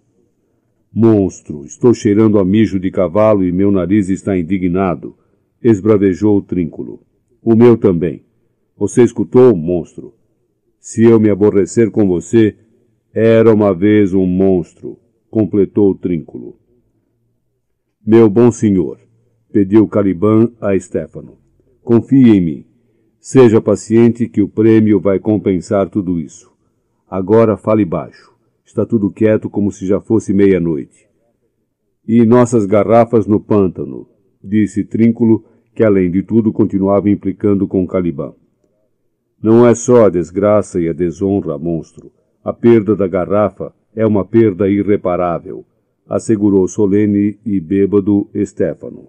[0.93, 5.17] Monstro, estou cheirando a mijo de cavalo e meu nariz está indignado,
[5.59, 7.01] esbravejou o trínculo.
[7.41, 8.23] O meu também.
[8.77, 10.13] Você escutou, monstro?
[10.79, 12.55] Se eu me aborrecer com você,
[13.13, 14.97] era uma vez um monstro,
[15.29, 16.57] completou trínculo.
[18.05, 18.99] Meu bom senhor,
[19.51, 21.37] pediu Caliban a Stefano,
[21.83, 22.65] confie em mim.
[23.19, 26.51] Seja paciente que o prêmio vai compensar tudo isso.
[27.07, 28.31] Agora fale baixo.
[28.65, 31.05] Está tudo quieto como se já fosse meia-noite.
[32.07, 34.07] E nossas garrafas no pântano,
[34.41, 35.43] disse Trínculo,
[35.75, 38.33] que além de tudo continuava implicando com Caliban.
[39.43, 42.11] Não é só a desgraça e a desonra, monstro.
[42.43, 45.65] A perda da garrafa é uma perda irreparável
[46.11, 49.07] assegurou solene e bêbado Stefano.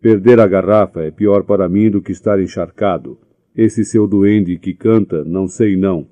[0.00, 3.16] Perder a garrafa é pior para mim do que estar encharcado.
[3.54, 6.08] Esse seu duende que canta, não sei não.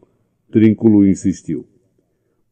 [0.53, 1.67] Trínculo insistiu.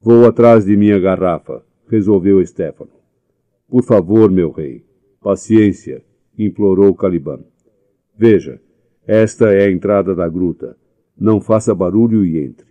[0.01, 2.91] Vou atrás de minha garrafa, resolveu Stefano.
[3.69, 4.85] Por favor, meu rei.
[5.23, 6.03] Paciência,
[6.37, 7.41] implorou Caliban.
[8.19, 8.61] Veja,
[9.07, 10.77] esta é a entrada da gruta.
[11.17, 12.67] Não faça barulho e entre.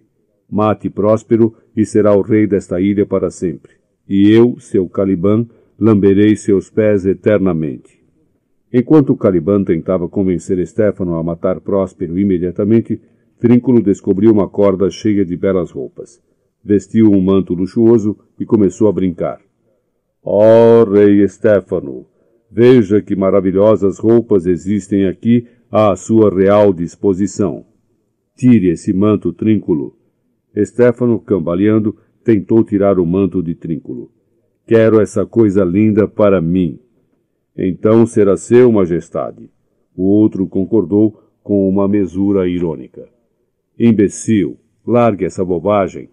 [0.49, 3.76] Mate Próspero e será o rei desta ilha para sempre
[4.07, 5.47] e eu, seu Caliban,
[5.80, 8.03] lamberei seus pés eternamente.
[8.72, 13.01] Enquanto Caliban tentava convencer Stefano a matar Próspero imediatamente,
[13.39, 16.22] Trínculo descobriu uma corda cheia de belas roupas.
[16.63, 19.39] Vestiu um manto luxuoso e começou a brincar.
[20.23, 22.05] Ó oh, rei Stefano,
[22.49, 27.65] veja que maravilhosas roupas existem aqui à sua real disposição.
[28.35, 29.95] Tire esse manto, Trínculo.
[30.64, 34.11] Stefano, cambaleando, tentou tirar o manto de Trínculo.
[34.65, 36.80] Quero essa coisa linda para mim.
[37.57, 39.49] Então será seu, majestade.
[39.95, 43.07] O outro concordou com uma mesura irônica.
[43.77, 46.10] Imbecil, largue essa bobagem.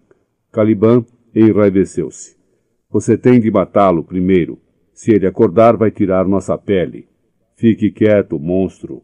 [0.51, 2.37] Caliban enraiveceu-se.
[2.89, 4.59] Você tem de matá-lo primeiro.
[4.93, 7.07] Se ele acordar, vai tirar nossa pele.
[7.55, 9.01] Fique quieto, monstro,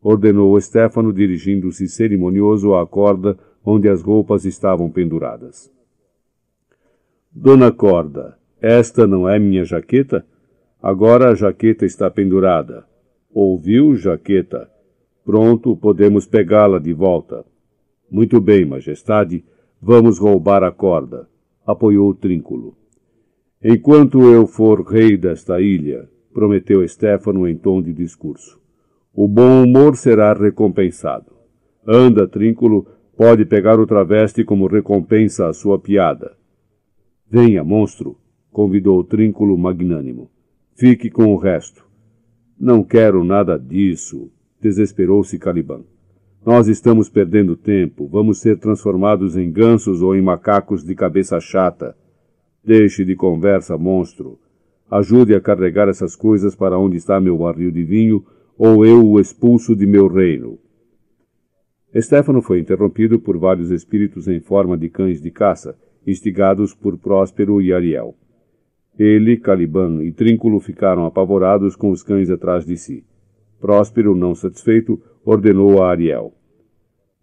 [0.00, 5.72] ordenou Stefano, dirigindo-se cerimonioso à corda onde as roupas estavam penduradas.
[7.32, 10.24] Dona Corda, esta não é minha jaqueta?
[10.80, 12.86] Agora a jaqueta está pendurada.
[13.34, 14.70] Ouviu, jaqueta?
[15.24, 17.44] Pronto, podemos pegá-la de volta.
[18.08, 19.44] Muito bem, majestade,
[19.82, 21.28] vamos roubar a corda,
[21.66, 22.76] apoiou o Trínculo.
[23.62, 28.60] Enquanto eu for rei desta ilha, prometeu Stefano em tom de discurso,
[29.12, 31.32] o bom humor será recompensado.
[31.84, 32.86] Anda, Trínculo,
[33.16, 36.36] pode pegar o traveste como recompensa à sua piada.
[37.28, 38.16] Venha, monstro,
[38.52, 40.30] convidou o trínculo magnânimo.
[40.74, 41.84] Fique com o resto.
[42.58, 44.30] Não quero nada disso,
[44.60, 45.82] desesperou-se Caliban.
[46.44, 48.06] Nós estamos perdendo tempo.
[48.06, 51.96] Vamos ser transformados em gansos ou em macacos de cabeça chata.
[52.62, 54.38] Deixe de conversa, monstro.
[54.88, 58.24] Ajude a carregar essas coisas para onde está meu barril de vinho,
[58.56, 60.58] ou eu o expulso de meu reino.
[61.98, 65.74] Estéfano foi interrompido por vários espíritos em forma de cães de caça,
[66.06, 68.14] instigados por Próspero e Ariel.
[68.98, 73.02] Ele, Caliban e Trínculo ficaram apavorados com os cães atrás de si.
[73.58, 76.34] Próspero, não satisfeito, ordenou a Ariel.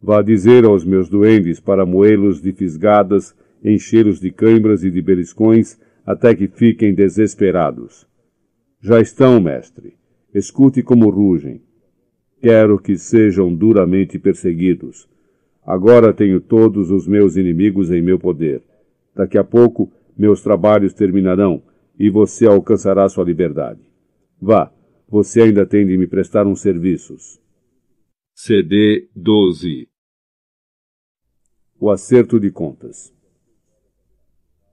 [0.01, 5.79] Vá dizer aos meus duendes para moê-los de fisgadas, enchê-los de cãibras e de beliscões,
[6.03, 8.07] até que fiquem desesperados.
[8.81, 9.93] Já estão, mestre.
[10.33, 11.61] Escute como rugem.
[12.43, 15.07] Quero que sejam duramente perseguidos.
[15.65, 18.61] Agora tenho todos os meus inimigos em meu poder.
[19.15, 21.63] Daqui a pouco, meus trabalhos terminarão
[21.97, 23.79] e você alcançará sua liberdade.
[24.41, 24.69] Vá,
[25.07, 27.39] você ainda tem de me prestar uns serviços.
[28.35, 29.87] CD 12
[31.79, 33.15] O acerto de contas.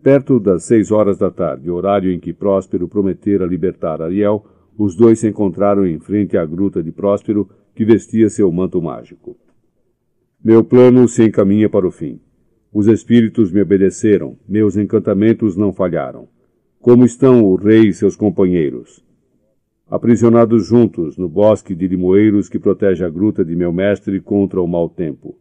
[0.02, 4.44] Perto das seis horas da tarde, horário em que Próspero prometera libertar Ariel,
[4.76, 9.36] os dois se encontraram em frente à gruta de Próspero, que vestia seu manto mágico.
[10.42, 12.20] Meu plano se encaminha para o fim.
[12.72, 16.28] Os espíritos me obedeceram, meus encantamentos não falharam.
[16.80, 19.04] Como estão o rei e seus companheiros?
[19.86, 24.66] Aprisionados juntos no bosque de limoeiros que protege a gruta de meu mestre contra o
[24.68, 25.36] mau tempo.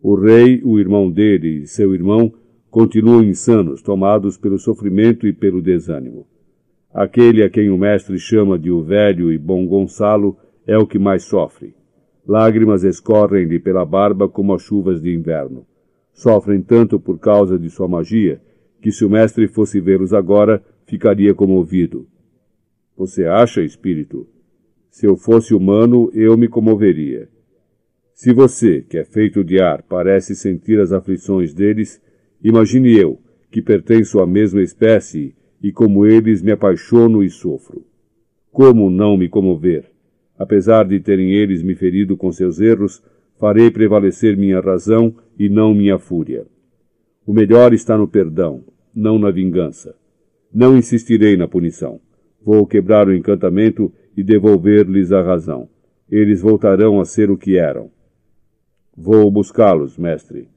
[0.00, 2.32] O rei, o irmão dele e seu irmão
[2.70, 6.26] continuam insanos, tomados pelo sofrimento e pelo desânimo.
[6.92, 10.36] Aquele a quem o mestre chama de o velho e bom Gonçalo
[10.68, 11.74] é o que mais sofre.
[12.24, 15.66] Lágrimas escorrem-lhe pela barba como as chuvas de inverno.
[16.12, 18.40] Sofrem tanto por causa de sua magia,
[18.80, 22.06] que se o mestre fosse vê-los agora, ficaria comovido.
[22.96, 24.28] Você acha, espírito?
[24.88, 27.28] Se eu fosse humano, eu me comoveria.
[28.14, 32.00] Se você, que é feito de ar, parece sentir as aflições deles,
[32.42, 33.18] Imagine eu,
[33.50, 37.84] que pertenço à mesma espécie, e como eles me apaixono e sofro.
[38.52, 39.90] Como não me comover?
[40.38, 43.02] Apesar de terem eles me ferido com seus erros,
[43.38, 46.46] farei prevalecer minha razão e não minha fúria.
[47.26, 48.62] O melhor está no perdão,
[48.94, 49.94] não na vingança.
[50.54, 52.00] Não insistirei na punição.
[52.40, 55.68] Vou quebrar o encantamento e devolver-lhes a razão.
[56.10, 57.90] Eles voltarão a ser o que eram.
[58.96, 60.48] Vou buscá-los, mestre.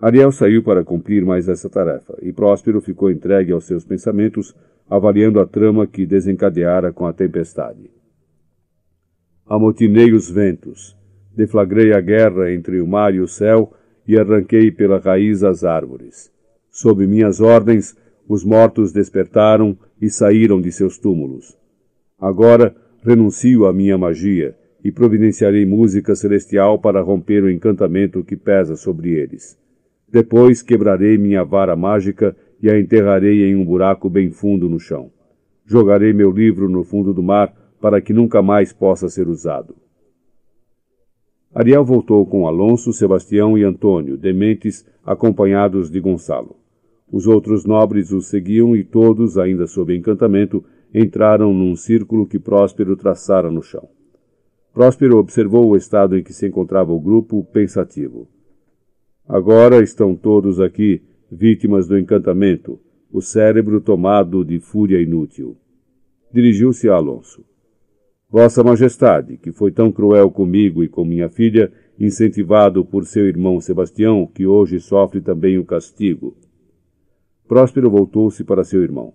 [0.00, 4.54] Ariel saiu para cumprir mais essa tarefa, e Próspero ficou entregue aos seus pensamentos,
[4.88, 7.99] avaliando a trama que desencadeara com a tempestade.
[9.50, 10.96] Amotinei os ventos,
[11.36, 13.72] deflagrei a guerra entre o mar e o céu
[14.06, 16.30] e arranquei pela raiz as árvores.
[16.70, 17.96] Sob minhas ordens,
[18.28, 21.58] os mortos despertaram e saíram de seus túmulos.
[22.16, 24.54] Agora renuncio à minha magia
[24.84, 29.58] e providenciarei música celestial para romper o encantamento que pesa sobre eles.
[30.08, 35.10] Depois quebrarei minha vara mágica e a enterrarei em um buraco bem fundo no chão.
[35.66, 39.74] Jogarei meu livro no fundo do mar para que nunca mais possa ser usado.
[41.52, 46.56] Ariel voltou com Alonso, Sebastião e Antônio, dementes, acompanhados de Gonçalo.
[47.10, 52.96] Os outros nobres os seguiam e todos, ainda sob encantamento, entraram num círculo que Próspero
[52.96, 53.88] traçara no chão.
[54.72, 58.28] Próspero observou o estado em que se encontrava o grupo, pensativo.
[59.28, 62.78] Agora estão todos aqui, vítimas do encantamento,
[63.12, 65.56] o cérebro tomado de fúria inútil.
[66.32, 67.49] Dirigiu-se a Alonso.
[68.30, 73.60] Vossa Majestade, que foi tão cruel comigo e com minha filha, incentivado por seu irmão
[73.60, 76.36] Sebastião, que hoje sofre também o castigo.
[77.48, 79.12] Próspero voltou-se para seu irmão.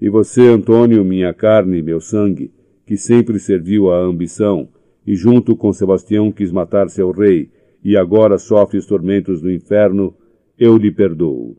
[0.00, 2.52] E você, Antônio, minha carne e meu sangue,
[2.86, 4.68] que sempre serviu à ambição,
[5.04, 7.50] e junto com Sebastião quis matar seu rei,
[7.82, 10.14] e agora sofre os tormentos do inferno,
[10.56, 11.56] eu lhe perdoo.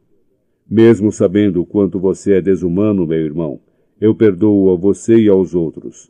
[0.69, 3.59] Mesmo sabendo o quanto você é desumano, meu irmão,
[3.99, 6.09] eu perdoo a você e aos outros.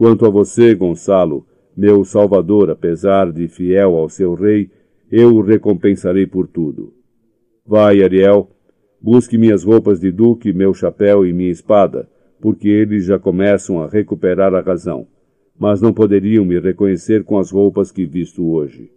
[0.00, 1.44] Quanto a você, Gonçalo,
[1.76, 4.70] meu salvador, apesar de fiel ao seu rei,
[5.12, 6.94] eu o recompensarei por tudo.
[7.66, 8.48] Vai, Ariel,
[8.98, 12.08] busque minhas roupas de duque, meu chapéu e minha espada,
[12.40, 15.06] porque eles já começam a recuperar a razão,
[15.58, 18.90] mas não poderiam me reconhecer com as roupas que visto hoje.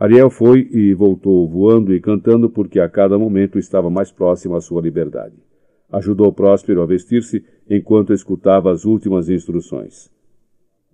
[0.00, 4.60] Ariel foi e voltou voando e cantando porque a cada momento estava mais próximo à
[4.60, 5.36] sua liberdade.
[5.90, 10.10] Ajudou Próspero a vestir-se enquanto escutava as últimas instruções.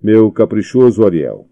[0.03, 1.47] Meu caprichoso Ariel,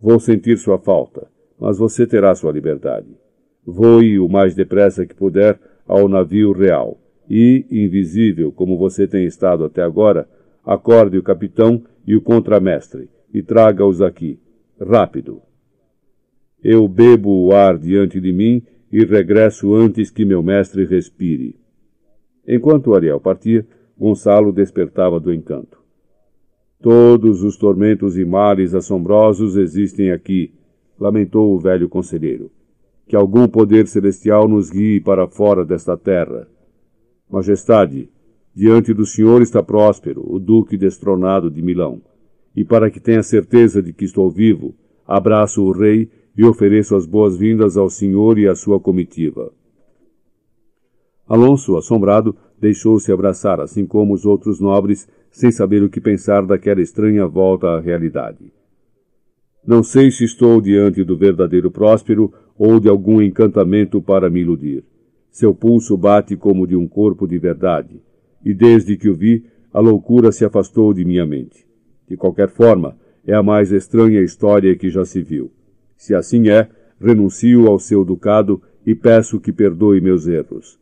[0.00, 1.26] vou sentir sua falta,
[1.58, 3.16] mas você terá sua liberdade.
[3.64, 6.98] Voe o mais depressa que puder ao navio real
[7.28, 10.28] e, invisível como você tem estado até agora,
[10.64, 14.38] acorde o capitão e o contramestre e traga-os aqui.
[14.80, 15.40] Rápido!
[16.62, 21.56] Eu bebo o ar diante de mim e regresso antes que meu mestre respire.
[22.46, 23.66] Enquanto Ariel partia,
[23.98, 25.78] Gonçalo despertava do encanto.
[26.80, 30.52] Todos os tormentos e males assombrosos existem aqui,
[30.98, 32.50] lamentou o velho conselheiro.
[33.06, 36.46] Que algum poder celestial nos guie para fora desta terra.
[37.30, 38.10] Majestade,
[38.54, 42.02] diante do senhor está Próspero, o duque destronado de Milão.
[42.54, 44.74] E para que tenha certeza de que estou vivo,
[45.06, 49.52] abraço o rei e ofereço as boas-vindas ao senhor e à sua comitiva.
[51.26, 56.80] Alonso, assombrado, deixou-se abraçar, assim como os outros nobres, sem saber o que pensar daquela
[56.80, 58.52] estranha volta à realidade.
[59.66, 64.84] Não sei se estou diante do verdadeiro próspero ou de algum encantamento para me iludir.
[65.30, 68.00] Seu pulso bate como de um corpo de verdade,
[68.44, 71.66] e desde que o vi, a loucura se afastou de minha mente.
[72.06, 72.96] De qualquer forma,
[73.26, 75.50] é a mais estranha história que já se viu.
[75.96, 76.68] Se assim é,
[77.00, 80.78] renuncio ao seu ducado e peço que perdoe meus erros.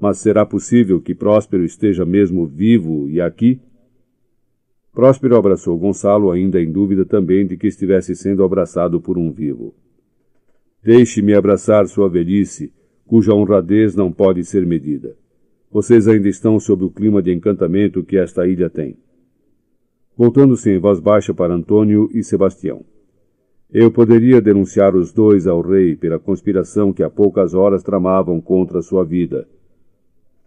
[0.00, 3.60] Mas será possível que Próspero esteja mesmo vivo e aqui?
[4.92, 9.74] Próspero abraçou Gonçalo, ainda em dúvida também de que estivesse sendo abraçado por um vivo.
[10.82, 12.72] Deixe-me abraçar sua velhice,
[13.06, 15.16] cuja honradez não pode ser medida.
[15.70, 18.96] Vocês ainda estão sob o clima de encantamento que esta ilha tem.
[20.16, 22.84] Voltando-se em voz baixa para Antônio e Sebastião.
[23.72, 28.80] Eu poderia denunciar os dois ao rei pela conspiração que há poucas horas tramavam contra
[28.80, 29.48] sua vida.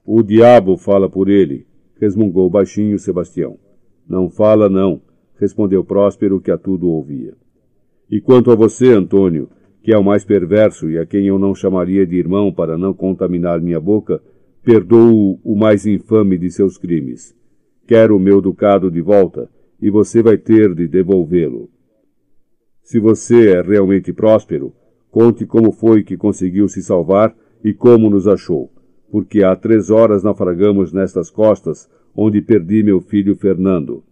[0.10, 1.68] O diabo fala por ele,
[2.00, 3.60] resmungou baixinho Sebastião.
[4.08, 5.02] Não fala, não,
[5.38, 7.34] respondeu Próspero, que a tudo ouvia.
[8.10, 9.50] E quanto a você, Antônio,
[9.84, 12.94] que é o mais perverso e a quem eu não chamaria de irmão para não
[12.94, 14.24] contaminar minha boca,
[14.64, 17.36] perdoo o mais infame de seus crimes.
[17.86, 19.50] Quero o meu ducado de volta,
[19.82, 21.70] e você vai ter de devolvê-lo.
[22.82, 24.74] Se você é realmente próspero,
[25.12, 28.72] conte como foi que conseguiu se salvar e como nos achou,
[29.12, 34.04] porque há três horas naufragamos nestas costas, onde perdi meu filho Fernando.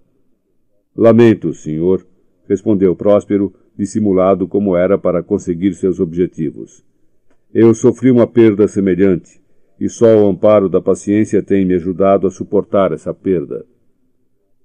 [0.95, 2.05] Lamento, senhor,
[2.47, 6.83] respondeu Próspero, dissimulado como era para conseguir seus objetivos.
[7.53, 9.41] Eu sofri uma perda semelhante,
[9.79, 13.65] e só o amparo da paciência tem me ajudado a suportar essa perda.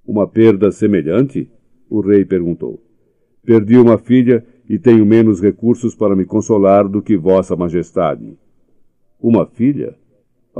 [0.07, 1.51] Uma perda semelhante?
[1.89, 2.81] O rei perguntou.
[3.45, 8.39] Perdi uma filha e tenho menos recursos para me consolar do que Vossa Majestade.
[9.21, 9.97] Uma filha?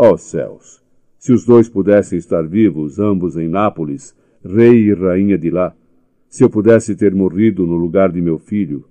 [0.03, 0.83] Ó oh, céus!
[1.19, 5.77] Se os dois pudessem estar vivos, ambos em Nápoles, rei e rainha de lá,
[6.27, 8.87] se eu pudesse ter morrido no lugar de meu filho.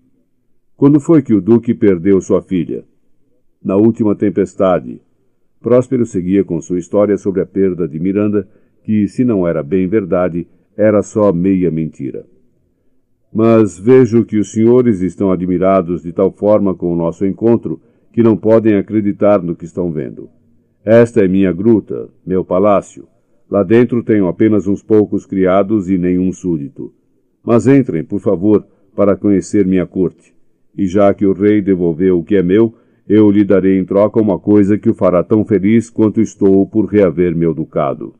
[0.77, 2.85] Quando foi que o duque perdeu sua filha?
[3.59, 5.01] Na última tempestade.
[5.59, 8.47] Próspero seguia com sua história sobre a perda de Miranda,
[8.83, 12.23] que, se não era bem verdade, era só meia mentira.
[13.33, 17.81] Mas vejo que os senhores estão admirados de tal forma com o nosso encontro
[18.13, 20.29] que não podem acreditar no que estão vendo.
[20.85, 23.05] Esta é minha gruta, meu palácio.
[23.49, 26.93] Lá dentro tenho apenas uns poucos criados e nenhum súdito.
[27.43, 28.65] Mas entrem, por favor,
[28.95, 30.33] para conhecer minha corte.
[30.77, 32.73] E já que o rei devolveu o que é meu,
[33.07, 36.85] eu lhe darei em troca uma coisa que o fará tão feliz quanto estou por
[36.85, 38.13] reaver meu ducado.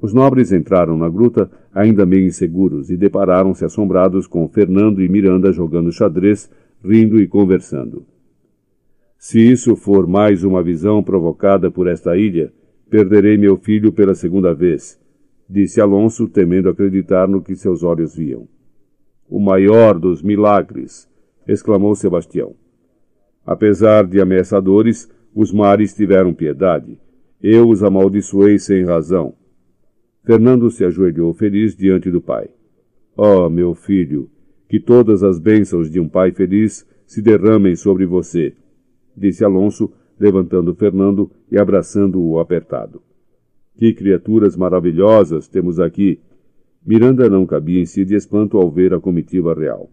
[0.00, 5.52] Os nobres entraram na gruta ainda meio inseguros e depararam-se assombrados com Fernando e Miranda
[5.52, 6.50] jogando xadrez,
[6.82, 8.06] rindo e conversando.
[9.20, 12.52] Se isso for mais uma visão provocada por esta ilha,
[12.88, 14.98] perderei meu filho pela segunda vez,
[15.50, 18.46] disse Alonso, temendo acreditar no que seus olhos viam.
[19.28, 21.10] O maior dos milagres,
[21.48, 22.54] exclamou Sebastião.
[23.44, 26.96] Apesar de ameaçadores, os mares tiveram piedade.
[27.42, 29.34] Eu os amaldiçoei sem razão.
[30.24, 32.48] Fernando se ajoelhou feliz diante do pai.
[33.16, 34.30] Oh, meu filho,
[34.68, 38.54] que todas as bênçãos de um pai feliz se derramem sobre você
[39.18, 43.02] disse Alonso, levantando Fernando e abraçando-o apertado.
[43.76, 46.20] Que criaturas maravilhosas temos aqui!
[46.84, 49.90] Miranda não cabia em si de espanto ao ver a comitiva real.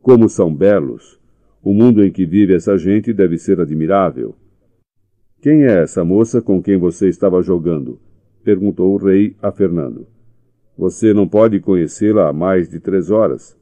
[0.00, 1.20] Como são belos!
[1.62, 4.34] O mundo em que vive essa gente deve ser admirável.
[5.42, 7.98] Quem é essa moça com quem você estava jogando?
[8.42, 10.06] perguntou o rei a Fernando.
[10.76, 13.56] Você não pode conhecê-la há mais de três horas.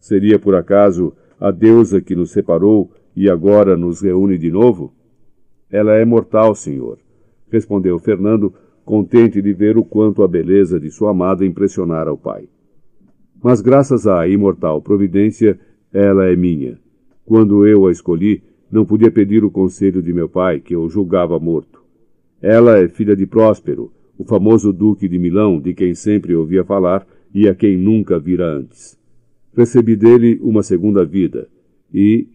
[0.00, 4.92] Seria por acaso a deusa que nos separou e agora nos reúne de novo?
[5.70, 6.98] Ela é mortal, senhor,
[7.50, 8.52] respondeu Fernando,
[8.84, 12.48] contente de ver o quanto a beleza de sua amada impressionara o pai.
[13.42, 15.58] Mas graças à imortal providência,
[15.92, 16.78] ela é minha.
[17.24, 21.38] Quando eu a escolhi, não podia pedir o conselho de meu pai, que eu julgava
[21.38, 21.82] morto.
[22.40, 27.06] Ela é filha de Próspero, o famoso duque de Milão, de quem sempre ouvia falar
[27.34, 28.98] e a quem nunca vira antes.
[29.54, 31.48] Recebi dele uma segunda vida,
[31.92, 32.26] e,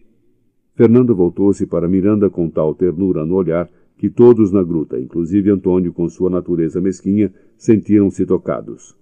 [0.78, 5.92] Fernando voltou-se para Miranda com tal ternura no olhar que todos na gruta, inclusive Antônio
[5.92, 8.96] com sua natureza mesquinha, sentiram-se tocados.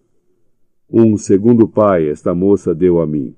[0.90, 3.34] Um segundo pai esta moça deu a mim.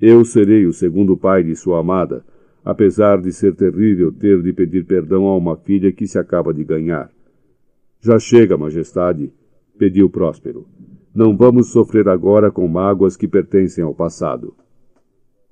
[0.00, 2.24] Eu serei o segundo pai de sua amada,
[2.64, 6.62] apesar de ser terrível ter de pedir perdão a uma filha que se acaba de
[6.62, 7.10] ganhar.
[8.00, 9.32] Já chega, majestade,
[9.76, 10.68] pediu Próspero.
[11.12, 14.54] Não vamos sofrer agora com mágoas que pertencem ao passado.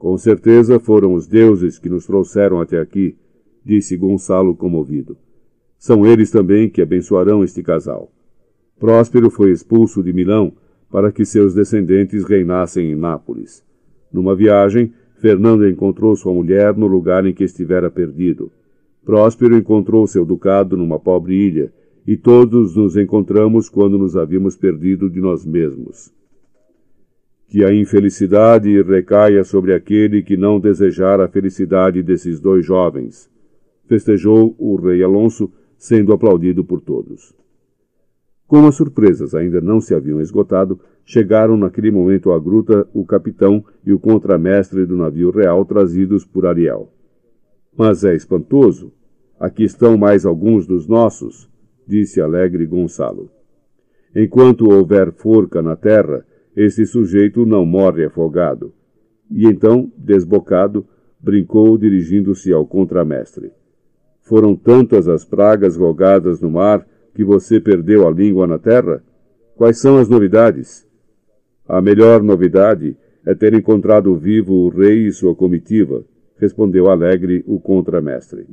[0.03, 3.15] Com certeza foram os deuses que nos trouxeram até aqui,
[3.65, 5.17] disse Gonçalo comovido.
[5.79, 8.11] São eles também que abençoarão este casal.
[8.81, 10.55] Próspero foi expulso de Milão
[10.91, 13.65] para que seus descendentes reinassem em Nápoles.
[14.13, 18.51] Numa viagem, Fernando encontrou sua mulher no lugar em que estivera perdido.
[19.05, 21.73] Próspero encontrou seu ducado numa pobre ilha,
[22.05, 26.13] e todos nos encontramos quando nos havíamos perdido de nós mesmos.
[27.53, 33.31] Que a infelicidade recaia sobre aquele que não desejar a felicidade desses dois jovens,
[33.87, 37.35] festejou o rei Alonso, sendo aplaudido por todos.
[38.47, 43.63] Como as surpresas ainda não se haviam esgotado, chegaram naquele momento à gruta o capitão
[43.85, 46.91] e o contramestre do navio real trazidos por Ariel.
[47.77, 48.95] Mas é espantoso.
[49.39, 51.51] Aqui estão mais alguns dos nossos,
[51.87, 53.31] disse alegre Gonçalo.
[54.17, 56.25] Enquanto houver forca na terra,
[56.57, 58.73] esse sujeito não morre afogado.
[59.31, 60.87] E então, desbocado,
[61.19, 63.51] brincou dirigindo-se ao contramestre.
[64.23, 69.03] Foram tantas as pragas rogadas no mar que você perdeu a língua na terra?
[69.57, 70.87] Quais são as novidades?
[71.69, 76.05] A melhor novidade é ter encontrado vivo o rei e sua comitiva,
[76.39, 78.47] respondeu alegre o contramestre.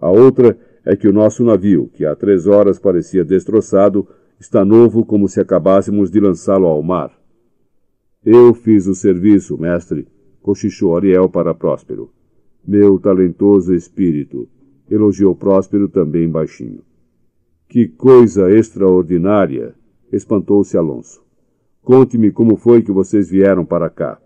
[0.00, 4.06] A outra é que o nosso navio, que há três horas parecia destroçado,
[4.38, 7.10] está novo como se acabássemos de lançá-lo ao mar.
[8.24, 10.08] Eu fiz o serviço, mestre,
[10.40, 12.10] cochichou Ariel para Próspero.
[12.66, 14.48] Meu talentoso espírito,
[14.90, 16.80] elogiou Próspero também baixinho.
[17.68, 19.74] Que coisa extraordinária!
[20.10, 21.22] espantou-se Alonso.
[21.82, 24.18] Conte-me como foi que vocês vieram para cá.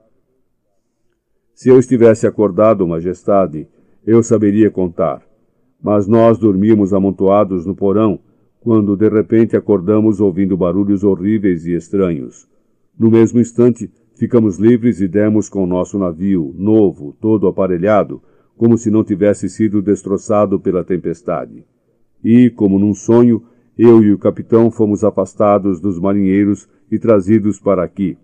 [1.53, 3.67] Se eu estivesse acordado, Majestade,
[4.07, 5.27] eu saberia contar.
[5.83, 8.21] Mas nós dormíamos amontoados no porão,
[8.61, 12.49] quando de repente acordamos ouvindo barulhos horríveis e estranhos.
[12.99, 18.21] No mesmo instante, ficamos livres e demos com o nosso navio, novo, todo aparelhado,
[18.57, 21.65] como se não tivesse sido destroçado pela tempestade.
[22.25, 23.45] E, como num sonho,
[23.79, 28.19] eu e o capitão fomos afastados dos marinheiros e trazidos para aqui.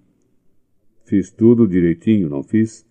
[1.05, 2.84] Fiz tudo direitinho, não fiz?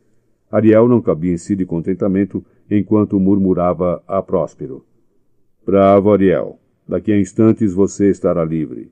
[0.49, 4.85] Ariel não cabia em si de contentamento enquanto murmurava a Próspero.
[5.65, 6.57] Bravo, Ariel.
[6.87, 8.91] Daqui a instantes você estará livre.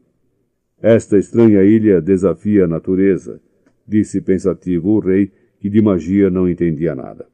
[0.82, 3.40] Esta estranha ilha desafia a natureza,
[3.88, 7.28] disse pensativo o rei, que de magia não entendia nada.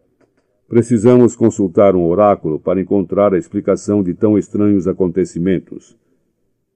[0.67, 5.97] Precisamos consultar um oráculo para encontrar a explicação de tão estranhos acontecimentos.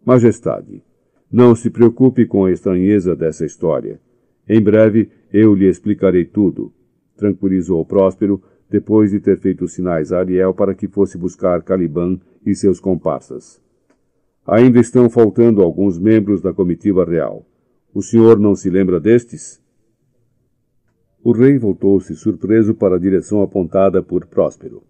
[0.06, 0.82] Majestade,
[1.30, 4.00] não se preocupe com a estranheza dessa história.
[4.48, 6.72] Em breve eu lhe explicarei tudo
[7.22, 12.20] tranquilizou o Próspero, depois de ter feito sinais a Ariel para que fosse buscar Caliban
[12.44, 13.62] e seus comparsas.
[14.46, 17.46] Ainda estão faltando alguns membros da comitiva real.
[17.94, 19.62] O senhor não se lembra destes?
[21.24, 24.82] O rei voltou-se surpreso para a direção apontada por Próspero.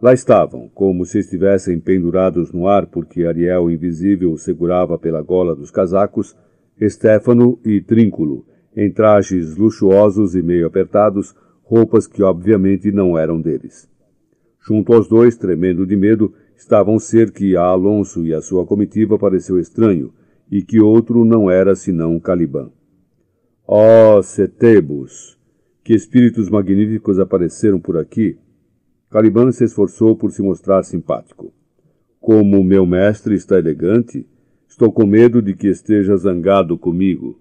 [0.00, 5.56] Lá estavam, como se estivessem pendurados no ar porque Ariel invisível os segurava pela gola
[5.56, 6.36] dos casacos,
[6.80, 8.44] Estéfano e Trínculo,
[8.76, 13.88] em trajes luxuosos e meio apertados, roupas que obviamente não eram deles.
[14.60, 18.64] Junto aos dois, tremendo de medo, estava um ser que a Alonso e a sua
[18.66, 20.12] comitiva pareceu estranho,
[20.50, 22.70] e que outro não era senão Caliban.
[23.66, 25.38] Ó oh, Setebus!
[25.82, 28.38] Que espíritos magníficos apareceram por aqui!
[29.10, 31.52] Caliban se esforçou por se mostrar simpático.
[32.20, 34.26] Como meu mestre está elegante,
[34.68, 37.38] estou com medo de que esteja zangado comigo.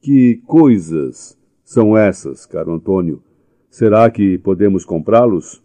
[0.00, 3.22] Que coisas são essas, caro Antônio,
[3.76, 5.62] Será que podemos comprá-los?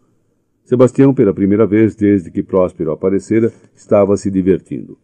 [0.64, 4.98] Sebastião, pela primeira vez desde que Próspero aparecera, estava se divertindo.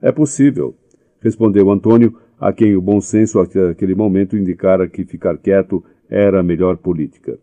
[0.00, 0.74] É possível,
[1.20, 6.42] respondeu Antônio, a quem o bom senso naquele momento indicara que ficar quieto era a
[6.42, 7.38] melhor política.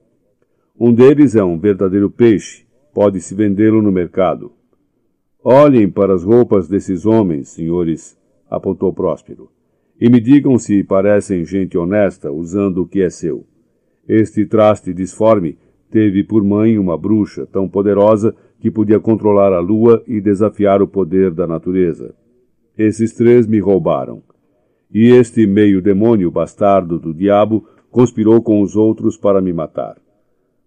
[0.80, 4.52] Um deles é um verdadeiro peixe, pode-se vendê-lo no mercado.
[5.44, 8.18] Olhem para as roupas desses homens, senhores,
[8.50, 9.50] apontou Próspero,
[10.00, 13.46] e me digam se parecem gente honesta usando o que é seu.
[14.08, 15.58] Este traste disforme
[15.89, 20.88] teve por mãe uma bruxa tão poderosa que podia controlar a lua e desafiar o
[20.88, 22.14] poder da natureza.
[22.77, 24.22] Esses três me roubaram.
[24.93, 29.97] E este meio demônio bastardo do diabo conspirou com os outros para me matar.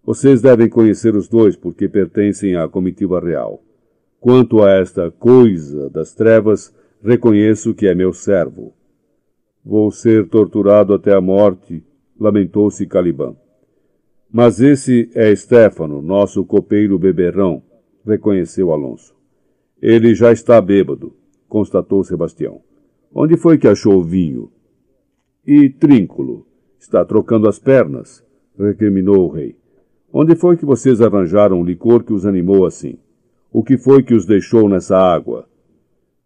[0.05, 3.62] Vocês devem conhecer os dois porque pertencem à comitiva real.
[4.18, 8.72] Quanto a esta coisa das trevas, reconheço que é meu servo.
[9.64, 11.82] Vou ser torturado até a morte
[12.20, 13.34] lamentou-se Caliban.
[14.32, 17.62] Mas esse é Stefano, nosso copeiro beberrão,
[18.07, 19.15] reconheceu Alonso.
[19.82, 21.12] Ele já está bêbado,
[21.48, 22.61] constatou Sebastião.
[23.12, 24.52] Onde foi que achou o vinho?
[25.44, 26.47] E Trínculo?
[26.78, 28.24] Está trocando as pernas,
[28.57, 29.57] recriminou o rei.
[30.12, 32.98] Onde foi que vocês arranjaram o licor que os animou assim?
[33.52, 35.48] O que foi que os deixou nessa água?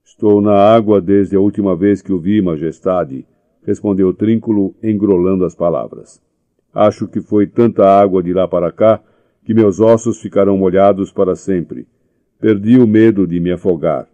[0.05, 3.27] Estou na água desde a última vez que o vi, majestade,
[3.63, 6.23] respondeu Trínculo, engrolando as palavras.
[6.75, 9.01] Acho que foi tanta água de lá para cá
[9.45, 11.87] que meus ossos ficarão molhados para sempre.
[12.41, 14.09] Perdi o medo de me afogar.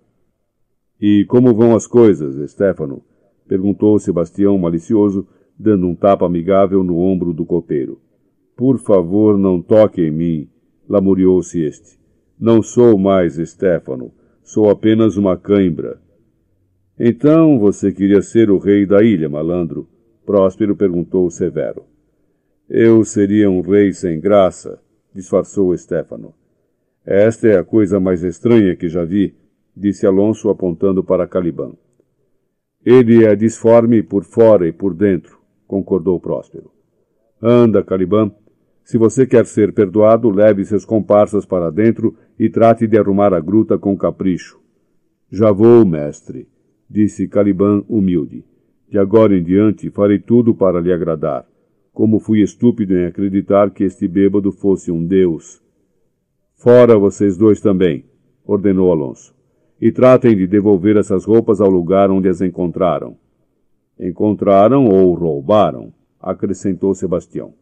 [1.00, 3.02] E como vão as coisas, Stefano?
[3.48, 5.26] perguntou Sebastião malicioso,
[5.58, 7.98] dando um tapa amigável no ombro do copeiro.
[8.56, 10.48] Por favor, não toque em mim,
[10.88, 11.98] lamuriou-se este.
[12.38, 14.12] Não sou mais Stefano,
[14.42, 16.00] sou apenas uma cãibra.
[16.98, 19.88] Então você queria ser o rei da ilha, malandro?
[20.26, 21.89] Próspero perguntou severo.
[22.72, 24.80] Eu seria um rei sem graça,
[25.12, 26.32] disfarçou Stefano.
[27.04, 29.34] Esta é a coisa mais estranha que já vi,
[29.76, 31.72] disse Alonso apontando para Caliban.
[32.86, 36.70] Ele é disforme por fora e por dentro, concordou Próspero.
[37.42, 38.30] Anda, Caliban.
[38.84, 43.40] Se você quer ser perdoado, leve seus comparsas para dentro e trate de arrumar a
[43.40, 44.60] gruta com capricho.
[45.28, 46.46] Já vou, mestre,
[46.88, 48.44] disse Caliban humilde.
[48.88, 51.49] De agora em diante farei tudo para lhe agradar.
[52.00, 55.60] Como fui estúpido em acreditar que este bêbado fosse um deus.
[56.54, 58.06] Fora vocês dois também,
[58.42, 59.34] ordenou Alonso
[59.78, 63.18] e tratem de devolver essas roupas ao lugar onde as encontraram.
[64.00, 67.52] Encontraram ou roubaram, acrescentou Sebastião.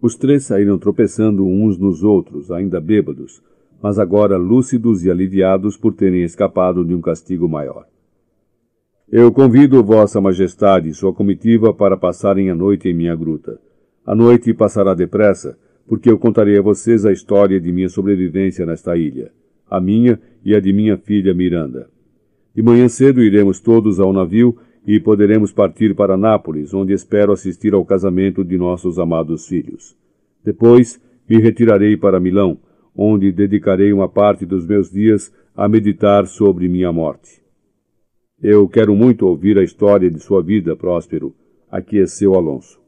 [0.00, 3.42] Os três saíram tropeçando uns nos outros, ainda bêbados,
[3.82, 7.86] mas agora lúcidos e aliviados por terem escapado de um castigo maior.
[9.10, 13.58] Eu convido Vossa Majestade e sua comitiva para passarem a noite em minha gruta.
[14.04, 18.96] A noite passará depressa, porque eu contarei a vocês a história de minha sobrevivência nesta
[18.96, 19.32] ilha
[19.70, 21.88] a minha e a de minha filha Miranda.
[22.54, 24.56] De manhã cedo iremos todos ao navio
[24.86, 29.96] e poderemos partir para Nápoles, onde espero assistir ao casamento de nossos amados filhos.
[30.42, 32.58] Depois me retirarei para Milão,
[32.96, 37.42] onde dedicarei uma parte dos meus dias a meditar sobre minha morte.
[38.40, 41.34] Eu quero muito ouvir a história de sua vida, Próspero,
[41.68, 42.80] aqueceu Alonso.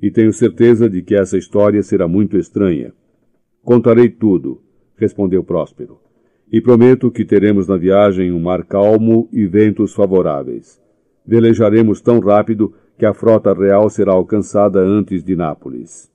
[0.00, 2.92] E tenho certeza de que essa história será muito estranha.
[3.62, 4.62] Contarei tudo,
[4.96, 5.98] respondeu Próspero
[6.50, 10.80] e prometo que teremos na viagem um mar calmo e ventos favoráveis.
[11.26, 16.10] Velejaremos tão rápido que a frota real será alcançada antes de Nápoles.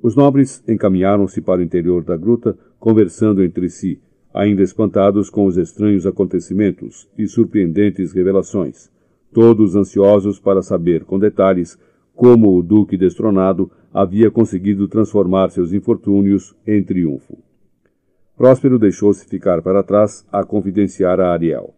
[0.00, 4.00] Os nobres encaminharam-se para o interior da gruta, conversando entre si,
[4.36, 8.90] ainda espantados com os estranhos acontecimentos e surpreendentes revelações,
[9.32, 11.78] todos ansiosos para saber com detalhes
[12.14, 17.38] como o duque destronado havia conseguido transformar seus infortúnios em triunfo.
[18.36, 21.74] Próspero deixou-se ficar para trás a confidenciar a Ariel.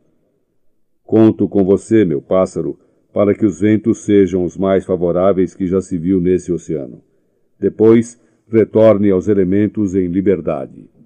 [1.05, 2.76] Conto com você, meu pássaro,
[3.14, 7.01] para que os ventos sejam os mais favoráveis que já se viu nesse oceano.
[7.59, 8.20] Depois,
[8.51, 10.97] retorne aos elementos em liberdade.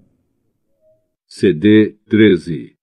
[1.35, 2.75] CD 13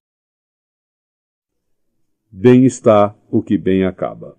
[2.31, 4.35] Bem está o que bem acaba.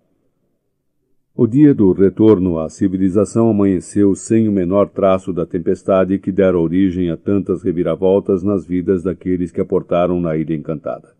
[1.32, 6.58] O dia do retorno à civilização amanheceu sem o menor traço da tempestade que dera
[6.58, 11.14] origem a tantas reviravoltas nas vidas daqueles que aportaram na Ilha Encantada.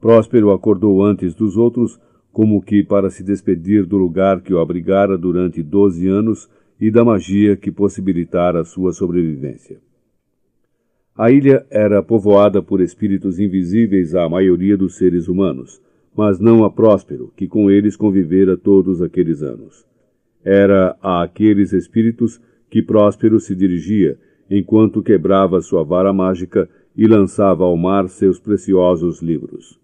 [0.00, 2.00] Próspero acordou antes dos outros,
[2.32, 6.48] como que para se despedir do lugar que o abrigara durante doze anos
[6.80, 9.80] e da magia que possibilitara sua sobrevivência.
[11.16, 15.80] A ilha era povoada por espíritos invisíveis à maioria dos seres humanos,
[16.16, 19.84] mas não a Próspero, que com eles convivera todos aqueles anos.
[20.42, 22.40] Era a aqueles espíritos
[22.70, 24.18] que Próspero se dirigia,
[24.50, 29.78] enquanto quebrava sua vara mágica e lançava ao mar seus preciosos livros.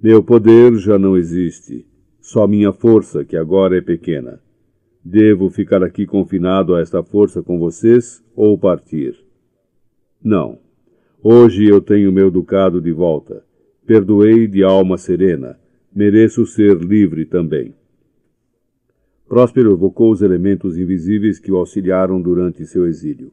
[0.00, 1.86] Meu poder já não existe,
[2.20, 4.40] só minha força, que agora é pequena.
[5.02, 9.21] Devo ficar aqui confinado a esta força com vocês ou partir?
[10.22, 10.58] Não.
[11.22, 13.44] Hoje eu tenho meu ducado de volta
[13.84, 15.58] Perdoei de alma serena,
[15.92, 17.74] mereço ser livre também.
[19.28, 23.32] Próspero evocou os elementos invisíveis que o auxiliaram durante seu exílio.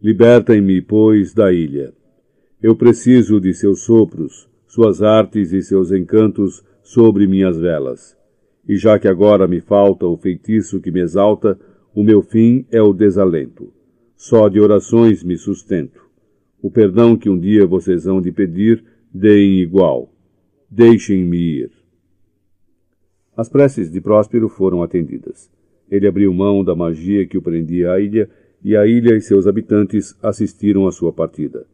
[0.00, 1.92] Libertem-me, pois, da ilha.
[2.62, 8.16] Eu preciso de seus sopros, suas artes e seus encantos sobre minhas velas.
[8.68, 11.58] E já que agora me falta o feitiço que me exalta,
[11.92, 13.72] o meu fim é o desalento.
[14.20, 16.02] Só de orações me sustento.
[16.60, 20.12] O perdão que um dia vocês hão de pedir deem igual.
[20.70, 21.70] Deixem-me ir.
[23.34, 25.50] As preces de Próspero foram atendidas.
[25.90, 28.28] Ele abriu mão da magia que o prendia à ilha,
[28.62, 31.64] e a ilha e seus habitantes assistiram à sua partida.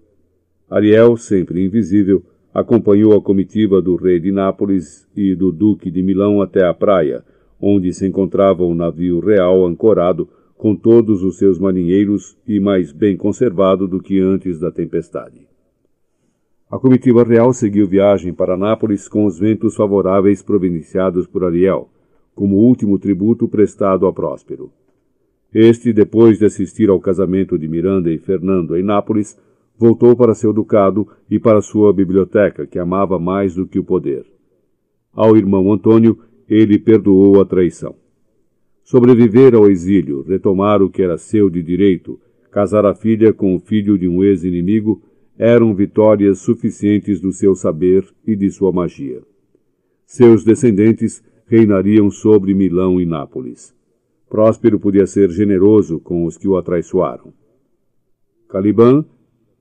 [0.71, 2.23] Ariel, sempre invisível,
[2.55, 7.25] acompanhou a comitiva do rei de Nápoles e do duque de Milão até a praia,
[7.61, 13.17] onde se encontrava o navio real ancorado com todos os seus marinheiros e mais bem
[13.17, 15.47] conservado do que antes da tempestade.
[16.71, 21.89] A comitiva real seguiu viagem para Nápoles com os ventos favoráveis providenciados por Ariel,
[22.35, 24.71] como último tributo prestado a Próspero.
[25.55, 29.39] Este, depois de assistir ao casamento de Miranda e Fernando em Nápoles,
[29.79, 34.27] voltou para seu ducado e para sua biblioteca, que amava mais do que o poder.
[35.13, 36.19] Ao irmão Antônio,
[36.49, 37.95] ele perdoou a traição.
[38.87, 42.21] Sobreviver ao exílio, retomar o que era seu de direito,
[42.53, 45.03] casar a filha com o filho de um ex-inimigo,
[45.37, 49.23] eram vitórias suficientes do seu saber e de sua magia.
[50.07, 53.75] Seus descendentes reinariam sobre Milão e Nápoles.
[54.31, 57.33] Próspero podia ser generoso com os que o atraiçoaram.
[58.49, 59.05] Caliban,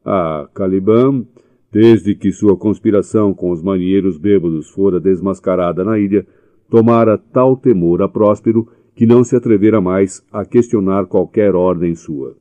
[0.06, 1.26] ah, Caliban,
[1.72, 6.28] desde que sua conspiração com os marinheiros bêbados fora desmascarada na ilha,
[6.70, 12.36] tomara tal temor a Próspero que não se atrevera mais a questionar qualquer ordem sua.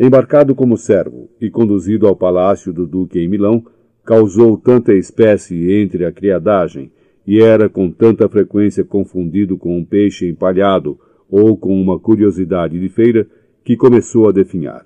[0.00, 3.64] Embarcado como servo e conduzido ao palácio do duque em Milão,
[4.04, 6.90] causou tanta espécie entre a criadagem
[7.26, 10.98] e era com tanta frequência confundido com um peixe empalhado
[11.30, 13.26] ou com uma curiosidade de feira
[13.64, 14.84] que começou a definhar.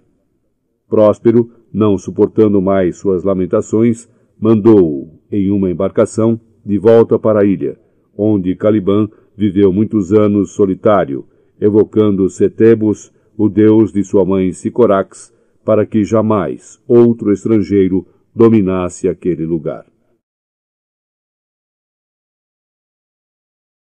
[0.89, 4.09] Próspero, não suportando mais suas lamentações,
[4.41, 7.79] mandou-o, em uma embarcação, de volta para a ilha,
[8.17, 9.09] onde Caliban
[9.39, 11.25] viveu muitos anos solitário,
[11.61, 15.33] evocando Setebos o deus de sua mãe Sicorax,
[15.65, 18.05] para que jamais outro estrangeiro
[18.35, 19.87] dominasse aquele lugar.